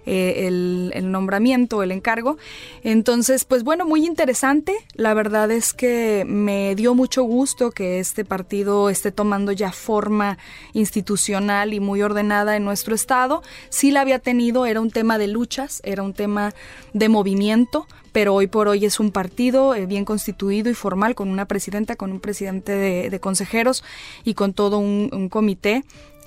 eh, 0.05 0.47
el, 0.47 1.11
nombramiento, 1.11 1.83
el 1.83 1.91
encargo. 1.91 2.37
Entonces, 2.83 3.45
pues 3.45 3.63
bueno, 3.63 3.85
muy 3.85 4.05
interesante. 4.05 4.75
La 4.95 5.13
verdad 5.13 5.51
es 5.51 5.73
que 5.73 6.25
me 6.27 6.75
dio 6.75 6.93
mucho 6.95 7.23
gusto 7.23 7.71
que 7.71 7.99
este 7.99 8.25
partido 8.25 8.89
esté 8.89 9.11
tomando 9.11 9.51
ya 9.51 9.71
forma 9.71 10.37
institucional 10.73 11.73
y 11.73 11.79
muy 11.79 12.01
ordenada 12.01 12.55
en 12.55 12.65
nuestro 12.65 12.95
estado. 12.95 13.43
Sí 13.69 13.91
la 13.91 14.01
había 14.01 14.19
tenido, 14.19 14.65
era 14.65 14.81
un 14.81 14.91
tema 14.91 15.17
de 15.17 15.27
luchas, 15.27 15.81
era 15.83 16.03
un 16.03 16.13
tema 16.13 16.53
de 16.93 17.09
movimiento, 17.09 17.87
pero 18.11 18.33
hoy 18.33 18.47
por 18.47 18.67
hoy 18.67 18.85
es 18.85 18.99
un 18.99 19.11
partido 19.11 19.73
eh, 19.75 19.85
bien 19.85 20.05
constituido 20.05 20.69
y 20.69 20.73
formal, 20.73 21.15
con 21.15 21.29
una 21.29 21.45
presidenta, 21.45 21.95
con 21.95 22.11
un 22.11 22.19
presidente 22.19 22.73
de, 22.73 23.19
consejeros 23.19 23.83
y 24.23 24.33
con 24.33 24.53
todo 24.53 24.79
un 24.79 25.29
comité 25.29 25.83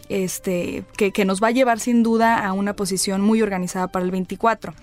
este, 0.09 0.85
que, 0.97 1.25
nos 1.25 1.42
va 1.42 1.49
a 1.49 1.53
llevar 1.53 1.81
sin 1.81 2.03
duda 2.03 2.47
a 2.47 2.53
una 2.53 2.75
posición 2.75 3.21
muy 3.21 3.42
organizada 3.42 3.88
para 3.88 4.05
el 4.05 4.11
24. 4.11 4.75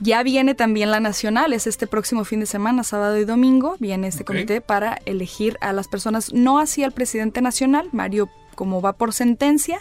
Ya 0.00 0.22
viene 0.22 0.54
también 0.54 0.90
la 0.90 1.00
nacional, 1.00 1.52
es 1.52 1.66
este 1.66 1.86
próximo 1.86 2.24
fin 2.24 2.40
de 2.40 2.46
semana, 2.46 2.82
sábado 2.82 3.16
y 3.16 3.24
domingo, 3.24 3.76
viene 3.78 4.08
este 4.08 4.24
comité 4.24 4.60
para 4.60 4.98
elegir 5.06 5.56
a 5.60 5.72
las 5.72 5.86
personas, 5.86 6.32
no 6.32 6.58
así 6.58 6.82
al 6.82 6.92
presidente 6.92 7.40
nacional, 7.40 7.88
Mario 7.92 8.28
como 8.54 8.80
va 8.80 8.94
por 8.94 9.12
sentencia, 9.12 9.80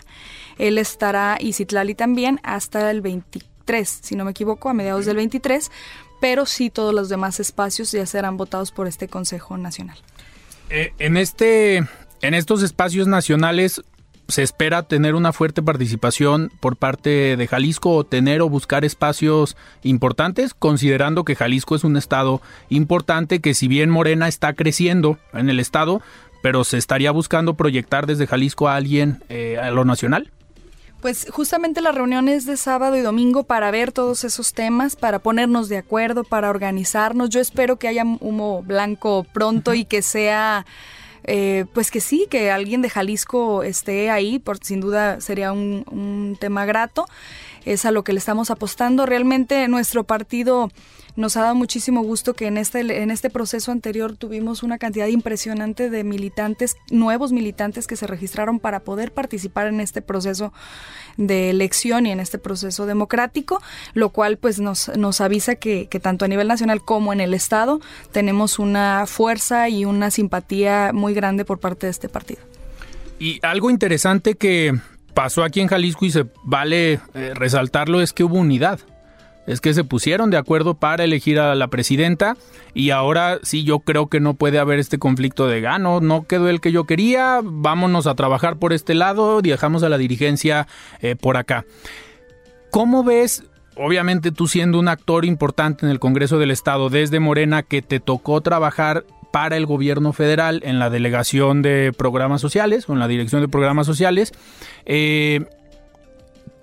él 0.58 0.78
estará 0.78 1.38
y 1.40 1.54
Citlali 1.54 1.96
también 1.96 2.40
hasta 2.44 2.92
el 2.92 3.02
23, 3.02 4.00
si 4.02 4.16
no 4.16 4.26
me 4.26 4.32
equivoco, 4.32 4.70
a 4.70 4.74
mediados 4.74 5.06
del 5.06 5.18
23, 5.18 5.72
pero 6.20 6.46
sí 6.46 6.70
todos 6.70 6.94
los 6.94 7.10
demás 7.10 7.40
espacios 7.40 7.92
ya 7.92 8.06
serán 8.06 8.38
votados 8.38 8.72
por 8.72 8.88
este 8.88 9.08
Consejo 9.08 9.58
Nacional. 9.58 9.98
Eh, 10.70 10.94
en 11.00 11.18
este 11.18 11.84
en 12.22 12.34
estos 12.34 12.64
espacios 12.64 13.08
nacionales 13.08 13.82
se 14.28 14.44
espera 14.44 14.84
tener 14.84 15.16
una 15.16 15.34
fuerte 15.34 15.62
participación 15.62 16.52
por 16.60 16.78
parte 16.78 17.36
de 17.38 17.48
Jalisco 17.48 17.92
o 17.92 18.04
tener 18.04 18.42
o 18.42 18.50
buscar 18.50 18.86
espacios 18.86 19.58
importantes, 19.84 20.54
considerando 20.54 21.26
que 21.26 21.36
Jalisco 21.36 21.76
es 21.76 21.84
un 21.84 21.98
estado 21.98 22.42
importante 22.70 23.40
que 23.40 23.54
si 23.54 23.68
bien 23.68 23.90
Morena 23.90 24.28
está 24.28 24.54
creciendo 24.54 25.18
en 25.34 25.50
el 25.50 25.60
estado, 25.60 26.02
pero 26.42 26.64
se 26.64 26.78
estaría 26.78 27.12
buscando 27.12 27.54
proyectar 27.54 28.06
desde 28.06 28.28
Jalisco 28.28 28.68
a 28.68 28.76
alguien 28.76 29.24
eh, 29.30 29.58
a 29.58 29.72
lo 29.72 29.86
nacional. 29.86 30.30
Pues 31.02 31.28
justamente 31.30 31.82
la 31.82 31.92
reunión 31.92 32.30
es 32.30 32.46
de 32.46 32.56
sábado 32.56 32.96
y 32.96 33.02
domingo 33.02 33.44
para 33.44 33.72
ver 33.72 33.92
todos 33.92 34.24
esos 34.24 34.54
temas, 34.54 34.96
para 34.96 35.20
ponernos 35.20 35.68
de 35.68 35.78
acuerdo, 35.78 36.24
para 36.24 36.50
organizarnos. 36.50 37.30
Yo 37.30 37.42
espero 37.42 37.78
que 37.78 37.90
haya 37.90 38.06
humo 38.22 38.64
blanco 38.64 39.26
pronto 39.34 39.74
y 39.74 39.84
que 39.84 40.02
sea 40.02 40.66
eh, 41.26 41.66
pues 41.74 41.92
que 41.92 42.02
sí, 42.02 42.28
que 42.30 42.52
alguien 42.52 42.82
de 42.82 42.90
Jalisco 42.90 43.64
esté 43.64 44.10
ahí, 44.10 44.40
por, 44.40 44.58
sin 44.64 44.80
duda 44.80 45.22
sería 45.22 45.52
un, 45.52 45.86
un 45.90 46.38
tema 46.40 46.66
grato. 46.66 47.06
Es 47.66 47.86
a 47.86 47.92
lo 47.92 48.04
que 48.04 48.14
le 48.14 48.20
estamos 48.20 48.52
apostando. 48.52 49.06
Realmente 49.06 49.68
nuestro 49.68 50.04
partido 50.04 50.70
nos 51.16 51.38
ha 51.38 51.42
dado 51.42 51.56
muchísimo 51.56 52.02
gusto 52.02 52.34
que 52.34 52.48
en 52.48 52.58
este, 52.58 52.80
en 52.80 53.12
este 53.12 53.30
proceso 53.30 53.72
anterior 53.72 54.18
tuvimos 54.18 54.64
una 54.64 54.78
cantidad 54.78 55.08
impresionante 55.08 55.90
de 55.90 56.04
militantes, 56.04 56.76
nuevos 56.90 57.32
militantes 57.32 57.86
que 57.86 57.96
se 57.96 58.08
registraron 58.08 58.60
para 58.60 58.80
poder 58.80 59.12
participar 59.12 59.68
en 59.68 59.80
este 59.80 60.02
proceso 60.02 60.54
de 61.18 61.52
elección 61.52 62.08
y 62.08 62.12
en 62.12 62.20
este 62.20 62.40
proceso 62.40 62.86
democrático, 62.86 63.62
lo 63.94 64.10
cual 64.10 64.38
pues 64.38 64.60
nos, 64.60 64.90
nos 64.98 65.22
avisa 65.22 65.56
que, 65.56 65.88
que 65.88 66.00
tanto 66.00 66.26
a 66.26 66.28
nivel 66.28 66.48
nacional 66.48 66.84
como 66.84 67.14
en 67.14 67.22
el 67.22 67.34
Estado 67.34 67.80
tenemos 68.12 68.58
una 68.58 69.06
fuerza 69.06 69.70
y 69.70 69.86
una 69.86 70.10
simpatía 70.10 70.92
muy 70.94 71.14
grande 71.14 71.46
por 71.46 71.60
parte 71.60 71.88
de 71.88 71.92
este 71.92 72.10
partido. 72.10 72.42
Y 73.20 73.40
algo 73.44 73.70
interesante 73.70 74.36
que 74.36 74.74
pasó 75.14 75.44
aquí 75.44 75.62
en 75.62 75.68
Jalisco 75.68 76.06
y 76.06 76.12
se 76.12 76.26
vale 76.44 77.00
eh, 77.14 77.34
resaltarlo 77.36 78.02
es 78.02 78.14
que 78.14 78.24
hubo 78.24 78.38
unidad 78.38 78.80
es 79.46 79.62
que 79.62 79.74
se 79.74 79.84
pusieron 79.84 80.30
de 80.30 80.38
acuerdo 80.38 80.76
para 80.76 81.04
elegir 81.04 81.40
a 81.40 81.56
la 81.56 81.68
presidenta 81.68 82.38
y 82.74 82.92
ahora 82.92 83.40
sí 83.44 83.64
yo 83.64 83.80
creo 83.80 84.08
que 84.08 84.20
no 84.20 84.36
puede 84.36 84.60
haber 84.60 84.80
este 84.80 85.00
conflicto 85.00 85.48
de 85.48 85.62
gano, 85.62 86.00
no 86.00 86.24
quedó 86.24 86.50
el 86.50 86.62
que 86.62 86.72
yo 86.72 86.86
quería, 86.86 87.42
vámonos 87.44 88.08
a 88.08 88.16
trabajar 88.16 88.58
por 88.58 88.74
este 88.74 88.94
lado 88.94 89.40
y 89.40 89.50
dejamos 89.50 89.84
a 89.84 89.90
la 89.90 89.98
dirigencia 89.98 90.68
eh, 91.02 91.16
por 91.16 91.38
acá. 91.38 91.66
¿Cómo 92.72 93.04
ves, 93.04 93.44
obviamente 93.76 94.32
tú 94.32 94.48
siendo 94.48 94.80
un 94.80 94.88
actor 94.88 95.26
importante 95.26 95.86
en 95.86 95.92
el 95.92 96.00
Congreso 96.00 96.40
del 96.40 96.52
Estado 96.52 96.90
desde 96.90 97.20
Morena 97.20 97.64
que 97.64 97.82
te 97.82 98.00
tocó 98.00 98.42
trabajar 98.42 99.06
para 99.34 99.58
el 99.58 99.66
gobierno 99.66 100.14
federal 100.14 100.62
en 100.64 100.78
la 100.78 100.92
delegación 100.92 101.64
de 101.64 101.92
programas 101.98 102.40
sociales 102.40 102.88
o 102.88 102.94
en 102.94 103.00
la 103.00 103.08
dirección 103.08 103.42
de 103.42 103.48
programas 103.48 103.88
sociales, 103.88 104.32
eh, 104.86 105.44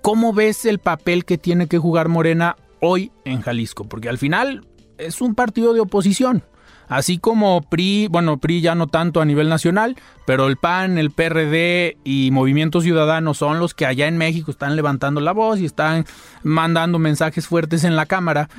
¿cómo 0.01 0.31
ves 0.31 0.63
el 0.63 0.79
papel 0.79 1.25
que 1.25 1.37
tiene 1.37 1.67
que 1.67 1.77
jugar 1.77 2.07
Morena 2.07 2.55
hoy 2.79 3.11
en 3.25 3.41
Jalisco, 3.41 3.83
porque 3.89 4.07
al 4.07 4.17
final 4.17 4.65
es 4.97 5.19
un 5.19 5.35
partido 5.35 5.73
de 5.73 5.81
oposición. 5.81 6.43
Así 6.87 7.19
como 7.19 7.61
PRI, 7.61 8.07
bueno, 8.09 8.37
PRI 8.37 8.61
ya 8.61 8.73
no 8.73 8.87
tanto 8.87 9.19
a 9.19 9.25
nivel 9.25 9.49
nacional, 9.49 9.97
pero 10.25 10.47
el 10.47 10.55
PAN, 10.55 10.97
el 10.97 11.11
PRD 11.11 11.97
y 12.05 12.31
Movimiento 12.31 12.79
Ciudadano 12.79 13.33
son 13.33 13.59
los 13.59 13.73
que 13.73 13.85
allá 13.85 14.07
en 14.07 14.17
México 14.17 14.49
están 14.49 14.77
levantando 14.77 15.19
la 15.19 15.33
voz 15.33 15.59
y 15.59 15.65
están 15.65 16.05
mandando 16.43 16.99
mensajes 16.99 17.47
fuertes 17.47 17.83
en 17.83 17.97
la 17.97 18.05
Cámara. 18.05 18.49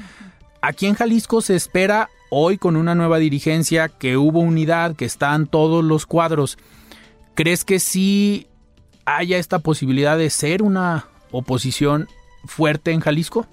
Aquí 0.61 0.85
en 0.85 0.95
Jalisco 0.97 1.41
se 1.41 1.57
espera 1.57 2.11
hoy 2.35 2.57
con 2.57 2.77
una 2.77 2.95
nueva 2.95 3.19
dirigencia 3.19 3.91
que 3.91 4.17
hubo 4.17 4.41
unidad, 4.41 4.97
que 4.97 5.05
están 5.05 5.47
todos 5.47 5.85
los 5.85 6.07
cuadros. 6.07 6.57
¿Crees 7.35 7.63
que 7.63 7.79
sí 7.79 8.47
haya 9.05 9.37
esta 9.37 9.59
posibilidad 9.59 10.17
de 10.17 10.31
ser 10.31 10.63
una 10.63 11.09
oposición 11.31 12.09
fuerte 12.47 12.93
en 12.93 13.01
Jalisco? 13.01 13.47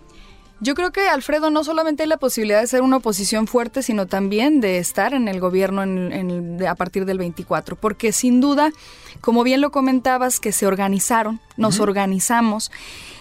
Yo 0.61 0.75
creo 0.75 0.91
que, 0.91 1.09
Alfredo, 1.09 1.49
no 1.49 1.65
solamente 1.65 2.03
hay 2.03 2.09
la 2.09 2.17
posibilidad 2.17 2.61
de 2.61 2.67
ser 2.67 2.81
una 2.81 2.97
oposición 2.97 3.47
fuerte, 3.47 3.83
sino 3.83 4.07
también 4.07 4.61
de 4.61 4.77
estar 4.77 5.13
en 5.13 5.27
el 5.27 5.41
gobierno 5.41 5.83
en, 5.83 6.65
a 6.65 6.75
partir 6.75 7.03
del 7.03 7.17
24, 7.17 7.75
porque 7.75 8.13
sin 8.13 8.39
duda, 8.39 8.71
como 9.19 9.43
bien 9.43 9.59
lo 9.59 9.71
comentabas, 9.71 10.39
que 10.39 10.53
se 10.53 10.67
organizaron, 10.67 11.41
nos 11.57 11.81
organizamos 11.81 12.71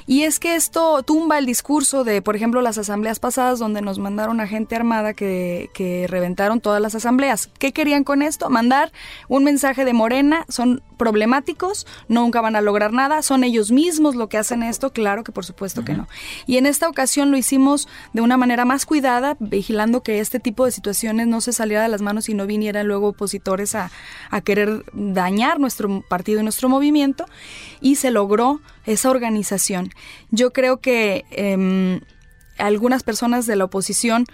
Y 0.08 0.22
es 0.22 0.40
que 0.40 0.56
esto 0.56 1.02
tumba 1.02 1.36
el 1.36 1.44
discurso 1.44 2.02
de, 2.02 2.22
por 2.22 2.34
ejemplo, 2.34 2.62
las 2.62 2.78
asambleas 2.78 3.20
pasadas 3.20 3.58
donde 3.58 3.82
nos 3.82 3.98
mandaron 3.98 4.40
a 4.40 4.46
gente 4.46 4.74
armada 4.74 5.12
que, 5.12 5.68
que 5.74 6.06
reventaron 6.08 6.62
todas 6.62 6.80
las 6.80 6.94
asambleas. 6.94 7.50
¿Qué 7.58 7.72
querían 7.74 8.04
con 8.04 8.22
esto? 8.22 8.48
Mandar 8.48 8.90
un 9.28 9.44
mensaje 9.44 9.84
de 9.84 9.92
Morena, 9.92 10.46
son 10.48 10.82
problemáticos, 10.96 11.86
nunca 12.08 12.40
van 12.40 12.56
a 12.56 12.62
lograr 12.62 12.94
nada, 12.94 13.20
son 13.20 13.44
ellos 13.44 13.70
mismos 13.70 14.16
lo 14.16 14.30
que 14.30 14.38
hacen 14.38 14.62
esto, 14.62 14.94
claro 14.94 15.24
que 15.24 15.30
por 15.30 15.44
supuesto 15.44 15.84
que 15.84 15.92
no. 15.92 16.08
Y 16.46 16.56
en 16.56 16.64
esta 16.64 16.88
ocasión 16.88 17.30
lo 17.30 17.36
hicimos 17.36 17.86
de 18.14 18.22
una 18.22 18.38
manera 18.38 18.64
más 18.64 18.86
cuidada, 18.86 19.36
vigilando 19.38 20.02
que 20.02 20.20
este 20.20 20.40
tipo 20.40 20.64
de 20.64 20.72
situaciones 20.72 21.26
no 21.26 21.42
se 21.42 21.52
saliera 21.52 21.82
de 21.82 21.88
las 21.88 22.00
manos 22.00 22.30
y 22.30 22.34
no 22.34 22.46
vinieran 22.46 22.88
luego 22.88 23.08
opositores 23.08 23.74
a, 23.74 23.90
a 24.30 24.40
querer 24.40 24.84
dañar 24.94 25.60
nuestro 25.60 26.00
partido 26.00 26.40
y 26.40 26.42
nuestro 26.42 26.70
movimiento, 26.70 27.26
y 27.80 27.96
se 27.96 28.10
logró 28.10 28.60
esa 28.86 29.10
organización. 29.10 29.90
Yo 30.30 30.52
creo 30.52 30.78
que 30.78 31.24
em, 31.30 32.00
algunas 32.58 33.02
personas 33.02 33.46
de 33.46 33.56
la 33.56 33.64
oposición 33.64 34.26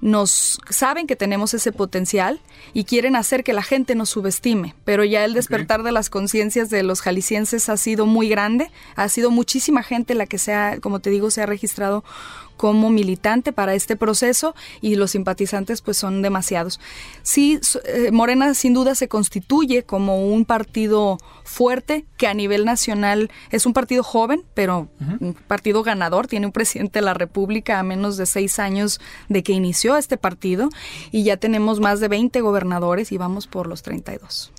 nos 0.00 0.60
saben 0.70 1.06
que 1.06 1.16
tenemos 1.16 1.52
ese 1.52 1.72
potencial 1.72 2.40
y 2.72 2.84
quieren 2.84 3.16
hacer 3.16 3.44
que 3.44 3.52
la 3.52 3.62
gente 3.62 3.94
nos 3.94 4.08
subestime, 4.08 4.74
pero 4.84 5.04
ya 5.04 5.24
el 5.24 5.34
despertar 5.34 5.82
de 5.82 5.92
las 5.92 6.08
conciencias 6.08 6.70
de 6.70 6.82
los 6.82 7.02
jaliscienses 7.02 7.68
ha 7.68 7.76
sido 7.76 8.06
muy 8.06 8.28
grande, 8.28 8.70
ha 8.96 9.08
sido 9.08 9.30
muchísima 9.30 9.82
gente 9.82 10.14
la 10.14 10.26
que 10.26 10.38
se 10.38 10.54
ha, 10.54 10.80
como 10.80 11.00
te 11.00 11.10
digo, 11.10 11.30
se 11.30 11.42
ha 11.42 11.46
registrado 11.46 12.02
como 12.60 12.90
militante 12.90 13.54
para 13.54 13.72
este 13.72 13.96
proceso 13.96 14.54
y 14.82 14.96
los 14.96 15.12
simpatizantes 15.12 15.80
pues 15.80 15.96
son 15.96 16.20
demasiados. 16.20 16.78
Sí, 17.22 17.58
eh, 17.86 18.10
Morena 18.12 18.52
sin 18.52 18.74
duda 18.74 18.94
se 18.94 19.08
constituye 19.08 19.84
como 19.84 20.28
un 20.28 20.44
partido 20.44 21.16
fuerte 21.42 22.04
que 22.18 22.26
a 22.26 22.34
nivel 22.34 22.66
nacional 22.66 23.30
es 23.50 23.64
un 23.64 23.72
partido 23.72 24.02
joven, 24.02 24.44
pero 24.52 24.90
un 25.20 25.32
partido 25.32 25.82
ganador, 25.82 26.26
tiene 26.26 26.44
un 26.44 26.52
presidente 26.52 26.98
de 26.98 27.06
la 27.06 27.14
República 27.14 27.78
a 27.78 27.82
menos 27.82 28.18
de 28.18 28.26
seis 28.26 28.58
años 28.58 29.00
de 29.30 29.42
que 29.42 29.52
inició 29.52 29.96
este 29.96 30.18
partido 30.18 30.68
y 31.10 31.24
ya 31.24 31.38
tenemos 31.38 31.80
más 31.80 31.98
de 31.98 32.08
20 32.08 32.42
gobernadores 32.42 33.10
y 33.10 33.16
vamos 33.16 33.46
por 33.46 33.68
los 33.68 33.80
32. 33.80 34.52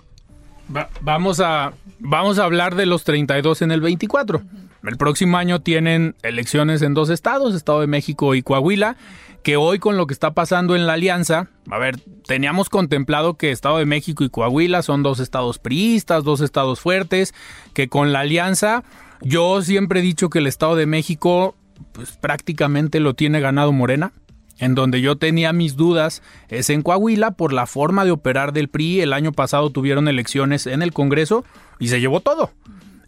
Vamos, 1.02 1.40
a, 1.40 1.74
vamos 2.00 2.40
a 2.40 2.44
hablar 2.44 2.76
de 2.76 2.86
los 2.86 3.04
32 3.04 3.62
en 3.62 3.72
el 3.72 3.82
24. 3.82 4.42
El 4.84 4.98
próximo 4.98 5.38
año 5.38 5.62
tienen 5.62 6.16
elecciones 6.24 6.82
en 6.82 6.94
dos 6.94 7.10
estados, 7.10 7.54
Estado 7.54 7.82
de 7.82 7.88
México 7.88 8.34
y 8.34 8.42
Coahuila, 8.42 8.98
que 9.44 9.58
hoy 9.58 9.80
con 9.80 9.98
lo 9.98 10.08
que 10.08 10.14
está 10.14 10.32
pasando 10.32 10.76
en 10.76 10.88
la 10.88 10.94
alianza, 10.94 11.50
a 11.70 11.78
ver, 11.78 12.00
teníamos 12.26 12.70
contemplado 12.70 13.36
que 13.36 13.52
Estado 13.52 13.78
de 13.78 13.86
México 13.86 14.24
y 14.24 14.30
Coahuila 14.30 14.82
son 14.82 15.04
dos 15.04 15.20
estados 15.20 15.60
priistas, 15.60 16.24
dos 16.24 16.42
estados 16.42 16.80
fuertes, 16.80 17.34
que 17.74 17.90
con 17.90 18.12
la 18.12 18.22
alianza 18.22 18.84
yo 19.22 19.62
siempre 19.62 20.00
he 20.00 20.04
dicho 20.04 20.30
que 20.30 20.40
el 20.40 20.48
Estado 20.48 20.76
de 20.76 20.88
México 20.88 21.56
pues 21.92 22.14
prácticamente 22.14 23.00
lo 23.00 23.14
tiene 23.14 23.40
ganado 23.40 23.72
Morena. 23.72 24.14
En 24.62 24.76
donde 24.76 25.02
yo 25.02 25.18
tenía 25.18 25.54
mis 25.54 25.76
dudas 25.76 26.22
es 26.48 26.70
en 26.70 26.84
Coahuila 26.84 27.32
por 27.32 27.52
la 27.52 27.66
forma 27.66 28.06
de 28.06 28.12
operar 28.12 28.54
del 28.54 28.70
PRI. 28.70 29.02
El 29.02 29.12
año 29.12 29.32
pasado 29.32 29.72
tuvieron 29.72 30.08
elecciones 30.08 30.68
en 30.68 30.84
el 30.84 30.94
Congreso 30.94 31.44
y 31.80 31.88
se 31.88 32.00
llevó 32.00 32.22
todo. 32.22 32.52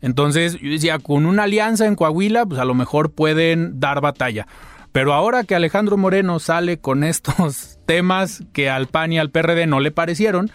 Entonces 0.02 0.60
yo 0.60 0.72
decía, 0.72 0.98
con 0.98 1.28
una 1.28 1.44
alianza 1.44 1.86
en 1.86 1.96
Coahuila, 1.96 2.48
pues 2.48 2.60
a 2.60 2.66
lo 2.66 2.74
mejor 2.74 3.12
pueden 3.12 3.80
dar 3.80 4.02
batalla. 4.02 4.48
Pero 4.92 5.14
ahora 5.14 5.44
que 5.44 5.54
Alejandro 5.54 5.96
Moreno 5.96 6.40
sale 6.40 6.80
con 6.80 7.04
estos 7.04 7.78
temas 7.86 8.44
que 8.52 8.72
al 8.72 8.88
PAN 8.88 9.14
y 9.14 9.20
al 9.20 9.30
PRD 9.30 9.68
no 9.68 9.80
le 9.80 9.92
parecieron, 9.92 10.52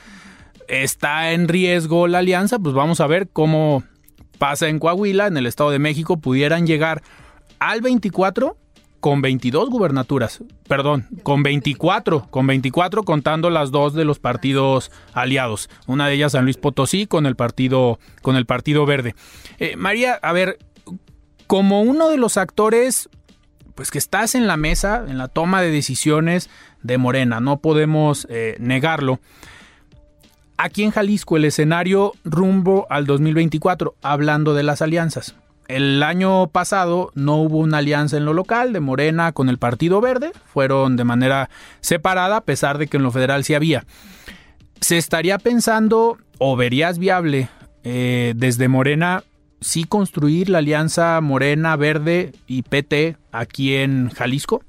está 0.67 1.31
en 1.31 1.47
riesgo 1.47 2.09
la 2.09 2.19
alianza, 2.19 2.59
pues 2.59 2.75
vamos 2.75 3.01
a 3.01 3.07
ver 3.07 3.29
cómo 3.33 3.85
pasa 4.39 4.69
en 4.69 4.81
Coahuila, 4.81 5.29
en 5.29 5.37
el 5.37 5.47
Estado 5.47 5.71
de 5.71 5.79
México, 5.79 6.17
pudieran 6.17 6.67
llegar 6.67 7.03
al 7.61 7.83
24 7.83 8.57
con 9.01 9.23
22 9.23 9.71
gubernaturas, 9.71 10.43
perdón, 10.67 11.07
con 11.23 11.43
24, 11.43 12.27
con 12.31 12.47
24 12.47 13.05
contando 13.05 13.51
las 13.51 13.71
dos 13.71 13.95
de 13.95 14.05
los 14.05 14.19
partidos 14.19 14.91
aliados, 15.13 15.71
una 15.87 16.09
de 16.09 16.15
ellas 16.15 16.33
San 16.33 16.45
Luis 16.45 16.57
Potosí 16.57 17.07
con 17.07 17.27
el 17.27 17.37
partido 17.37 17.99
con 18.23 18.37
el 18.37 18.47
partido 18.47 18.87
Verde. 18.87 19.15
Eh, 19.59 19.77
María, 19.77 20.15
a 20.15 20.33
ver, 20.33 20.59
como 21.47 21.83
uno 21.83 22.09
de 22.09 22.17
los 22.17 22.37
actores 22.37 23.09
pues 23.75 23.93
que 23.93 23.99
estás 23.99 24.35
en 24.35 24.49
la 24.49 24.57
mesa, 24.57 25.05
en 25.07 25.19
la 25.19 25.29
toma 25.29 25.63
de 25.63 25.71
decisiones 25.71 26.51
de 26.83 26.99
Morena, 26.99 27.39
no 27.39 27.61
podemos 27.61 28.27
eh, 28.29 28.57
negarlo. 28.59 29.21
Aquí 30.57 30.83
en 30.83 30.91
Jalisco 30.91 31.37
el 31.37 31.45
escenario 31.45 32.15
rumbo 32.25 32.89
al 32.91 33.07
2024, 33.07 33.95
hablando 34.03 34.55
de 34.55 34.65
las 34.65 34.83
alianzas. 34.83 35.37
El 35.69 36.03
año 36.03 36.47
pasado 36.47 37.13
no 37.15 37.37
hubo 37.37 37.59
una 37.59 37.79
alianza 37.79 38.17
en 38.17 38.25
lo 38.25 38.33
local 38.33 38.73
de 38.73 38.81
Morena 38.81 39.33
con 39.33 39.51
el 39.51 39.59
Partido 39.59 40.01
Verde, 40.01 40.33
fueron 40.47 40.97
de 40.97 41.05
manera 41.05 41.51
separada 41.83 42.39
a 42.39 42.45
pesar 42.45 42.79
de 42.79 42.87
que 42.87 42.97
en 42.97 43.03
lo 43.03 43.11
federal 43.11 43.45
sí 43.45 43.55
había. 43.55 43.85
¿Se 44.81 44.97
estaría 44.97 45.39
pensando 45.39 46.17
o 46.39 46.57
verías 46.57 46.99
viable 46.99 47.51
eh, 47.85 48.33
desde 48.35 48.69
Morena 48.69 49.25
sí 49.61 49.85
construir 49.85 50.49
la 50.49 50.59
alianza 50.59 51.21
Morena, 51.21 51.77
Verde 51.77 52.33
y 52.47 52.63
PT 52.63 53.19
aquí 53.31 53.75
en 53.75 54.09
Jalisco? 54.09 54.63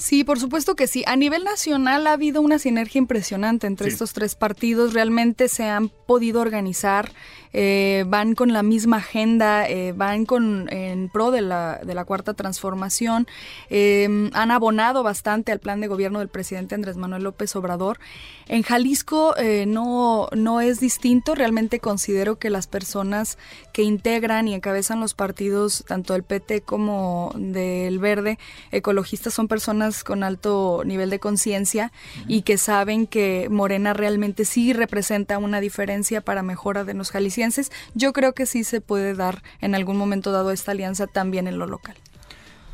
Sí, 0.00 0.24
por 0.24 0.40
supuesto 0.40 0.76
que 0.76 0.86
sí. 0.86 1.04
A 1.06 1.14
nivel 1.14 1.44
nacional 1.44 2.06
ha 2.06 2.14
habido 2.14 2.40
una 2.40 2.58
sinergia 2.58 2.98
impresionante 2.98 3.66
entre 3.66 3.88
estos 3.88 4.14
tres 4.14 4.34
partidos. 4.34 4.94
Realmente 4.94 5.46
se 5.46 5.64
han 5.64 5.90
podido 5.90 6.40
organizar 6.40 7.12
eh, 7.52 8.04
van 8.06 8.34
con 8.36 8.52
la 8.52 8.62
misma 8.62 8.98
agenda, 8.98 9.68
eh, 9.68 9.92
van 9.92 10.24
con 10.24 10.72
en 10.72 11.08
pro 11.08 11.32
de 11.32 11.40
la, 11.40 11.80
de 11.84 11.94
la 11.94 12.04
cuarta 12.04 12.34
transformación, 12.34 13.26
em, 13.70 14.30
han 14.34 14.52
abonado 14.52 15.02
bastante 15.02 15.50
al 15.50 15.58
plan 15.58 15.80
de 15.80 15.88
gobierno 15.88 16.20
del 16.20 16.28
presidente 16.28 16.76
Andrés 16.76 16.96
Manuel 16.96 17.24
López 17.24 17.56
Obrador. 17.56 17.98
En 18.46 18.62
Jalisco 18.62 19.36
eh, 19.36 19.64
no, 19.66 20.28
no 20.32 20.60
es 20.60 20.78
distinto, 20.78 21.34
realmente 21.34 21.80
considero 21.80 22.38
que 22.38 22.50
las 22.50 22.68
personas 22.68 23.36
que 23.72 23.82
integran 23.82 24.46
y 24.46 24.54
encabezan 24.54 25.00
los 25.00 25.14
partidos, 25.14 25.84
tanto 25.88 26.12
del 26.12 26.22
PT 26.22 26.60
como 26.60 27.32
del 27.34 27.98
Verde, 27.98 28.38
ecologistas, 28.70 29.34
son 29.34 29.48
personas 29.48 29.89
con 30.04 30.22
alto 30.22 30.82
nivel 30.84 31.10
de 31.10 31.18
conciencia 31.18 31.92
y 32.26 32.42
que 32.42 32.58
saben 32.58 33.06
que 33.06 33.48
Morena 33.50 33.92
realmente 33.92 34.44
sí 34.44 34.72
representa 34.72 35.38
una 35.38 35.60
diferencia 35.60 36.20
para 36.20 36.42
mejora 36.42 36.84
de 36.84 36.94
los 36.94 37.10
jaliscienses 37.10 37.70
yo 37.94 38.12
creo 38.12 38.32
que 38.32 38.46
sí 38.46 38.64
se 38.64 38.80
puede 38.80 39.14
dar 39.14 39.42
en 39.60 39.74
algún 39.74 39.96
momento 39.96 40.32
dado 40.32 40.50
esta 40.50 40.72
alianza 40.72 41.06
también 41.06 41.46
en 41.46 41.58
lo 41.58 41.66
local. 41.66 41.96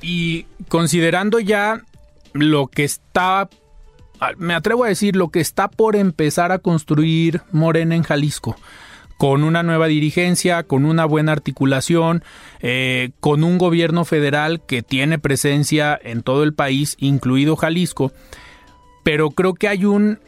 Y 0.01 0.47
considerando 0.69 1.41
ya 1.41 1.83
lo 2.33 2.67
que 2.69 2.85
está, 2.85 3.49
me 4.37 4.55
atrevo 4.55 4.85
a 4.85 4.89
decir, 4.89 5.17
lo 5.17 5.31
que 5.31 5.41
está 5.41 5.69
por 5.69 5.97
empezar 5.97 6.53
a 6.53 6.59
construir 6.59 7.43
Morena 7.51 7.95
en 7.97 8.03
Jalisco, 8.03 8.57
con 9.17 9.45
una 9.45 9.63
nueva 9.63 9.87
dirigencia, 9.87 10.63
con 10.65 10.85
una 10.85 11.05
buena 11.05 11.33
articulación, 11.33 12.23
eh, 12.61 13.11
con 13.21 13.45
un 13.45 13.59
gobierno 13.59 14.05
federal 14.05 14.61
que 14.67 14.83
tiene 14.83 15.19
presencia 15.19 15.99
en 16.03 16.23
todo 16.23 16.43
el 16.43 16.55
país, 16.55 16.97
incluido 16.99 17.57
Jalisco, 17.57 18.13
pero 19.03 19.31
creo 19.31 19.55
que 19.55 19.69
hay 19.69 19.85
un 19.85 20.19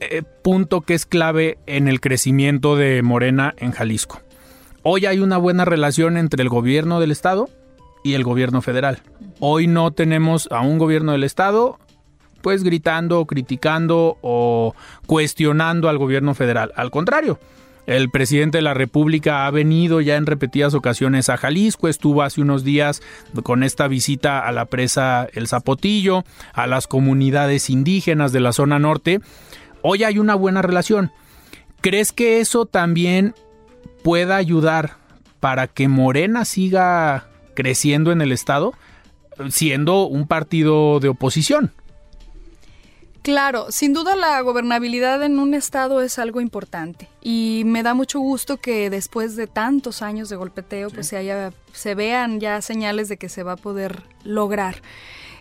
eh, 0.00 0.22
punto 0.42 0.82
que 0.82 0.94
es 0.94 1.06
clave 1.06 1.58
en 1.66 1.88
el 1.88 2.00
crecimiento 2.00 2.76
de 2.76 3.02
Morena 3.02 3.54
en 3.58 3.72
Jalisco. 3.72 4.20
Hoy 4.82 5.06
hay 5.06 5.18
una 5.18 5.36
buena 5.36 5.64
relación 5.64 6.16
entre 6.16 6.42
el 6.42 6.48
gobierno 6.48 7.00
del 7.00 7.10
estado 7.10 7.50
y 8.04 8.14
el 8.14 8.24
gobierno 8.24 8.62
federal. 8.62 9.00
Hoy 9.40 9.66
no 9.66 9.90
tenemos 9.90 10.48
a 10.50 10.60
un 10.60 10.78
gobierno 10.78 11.12
del 11.12 11.24
estado 11.24 11.78
pues 12.40 12.62
gritando, 12.62 13.26
criticando 13.26 14.16
o 14.22 14.74
cuestionando 15.06 15.88
al 15.88 15.98
gobierno 15.98 16.34
federal. 16.34 16.72
Al 16.76 16.90
contrario, 16.90 17.38
el 17.88 18.10
presidente 18.10 18.58
de 18.58 18.62
la 18.62 18.74
República 18.74 19.46
ha 19.46 19.50
venido 19.50 20.02
ya 20.02 20.16
en 20.16 20.26
repetidas 20.26 20.74
ocasiones 20.74 21.30
a 21.30 21.38
Jalisco, 21.38 21.88
estuvo 21.88 22.22
hace 22.22 22.42
unos 22.42 22.62
días 22.62 23.00
con 23.42 23.62
esta 23.62 23.88
visita 23.88 24.46
a 24.46 24.52
la 24.52 24.66
presa 24.66 25.26
El 25.32 25.48
Zapotillo, 25.48 26.22
a 26.52 26.66
las 26.66 26.86
comunidades 26.86 27.70
indígenas 27.70 28.30
de 28.30 28.40
la 28.40 28.52
zona 28.52 28.78
norte, 28.78 29.20
hoy 29.80 30.04
hay 30.04 30.18
una 30.18 30.34
buena 30.34 30.60
relación. 30.60 31.12
¿Crees 31.80 32.12
que 32.12 32.40
eso 32.40 32.66
también 32.66 33.34
pueda 34.04 34.36
ayudar 34.36 34.98
para 35.40 35.66
que 35.66 35.88
Morena 35.88 36.44
siga 36.44 37.28
creciendo 37.54 38.12
en 38.12 38.20
el 38.20 38.32
Estado, 38.32 38.74
siendo 39.48 40.06
un 40.06 40.26
partido 40.26 41.00
de 41.00 41.08
oposición? 41.08 41.72
Claro, 43.22 43.70
sin 43.70 43.92
duda 43.92 44.16
la 44.16 44.40
gobernabilidad 44.40 45.22
en 45.22 45.38
un 45.38 45.52
estado 45.52 46.00
es 46.00 46.18
algo 46.18 46.40
importante 46.40 47.08
y 47.20 47.62
me 47.66 47.82
da 47.82 47.92
mucho 47.92 48.20
gusto 48.20 48.56
que 48.56 48.90
después 48.90 49.36
de 49.36 49.46
tantos 49.46 50.02
años 50.02 50.28
de 50.28 50.36
golpeteo 50.36 50.88
pues 50.90 51.08
se, 51.08 51.16
haya, 51.16 51.52
se 51.72 51.94
vean 51.94 52.40
ya 52.40 52.62
señales 52.62 53.08
de 53.08 53.16
que 53.18 53.28
se 53.28 53.42
va 53.42 53.52
a 53.52 53.56
poder 53.56 54.02
lograr. 54.24 54.82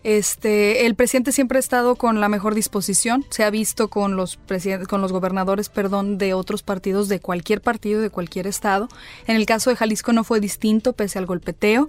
Este, 0.03 0.85
el 0.85 0.95
presidente 0.95 1.31
siempre 1.31 1.57
ha 1.57 1.59
estado 1.59 1.95
con 1.95 2.21
la 2.21 2.29
mejor 2.29 2.55
disposición, 2.55 3.25
se 3.29 3.43
ha 3.43 3.49
visto 3.49 3.87
con 3.89 4.15
los 4.15 4.39
con 4.87 5.01
los 5.01 5.11
gobernadores, 5.11 5.69
perdón, 5.69 6.17
de 6.17 6.33
otros 6.33 6.63
partidos, 6.63 7.09
de 7.09 7.19
cualquier 7.19 7.61
partido, 7.61 8.01
de 8.01 8.09
cualquier 8.09 8.47
estado. 8.47 8.87
En 9.27 9.35
el 9.35 9.45
caso 9.45 9.69
de 9.69 9.75
Jalisco 9.75 10.13
no 10.13 10.23
fue 10.23 10.39
distinto 10.39 10.93
pese 10.93 11.19
al 11.19 11.25
golpeteo 11.25 11.87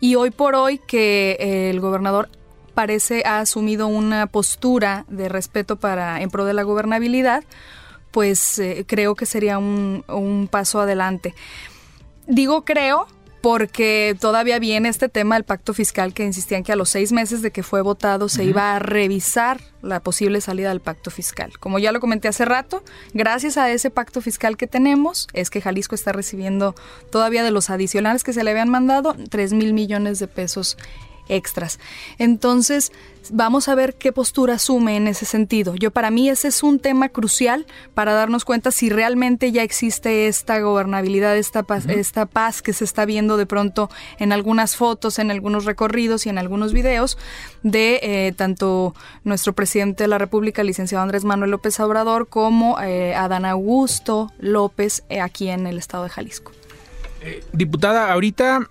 y 0.00 0.14
hoy 0.14 0.30
por 0.30 0.54
hoy 0.54 0.78
que 0.78 1.70
el 1.70 1.80
gobernador 1.80 2.28
parece 2.70 3.22
ha 3.26 3.40
asumido 3.40 3.86
una 3.86 4.26
postura 4.26 5.04
de 5.08 5.28
respeto 5.28 5.76
para 5.76 6.20
en 6.20 6.30
pro 6.30 6.44
de 6.44 6.54
la 6.54 6.62
gobernabilidad, 6.62 7.44
pues 8.10 8.58
eh, 8.58 8.84
creo 8.86 9.14
que 9.14 9.26
sería 9.26 9.58
un, 9.58 10.04
un 10.08 10.48
paso 10.50 10.80
adelante. 10.80 11.34
Digo 12.26 12.64
creo 12.64 13.06
porque 13.40 14.16
todavía 14.20 14.58
viene 14.58 14.88
este 14.88 15.08
tema 15.08 15.36
del 15.36 15.44
pacto 15.44 15.72
fiscal 15.72 16.12
que 16.12 16.24
insistían 16.24 16.62
que 16.62 16.72
a 16.72 16.76
los 16.76 16.90
seis 16.90 17.12
meses 17.12 17.42
de 17.42 17.50
que 17.50 17.62
fue 17.62 17.80
votado 17.80 18.28
se 18.28 18.44
iba 18.44 18.74
a 18.74 18.78
revisar 18.78 19.60
la 19.82 20.00
posible 20.00 20.40
salida 20.40 20.68
del 20.68 20.80
pacto 20.80 21.10
fiscal. 21.10 21.58
Como 21.58 21.78
ya 21.78 21.92
lo 21.92 22.00
comenté 22.00 22.28
hace 22.28 22.44
rato, 22.44 22.82
gracias 23.14 23.56
a 23.56 23.70
ese 23.70 23.90
pacto 23.90 24.20
fiscal 24.20 24.56
que 24.56 24.66
tenemos 24.66 25.26
es 25.32 25.48
que 25.48 25.62
Jalisco 25.62 25.94
está 25.94 26.12
recibiendo 26.12 26.74
todavía 27.10 27.42
de 27.42 27.50
los 27.50 27.70
adicionales 27.70 28.24
que 28.24 28.34
se 28.34 28.44
le 28.44 28.50
habían 28.50 28.68
mandado 28.68 29.16
3 29.30 29.54
mil 29.54 29.72
millones 29.72 30.18
de 30.18 30.28
pesos 30.28 30.76
extras. 31.30 31.78
Entonces, 32.18 32.92
vamos 33.30 33.68
a 33.68 33.74
ver 33.74 33.94
qué 33.94 34.12
postura 34.12 34.54
asume 34.54 34.96
en 34.96 35.06
ese 35.06 35.26
sentido. 35.26 35.74
Yo 35.74 35.90
para 35.90 36.10
mí 36.10 36.28
ese 36.28 36.48
es 36.48 36.62
un 36.62 36.78
tema 36.78 37.08
crucial 37.08 37.66
para 37.94 38.12
darnos 38.12 38.44
cuenta 38.44 38.70
si 38.70 38.88
realmente 38.88 39.52
ya 39.52 39.62
existe 39.62 40.26
esta 40.26 40.58
gobernabilidad, 40.60 41.36
esta 41.36 41.62
paz, 41.62 41.86
esta 41.86 42.26
paz 42.26 42.62
que 42.62 42.72
se 42.72 42.84
está 42.84 43.04
viendo 43.04 43.36
de 43.36 43.46
pronto 43.46 43.90
en 44.18 44.32
algunas 44.32 44.76
fotos, 44.76 45.18
en 45.18 45.30
algunos 45.30 45.64
recorridos 45.64 46.26
y 46.26 46.28
en 46.28 46.38
algunos 46.38 46.72
videos 46.72 47.18
de 47.62 48.00
eh, 48.02 48.32
tanto 48.36 48.94
nuestro 49.24 49.52
presidente 49.52 50.04
de 50.04 50.08
la 50.08 50.18
República, 50.18 50.62
licenciado 50.62 51.02
Andrés 51.02 51.24
Manuel 51.24 51.50
López 51.50 51.78
Obrador, 51.80 52.28
como 52.28 52.80
eh, 52.80 53.14
Adán 53.14 53.44
Augusto 53.44 54.32
López 54.38 55.04
eh, 55.08 55.20
aquí 55.20 55.48
en 55.48 55.66
el 55.66 55.78
estado 55.78 56.04
de 56.04 56.10
Jalisco. 56.10 56.52
diputada, 57.52 58.12
ahorita 58.12 58.68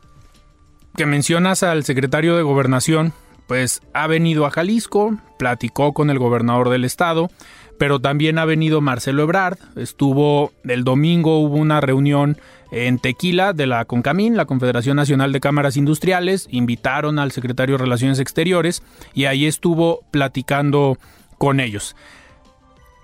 que 1.00 1.06
mencionas 1.06 1.64
al 1.64 1.86
secretario 1.86 2.36
de 2.36 2.43
Gobernación, 2.43 3.14
pues 3.47 3.82
ha 3.93 4.06
venido 4.08 4.45
a 4.45 4.52
Jalisco, 4.52 5.18
platicó 5.38 5.93
con 5.93 6.10
el 6.10 6.20
gobernador 6.20 6.68
del 6.68 6.84
estado, 6.84 7.32
pero 7.78 8.02
también 8.02 8.38
ha 8.38 8.43
venido 8.43 8.82
Marcelo 8.82 9.24
Ebrard, 9.24 9.58
estuvo 9.78 10.52
el 10.66 10.84
domingo, 10.84 11.39
hubo 11.39 11.56
una 11.56 11.80
reunión 11.80 12.38
en 12.74 13.00
Tequila 13.00 13.54
de 13.54 13.66
la 13.66 13.86
CONCAMIN, 13.86 14.36
la 14.36 14.43
Confederación 14.43 14.97
Nacional 14.97 15.32
de 15.32 15.39
Cámaras 15.39 15.78
Industriales, 15.78 16.50
invitaron 16.52 17.18
al 17.18 17.32
secretario 17.32 17.78
de 17.78 17.84
Relaciones 17.86 18.20
Exteriores 18.20 18.84
y 19.14 19.24
ahí 19.24 19.45
estuvo 19.45 20.02
platicando 20.12 20.97
con 21.38 21.62
ellos. 21.62 21.95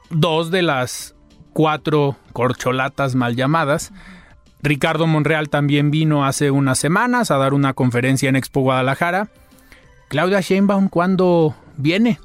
Dos 0.10 0.52
de 0.52 0.64
las 0.64 1.16
cuatro 1.54 2.18
corcholatas 2.34 3.16
mal 3.16 3.38
llamadas 3.38 3.94
Ricardo 4.62 5.08
Monreal 5.08 5.50
también 5.50 5.92
vino 5.92 6.26
hace 6.26 6.52
unas 6.52 6.80
semanas 6.80 7.32
a 7.32 7.38
dar 7.38 7.54
una 7.54 7.74
conferencia 7.74 8.30
en 8.30 8.36
Expo 8.36 8.62
Guadalajara. 8.62 9.30
Claudia 10.08 10.42
Sheinbaum, 10.42 10.90
¿cuándo 10.90 11.56
viene? 11.78 12.20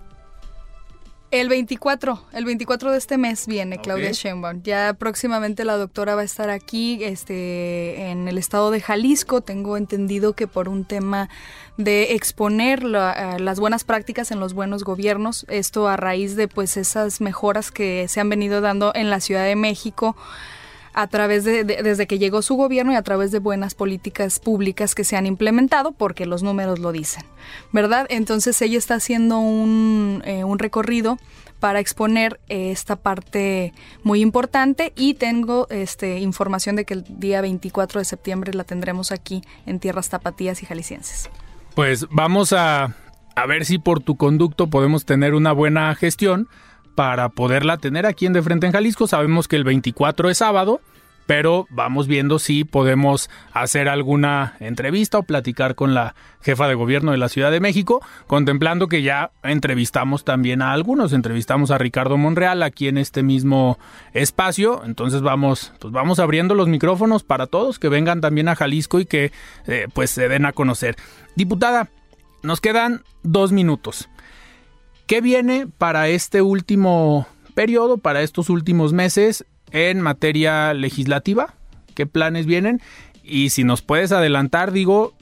El 1.31 1.49
24, 1.49 2.25
el 2.33 2.45
24 2.45 2.91
de 2.91 2.99
este 2.99 3.17
mes 3.17 3.47
viene 3.47 3.79
Claudia 3.79 4.11
Sheinbaum. 4.11 4.63
Ya 4.65 4.95
próximamente 4.95 5.65
la 5.65 5.77
doctora 5.77 6.17
va 6.17 6.23
a 6.23 6.25
estar 6.25 6.51
aquí 6.51 7.05
este, 7.05 8.11
en 8.11 8.27
el 8.27 8.37
estado 8.37 8.73
de 8.73 8.81
Jalisco. 8.81 9.41
Tengo 9.41 9.77
entendido 9.77 10.33
que 10.33 10.49
por 10.49 10.69
un 10.69 10.85
tema 10.85 11.29
de 11.77 12.15
exponer 12.15 12.83
las 12.83 13.61
buenas 13.61 13.85
prácticas 13.85 14.33
en 14.33 14.41
los 14.41 14.55
buenos 14.55 14.83
gobiernos, 14.83 15.47
esto 15.49 15.87
a 15.87 15.97
raíz 15.97 16.35
de 16.35 16.49
pues 16.49 16.77
esas 16.77 17.21
mejoras 17.21 17.71
que 17.71 18.09
se 18.09 18.19
han 18.19 18.29
venido 18.29 18.61
dando 18.61 18.91
en 18.97 19.09
la 19.09 19.21
Ciudad 19.21 19.45
de 19.45 19.55
México 19.55 20.17
a 20.93 21.07
través 21.07 21.45
de, 21.45 21.65
desde 21.65 22.07
que 22.07 22.19
llegó 22.19 22.43
su 22.43 22.57
gobierno 22.57 22.93
y 22.93 22.97
a 22.97 23.03
través 23.03 23.31
de 23.31 23.39
buenas 23.39 23.75
políticas 23.75 24.39
públicas 24.39 24.95
que 24.95 25.05
se 25.05 25.17
han 25.17 25.27
implementado, 25.27 25.93
porque 25.93 26.27
los 26.27 26.43
números 26.43 26.79
lo 26.79 26.93
dicen, 26.93 27.25
¿verdad? 27.73 28.07
Entonces 28.11 28.61
ella 28.63 28.79
está 28.79 28.95
haciendo 28.95 29.39
un, 29.39 30.23
eh, 30.25 30.45
un 30.45 30.59
recorrido 30.59 31.19
para 31.61 31.79
exponer 31.79 32.41
eh, 32.49 32.71
esta 32.71 32.97
parte 32.97 33.73
muy 34.03 34.21
importante 34.23 34.93
y 34.97 35.15
tengo 35.15 35.69
este, 35.69 36.19
información 36.19 36.75
de 36.75 36.85
que 36.85 36.95
el 36.95 37.05
día 37.21 37.41
24 37.43 38.01
de 38.01 38.05
septiembre 38.05 38.55
la 38.55 38.65
tendremos 38.65 39.13
aquí 39.13 39.43
en 39.67 39.79
tierras 39.79 40.09
tapatías 40.09 40.63
y 40.63 40.67
jaliscienses. 40.67 41.31
Pues 41.75 42.07
vamos 42.11 42.53
a, 42.53 42.97
a 43.37 43.47
ver 43.47 43.65
si 43.65 43.79
por 43.79 44.01
tu 44.01 44.17
conducto 44.17 44.69
podemos 44.69 45.05
tener 45.05 45.35
una 45.35 45.53
buena 45.53 45.95
gestión 45.95 46.49
para 46.95 47.29
poderla 47.31 47.79
tener 47.79 48.07
aquí 48.07 48.27
en 48.27 48.33
De 48.33 48.43
Frente 48.43 48.67
en 48.67 48.73
Jalisco. 48.73 49.07
Sabemos 49.07 49.49
que 49.49 49.57
el 49.57 49.65
24 49.65 50.31
es 50.31 50.39
sábado, 50.39 50.81
pero 51.31 51.69
vamos 51.71 52.09
viendo 52.09 52.41
si 52.41 52.65
podemos 52.65 53.31
hacer 53.53 53.89
alguna 53.89 54.57
entrevista 54.59 55.19
o 55.19 55.23
platicar 55.23 55.77
con 55.77 55.95
la 55.95 56.17
jefa 56.41 56.67
de 56.67 56.75
gobierno 56.75 57.13
de 57.13 57.19
la 57.19 57.29
Ciudad 57.29 57.53
de 57.53 57.61
México, 57.61 58.05
contemplando 58.27 58.89
que 58.89 59.03
ya 59.03 59.31
entrevistamos 59.45 60.25
también 60.25 60.61
a 60.61 60.73
algunos, 60.73 61.13
entrevistamos 61.13 61.71
a 61.71 61.79
Ricardo 61.79 62.17
Monreal 62.17 62.65
aquí 62.65 62.89
en 62.89 62.99
este 62.99 63.23
mismo 63.23 63.79
espacio, 64.13 64.83
entonces 64.85 65.23
vamos, 65.23 65.73
pues 65.79 65.93
vamos 65.93 66.19
abriendo 66.19 66.57
los 66.57 66.67
micrófonos 66.67 67.23
para 67.23 67.47
todos 67.47 67.79
que 67.79 67.89
vengan 67.89 68.21
también 68.21 68.49
a 68.49 68.57
Jalisco 68.57 68.99
y 68.99 69.07
que 69.07 69.31
eh, 69.69 69.87
pues 69.95 70.11
se 70.11 70.29
den 70.29 70.47
a 70.47 70.53
conocer. 70.53 70.97
Diputada, 71.37 71.91
nos 72.43 72.61
quedan 72.61 73.05
dos 73.23 73.53
minutos. 73.53 74.09
¿Qué 75.11 75.21
viene 75.21 75.67
para 75.67 76.07
este 76.07 76.41
último 76.41 77.27
periodo, 77.55 77.99
para 77.99 78.23
estos 78.23 78.49
últimos 78.49 78.93
meses 78.93 79.45
en 79.73 80.01
materia 80.01 80.73
legislativa? 80.73 81.55
¿Qué 81.97 82.07
planes 82.07 82.47
vienen? 82.47 82.81
Y 83.25 83.51
si 83.51 83.65
nos 83.65 83.83
puedes 83.83 84.13
adelantar, 84.13 84.71
digo, 84.71 85.15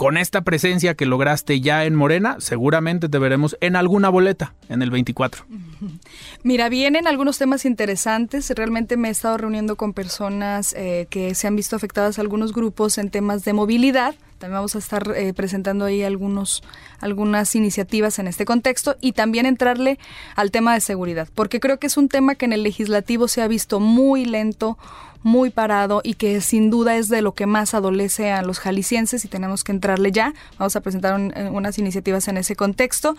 con 0.00 0.16
esta 0.16 0.40
presencia 0.40 0.94
que 0.94 1.04
lograste 1.04 1.60
ya 1.60 1.84
en 1.84 1.94
Morena, 1.94 2.36
seguramente 2.38 3.10
te 3.10 3.18
veremos 3.18 3.58
en 3.60 3.76
alguna 3.76 4.08
boleta 4.08 4.54
en 4.70 4.80
el 4.80 4.90
24. 4.90 5.44
Mira, 6.42 6.70
vienen 6.70 7.06
algunos 7.06 7.36
temas 7.36 7.66
interesantes. 7.66 8.48
Realmente 8.48 8.96
me 8.96 9.08
he 9.08 9.10
estado 9.10 9.36
reuniendo 9.36 9.76
con 9.76 9.92
personas 9.92 10.72
eh, 10.72 11.06
que 11.10 11.34
se 11.34 11.48
han 11.48 11.54
visto 11.54 11.76
afectadas 11.76 12.18
algunos 12.18 12.54
grupos 12.54 12.96
en 12.96 13.10
temas 13.10 13.44
de 13.44 13.52
movilidad 13.52 14.14
también 14.40 14.56
vamos 14.56 14.74
a 14.74 14.78
estar 14.78 15.12
eh, 15.14 15.34
presentando 15.34 15.84
ahí 15.84 16.02
algunos, 16.02 16.62
algunas 16.98 17.54
iniciativas 17.54 18.18
en 18.18 18.26
este 18.26 18.46
contexto 18.46 18.96
y 18.98 19.12
también 19.12 19.44
entrarle 19.44 19.98
al 20.34 20.50
tema 20.50 20.72
de 20.72 20.80
seguridad, 20.80 21.28
porque 21.34 21.60
creo 21.60 21.78
que 21.78 21.88
es 21.88 21.98
un 21.98 22.08
tema 22.08 22.34
que 22.36 22.46
en 22.46 22.54
el 22.54 22.62
legislativo 22.62 23.28
se 23.28 23.42
ha 23.42 23.48
visto 23.48 23.80
muy 23.80 24.24
lento, 24.24 24.78
muy 25.22 25.50
parado 25.50 26.00
y 26.04 26.14
que 26.14 26.40
sin 26.40 26.70
duda 26.70 26.96
es 26.96 27.08
de 27.08 27.22
lo 27.22 27.32
que 27.32 27.46
más 27.46 27.74
adolece 27.74 28.32
a 28.32 28.42
los 28.42 28.58
jaliscienses 28.58 29.24
y 29.24 29.28
tenemos 29.28 29.64
que 29.64 29.72
entrarle 29.72 30.12
ya. 30.12 30.34
Vamos 30.58 30.76
a 30.76 30.80
presentar 30.80 31.20
eh, 31.20 31.48
unas 31.50 31.78
iniciativas 31.78 32.28
en 32.28 32.36
ese 32.36 32.56
contexto. 32.56 33.16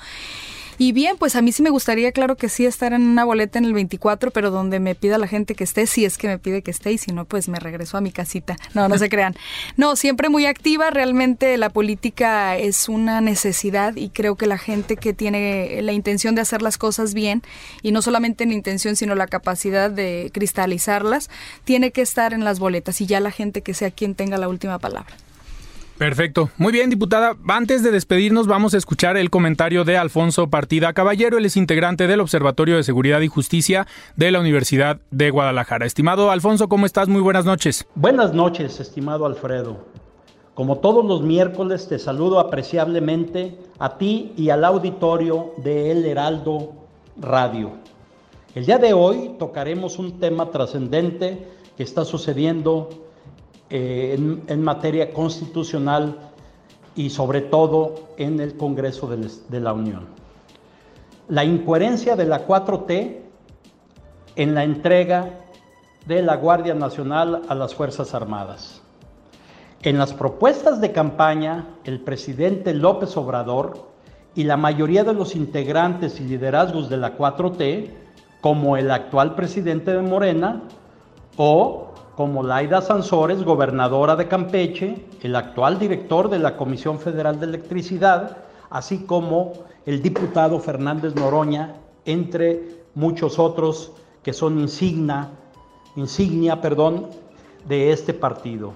Y 0.81 0.93
bien, 0.93 1.17
pues 1.19 1.35
a 1.35 1.43
mí 1.43 1.51
sí 1.51 1.61
me 1.61 1.69
gustaría, 1.69 2.11
claro 2.11 2.37
que 2.37 2.49
sí, 2.49 2.65
estar 2.65 2.91
en 2.91 3.03
una 3.03 3.23
boleta 3.23 3.59
en 3.59 3.65
el 3.65 3.73
24, 3.73 4.31
pero 4.31 4.49
donde 4.49 4.79
me 4.79 4.95
pida 4.95 5.19
la 5.19 5.27
gente 5.27 5.53
que 5.53 5.63
esté, 5.63 5.85
si 5.85 6.05
es 6.05 6.17
que 6.17 6.27
me 6.27 6.39
pide 6.39 6.63
que 6.63 6.71
esté, 6.71 6.91
y 6.91 6.97
si 6.97 7.11
no, 7.11 7.25
pues 7.25 7.49
me 7.49 7.59
regreso 7.59 7.97
a 7.97 8.01
mi 8.01 8.11
casita. 8.11 8.55
No, 8.73 8.89
no 8.89 8.97
se 8.97 9.07
crean. 9.07 9.35
No, 9.77 9.95
siempre 9.95 10.27
muy 10.29 10.47
activa, 10.47 10.89
realmente 10.89 11.55
la 11.59 11.69
política 11.69 12.57
es 12.57 12.89
una 12.89 13.21
necesidad 13.21 13.95
y 13.95 14.09
creo 14.09 14.37
que 14.37 14.47
la 14.47 14.57
gente 14.57 14.97
que 14.97 15.13
tiene 15.13 15.83
la 15.83 15.91
intención 15.91 16.33
de 16.33 16.41
hacer 16.41 16.63
las 16.63 16.79
cosas 16.79 17.13
bien, 17.13 17.43
y 17.83 17.91
no 17.91 18.01
solamente 18.01 18.47
la 18.47 18.53
intención, 18.53 18.95
sino 18.95 19.13
la 19.13 19.27
capacidad 19.27 19.91
de 19.91 20.31
cristalizarlas, 20.33 21.29
tiene 21.63 21.91
que 21.91 22.01
estar 22.01 22.33
en 22.33 22.43
las 22.43 22.57
boletas 22.57 23.01
y 23.01 23.05
ya 23.05 23.19
la 23.19 23.29
gente 23.29 23.61
que 23.61 23.75
sea 23.75 23.91
quien 23.91 24.15
tenga 24.15 24.39
la 24.39 24.49
última 24.49 24.79
palabra. 24.79 25.15
Perfecto. 25.97 26.49
Muy 26.57 26.71
bien, 26.73 26.89
diputada. 26.89 27.35
Antes 27.47 27.83
de 27.83 27.91
despedirnos, 27.91 28.47
vamos 28.47 28.73
a 28.73 28.77
escuchar 28.77 29.17
el 29.17 29.29
comentario 29.29 29.83
de 29.83 29.97
Alfonso 29.97 30.49
Partida 30.49 30.93
Caballero. 30.93 31.37
Él 31.37 31.45
es 31.45 31.57
integrante 31.57 32.07
del 32.07 32.21
Observatorio 32.21 32.75
de 32.75 32.83
Seguridad 32.83 33.21
y 33.21 33.27
Justicia 33.27 33.85
de 34.15 34.31
la 34.31 34.39
Universidad 34.39 34.99
de 35.11 35.29
Guadalajara. 35.29 35.85
Estimado 35.85 36.31
Alfonso, 36.31 36.67
¿cómo 36.69 36.85
estás? 36.85 37.07
Muy 37.07 37.21
buenas 37.21 37.45
noches. 37.45 37.85
Buenas 37.93 38.33
noches, 38.33 38.79
estimado 38.79 39.25
Alfredo. 39.25 39.85
Como 40.55 40.79
todos 40.79 41.05
los 41.05 41.21
miércoles, 41.21 41.87
te 41.87 41.97
saludo 41.97 42.39
apreciablemente 42.39 43.57
a 43.79 43.97
ti 43.97 44.33
y 44.35 44.49
al 44.49 44.65
auditorio 44.65 45.53
de 45.57 45.91
El 45.91 46.05
Heraldo 46.05 46.73
Radio. 47.19 47.71
El 48.53 48.65
día 48.65 48.77
de 48.77 48.93
hoy 48.93 49.35
tocaremos 49.39 49.97
un 49.97 50.19
tema 50.19 50.51
trascendente 50.51 51.47
que 51.77 51.83
está 51.83 52.03
sucediendo 52.03 52.89
eh, 53.71 54.15
en, 54.47 54.61
materia 54.61 55.13
constitucional 55.13 56.17
y 56.93 57.09
sobre 57.09 57.39
todo 57.39 58.09
en 58.17 58.39
el 58.41 58.57
Congreso 58.57 59.07
de, 59.07 59.29
de 59.47 59.59
la 59.61 59.71
Unión. 59.71 60.07
La 61.29 61.45
incoherencia 61.45 62.17
de 62.17 62.25
la 62.25 62.45
4T 62.45 63.17
en 64.35 64.53
la 64.53 64.65
entrega 64.65 65.29
de 66.05 66.21
la 66.21 66.35
Guardia 66.35 66.73
Nacional 66.73 67.43
a 67.47 67.55
las 67.55 67.73
Fuerzas 67.73 68.13
Armadas. 68.13 68.81
En 69.83 69.97
las 69.97 70.13
propuestas 70.13 70.81
de 70.81 70.91
campaña, 70.91 71.69
el 71.85 72.01
presidente 72.01 72.73
López 72.73 73.15
Obrador 73.17 73.89
y 74.35 74.43
la 74.43 74.57
mayoría 74.57 75.03
de 75.03 75.13
los 75.13 75.35
integrantes 75.35 76.19
y 76.19 76.23
liderazgos 76.23 76.89
de 76.89 76.97
la 76.97 77.17
4T, 77.17 77.89
como 78.41 78.77
el 78.77 78.91
actual 78.91 79.35
presidente 79.35 79.91
de 79.91 80.01
Morena, 80.01 80.63
o 81.37 81.90
como 82.15 82.43
Laida 82.43 82.81
Sansores, 82.81 83.43
gobernadora 83.43 84.15
de 84.15 84.27
Campeche, 84.27 85.05
el 85.21 85.35
actual 85.35 85.79
director 85.79 86.29
de 86.29 86.39
la 86.39 86.57
Comisión 86.57 86.99
Federal 86.99 87.39
de 87.39 87.45
Electricidad, 87.45 88.37
así 88.69 88.99
como 89.05 89.53
el 89.85 90.01
diputado 90.01 90.59
Fernández 90.59 91.15
Noroña, 91.15 91.75
entre 92.05 92.83
muchos 92.95 93.39
otros 93.39 93.93
que 94.23 94.33
son 94.33 94.59
insignia, 94.59 95.29
insignia 95.95 96.59
perdón, 96.59 97.07
de 97.67 97.91
este 97.91 98.13
partido. 98.13 98.73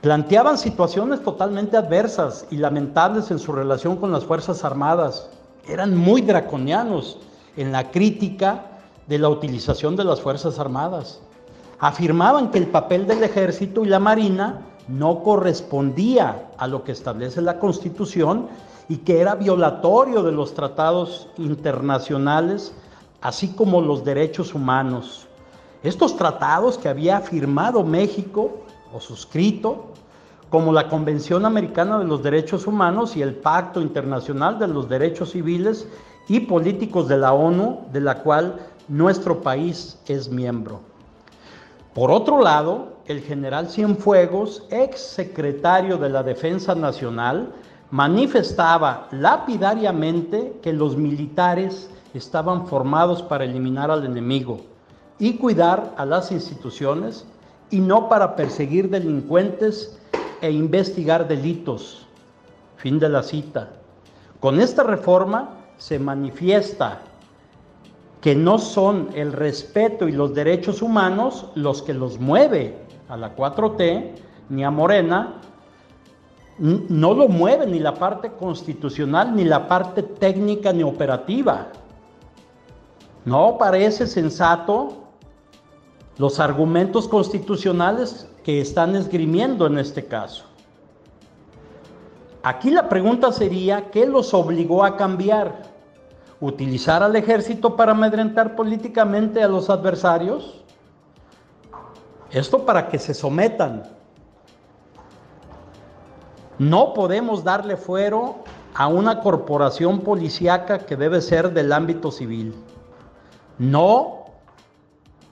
Planteaban 0.00 0.58
situaciones 0.58 1.22
totalmente 1.22 1.76
adversas 1.76 2.46
y 2.50 2.56
lamentables 2.56 3.30
en 3.30 3.38
su 3.38 3.52
relación 3.52 3.96
con 3.96 4.12
las 4.12 4.24
Fuerzas 4.24 4.64
Armadas. 4.64 5.30
Eran 5.68 5.96
muy 5.96 6.22
draconianos 6.22 7.18
en 7.56 7.70
la 7.70 7.90
crítica 7.90 8.64
de 9.06 9.18
la 9.18 9.28
utilización 9.28 9.96
de 9.96 10.04
las 10.04 10.20
Fuerzas 10.20 10.58
Armadas 10.58 11.20
afirmaban 11.80 12.50
que 12.50 12.58
el 12.58 12.66
papel 12.66 13.06
del 13.06 13.24
ejército 13.24 13.84
y 13.84 13.88
la 13.88 13.98
marina 13.98 14.66
no 14.86 15.22
correspondía 15.22 16.50
a 16.58 16.66
lo 16.66 16.84
que 16.84 16.92
establece 16.92 17.40
la 17.40 17.58
Constitución 17.58 18.48
y 18.88 18.98
que 18.98 19.20
era 19.20 19.34
violatorio 19.34 20.22
de 20.22 20.32
los 20.32 20.52
tratados 20.52 21.28
internacionales, 21.38 22.74
así 23.22 23.48
como 23.48 23.80
los 23.80 24.04
derechos 24.04 24.54
humanos. 24.54 25.26
Estos 25.82 26.16
tratados 26.16 26.76
que 26.76 26.88
había 26.88 27.20
firmado 27.20 27.82
México 27.82 28.58
o 28.92 29.00
suscrito, 29.00 29.86
como 30.50 30.72
la 30.72 30.88
Convención 30.88 31.46
Americana 31.46 31.98
de 32.00 32.04
los 32.04 32.24
Derechos 32.24 32.66
Humanos 32.66 33.16
y 33.16 33.22
el 33.22 33.36
Pacto 33.36 33.80
Internacional 33.80 34.58
de 34.58 34.66
los 34.66 34.88
Derechos 34.88 35.30
Civiles 35.30 35.86
y 36.28 36.40
Políticos 36.40 37.06
de 37.06 37.18
la 37.18 37.32
ONU, 37.32 37.86
de 37.92 38.00
la 38.00 38.22
cual 38.22 38.56
nuestro 38.88 39.40
país 39.40 39.96
es 40.06 40.28
miembro. 40.28 40.89
Por 41.94 42.12
otro 42.12 42.40
lado, 42.40 42.98
el 43.06 43.20
general 43.20 43.68
Cienfuegos, 43.68 44.62
ex 44.70 45.00
secretario 45.00 45.98
de 45.98 46.08
la 46.08 46.22
Defensa 46.22 46.74
Nacional, 46.76 47.52
manifestaba 47.90 49.08
lapidariamente 49.10 50.60
que 50.62 50.72
los 50.72 50.96
militares 50.96 51.90
estaban 52.14 52.68
formados 52.68 53.22
para 53.22 53.44
eliminar 53.44 53.90
al 53.90 54.04
enemigo 54.04 54.60
y 55.18 55.34
cuidar 55.34 55.92
a 55.96 56.06
las 56.06 56.30
instituciones 56.30 57.26
y 57.70 57.80
no 57.80 58.08
para 58.08 58.36
perseguir 58.36 58.88
delincuentes 58.88 59.98
e 60.40 60.50
investigar 60.52 61.26
delitos. 61.26 62.06
Fin 62.76 63.00
de 63.00 63.08
la 63.08 63.24
cita. 63.24 63.70
Con 64.38 64.60
esta 64.60 64.84
reforma 64.84 65.50
se 65.76 65.98
manifiesta 65.98 67.00
que 68.20 68.34
no 68.34 68.58
son 68.58 69.08
el 69.14 69.32
respeto 69.32 70.08
y 70.08 70.12
los 70.12 70.34
derechos 70.34 70.82
humanos 70.82 71.46
los 71.54 71.82
que 71.82 71.94
los 71.94 72.18
mueve 72.18 72.76
a 73.08 73.16
la 73.16 73.34
4T 73.34 74.12
ni 74.50 74.64
a 74.64 74.70
Morena, 74.70 75.40
no 76.58 77.14
lo 77.14 77.28
mueve 77.28 77.66
ni 77.66 77.78
la 77.78 77.94
parte 77.94 78.32
constitucional, 78.32 79.34
ni 79.34 79.44
la 79.44 79.66
parte 79.66 80.02
técnica, 80.02 80.72
ni 80.72 80.82
operativa. 80.82 81.68
No 83.24 83.56
parece 83.58 84.06
sensato 84.06 85.04
los 86.18 86.38
argumentos 86.38 87.08
constitucionales 87.08 88.28
que 88.44 88.60
están 88.60 88.94
esgrimiendo 88.94 89.66
en 89.66 89.78
este 89.78 90.04
caso. 90.04 90.44
Aquí 92.42 92.70
la 92.70 92.88
pregunta 92.88 93.32
sería, 93.32 93.90
¿qué 93.90 94.04
los 94.06 94.34
obligó 94.34 94.84
a 94.84 94.96
cambiar? 94.96 95.69
Utilizar 96.40 97.02
al 97.02 97.14
ejército 97.16 97.76
para 97.76 97.92
amedrentar 97.92 98.56
políticamente 98.56 99.42
a 99.42 99.48
los 99.48 99.68
adversarios. 99.68 100.64
Esto 102.30 102.64
para 102.64 102.88
que 102.88 102.98
se 102.98 103.12
sometan. 103.12 103.82
No 106.58 106.94
podemos 106.94 107.44
darle 107.44 107.76
fuero 107.76 108.36
a 108.74 108.86
una 108.86 109.20
corporación 109.20 110.00
policíaca 110.00 110.78
que 110.78 110.96
debe 110.96 111.20
ser 111.20 111.52
del 111.52 111.72
ámbito 111.72 112.10
civil. 112.10 112.54
No 113.58 114.26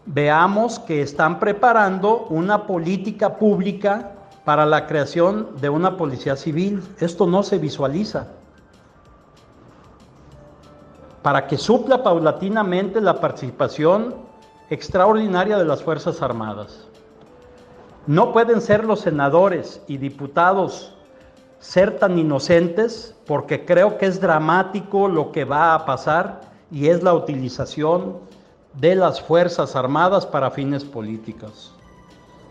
veamos 0.07 0.79
que 0.79 1.03
están 1.03 1.39
preparando 1.39 2.27
una 2.31 2.67
política 2.67 3.37
pública 3.37 4.13
para 4.45 4.67
la 4.67 4.87
creación 4.87 5.57
de 5.61 5.69
una 5.69 5.97
policía 5.97 6.35
civil. 6.37 6.83
Esto 6.99 7.27
no 7.27 7.43
se 7.43 7.59
visualiza 7.59 8.29
para 11.29 11.47
que 11.47 11.59
supla 11.59 12.03
paulatinamente 12.03 13.03
la 13.03 13.21
participación 13.21 14.15
extraordinaria 14.71 15.59
de 15.59 15.67
las 15.67 15.83
Fuerzas 15.83 16.23
Armadas. 16.23 16.87
No 18.07 18.33
pueden 18.33 18.63
ser 18.63 18.87
los 18.87 19.01
senadores 19.01 19.83
y 19.89 19.99
diputados 19.99 20.95
ser 21.61 21.99
tan 21.99 22.19
inocentes 22.19 23.15
porque 23.27 23.67
creo 23.67 23.99
que 23.99 24.07
es 24.07 24.23
dramático 24.23 25.07
lo 25.07 25.31
que 25.31 25.45
va 25.45 25.75
a 25.75 25.85
pasar 25.85 26.41
y 26.71 26.89
es 26.89 27.03
la 27.03 27.13
utilización 27.13 28.21
de 28.81 28.95
las 28.95 29.21
Fuerzas 29.21 29.77
Armadas 29.77 30.25
para 30.25 30.51
fines 30.51 30.83
políticos. 30.83 31.75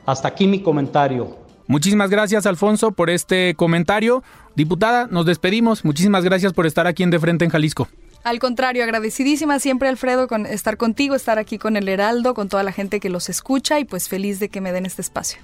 Hasta 0.05 0.27
aquí 0.27 0.45
mi 0.45 0.61
comentario. 0.61 1.35
Muchísimas 1.65 2.11
gracias, 2.11 2.45
Alfonso, 2.45 2.91
por 2.91 3.09
este 3.09 3.55
comentario. 3.55 4.21
Diputada, 4.53 5.07
nos 5.07 5.25
despedimos. 5.25 5.83
Muchísimas 5.83 6.23
gracias 6.23 6.53
por 6.53 6.67
estar 6.67 6.85
aquí 6.85 7.01
en 7.01 7.09
De 7.09 7.17
Frente 7.17 7.43
en 7.43 7.49
Jalisco. 7.49 7.87
Al 8.27 8.39
contrario, 8.39 8.83
agradecidísima 8.83 9.57
siempre, 9.57 9.87
Alfredo, 9.87 10.27
con 10.27 10.45
estar 10.45 10.75
contigo, 10.75 11.15
estar 11.15 11.39
aquí 11.39 11.57
con 11.57 11.77
el 11.77 11.87
Heraldo, 11.87 12.33
con 12.33 12.49
toda 12.49 12.61
la 12.61 12.73
gente 12.73 12.99
que 12.99 13.09
los 13.09 13.29
escucha 13.29 13.79
y 13.79 13.85
pues 13.85 14.09
feliz 14.09 14.41
de 14.41 14.49
que 14.49 14.59
me 14.59 14.73
den 14.73 14.85
este 14.85 15.01
espacio. 15.01 15.39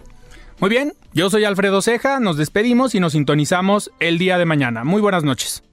Muy 0.60 0.70
bien, 0.70 0.92
yo 1.14 1.30
soy 1.30 1.46
Alfredo 1.46 1.82
Ceja, 1.82 2.20
nos 2.20 2.36
despedimos 2.36 2.94
y 2.94 3.00
nos 3.00 3.14
sintonizamos 3.14 3.90
el 4.02 4.18
día 4.18 4.38
de 4.38 4.44
mañana. 4.44 4.84
Muy 4.84 5.00
buenas 5.00 5.24
noches. 5.24 5.64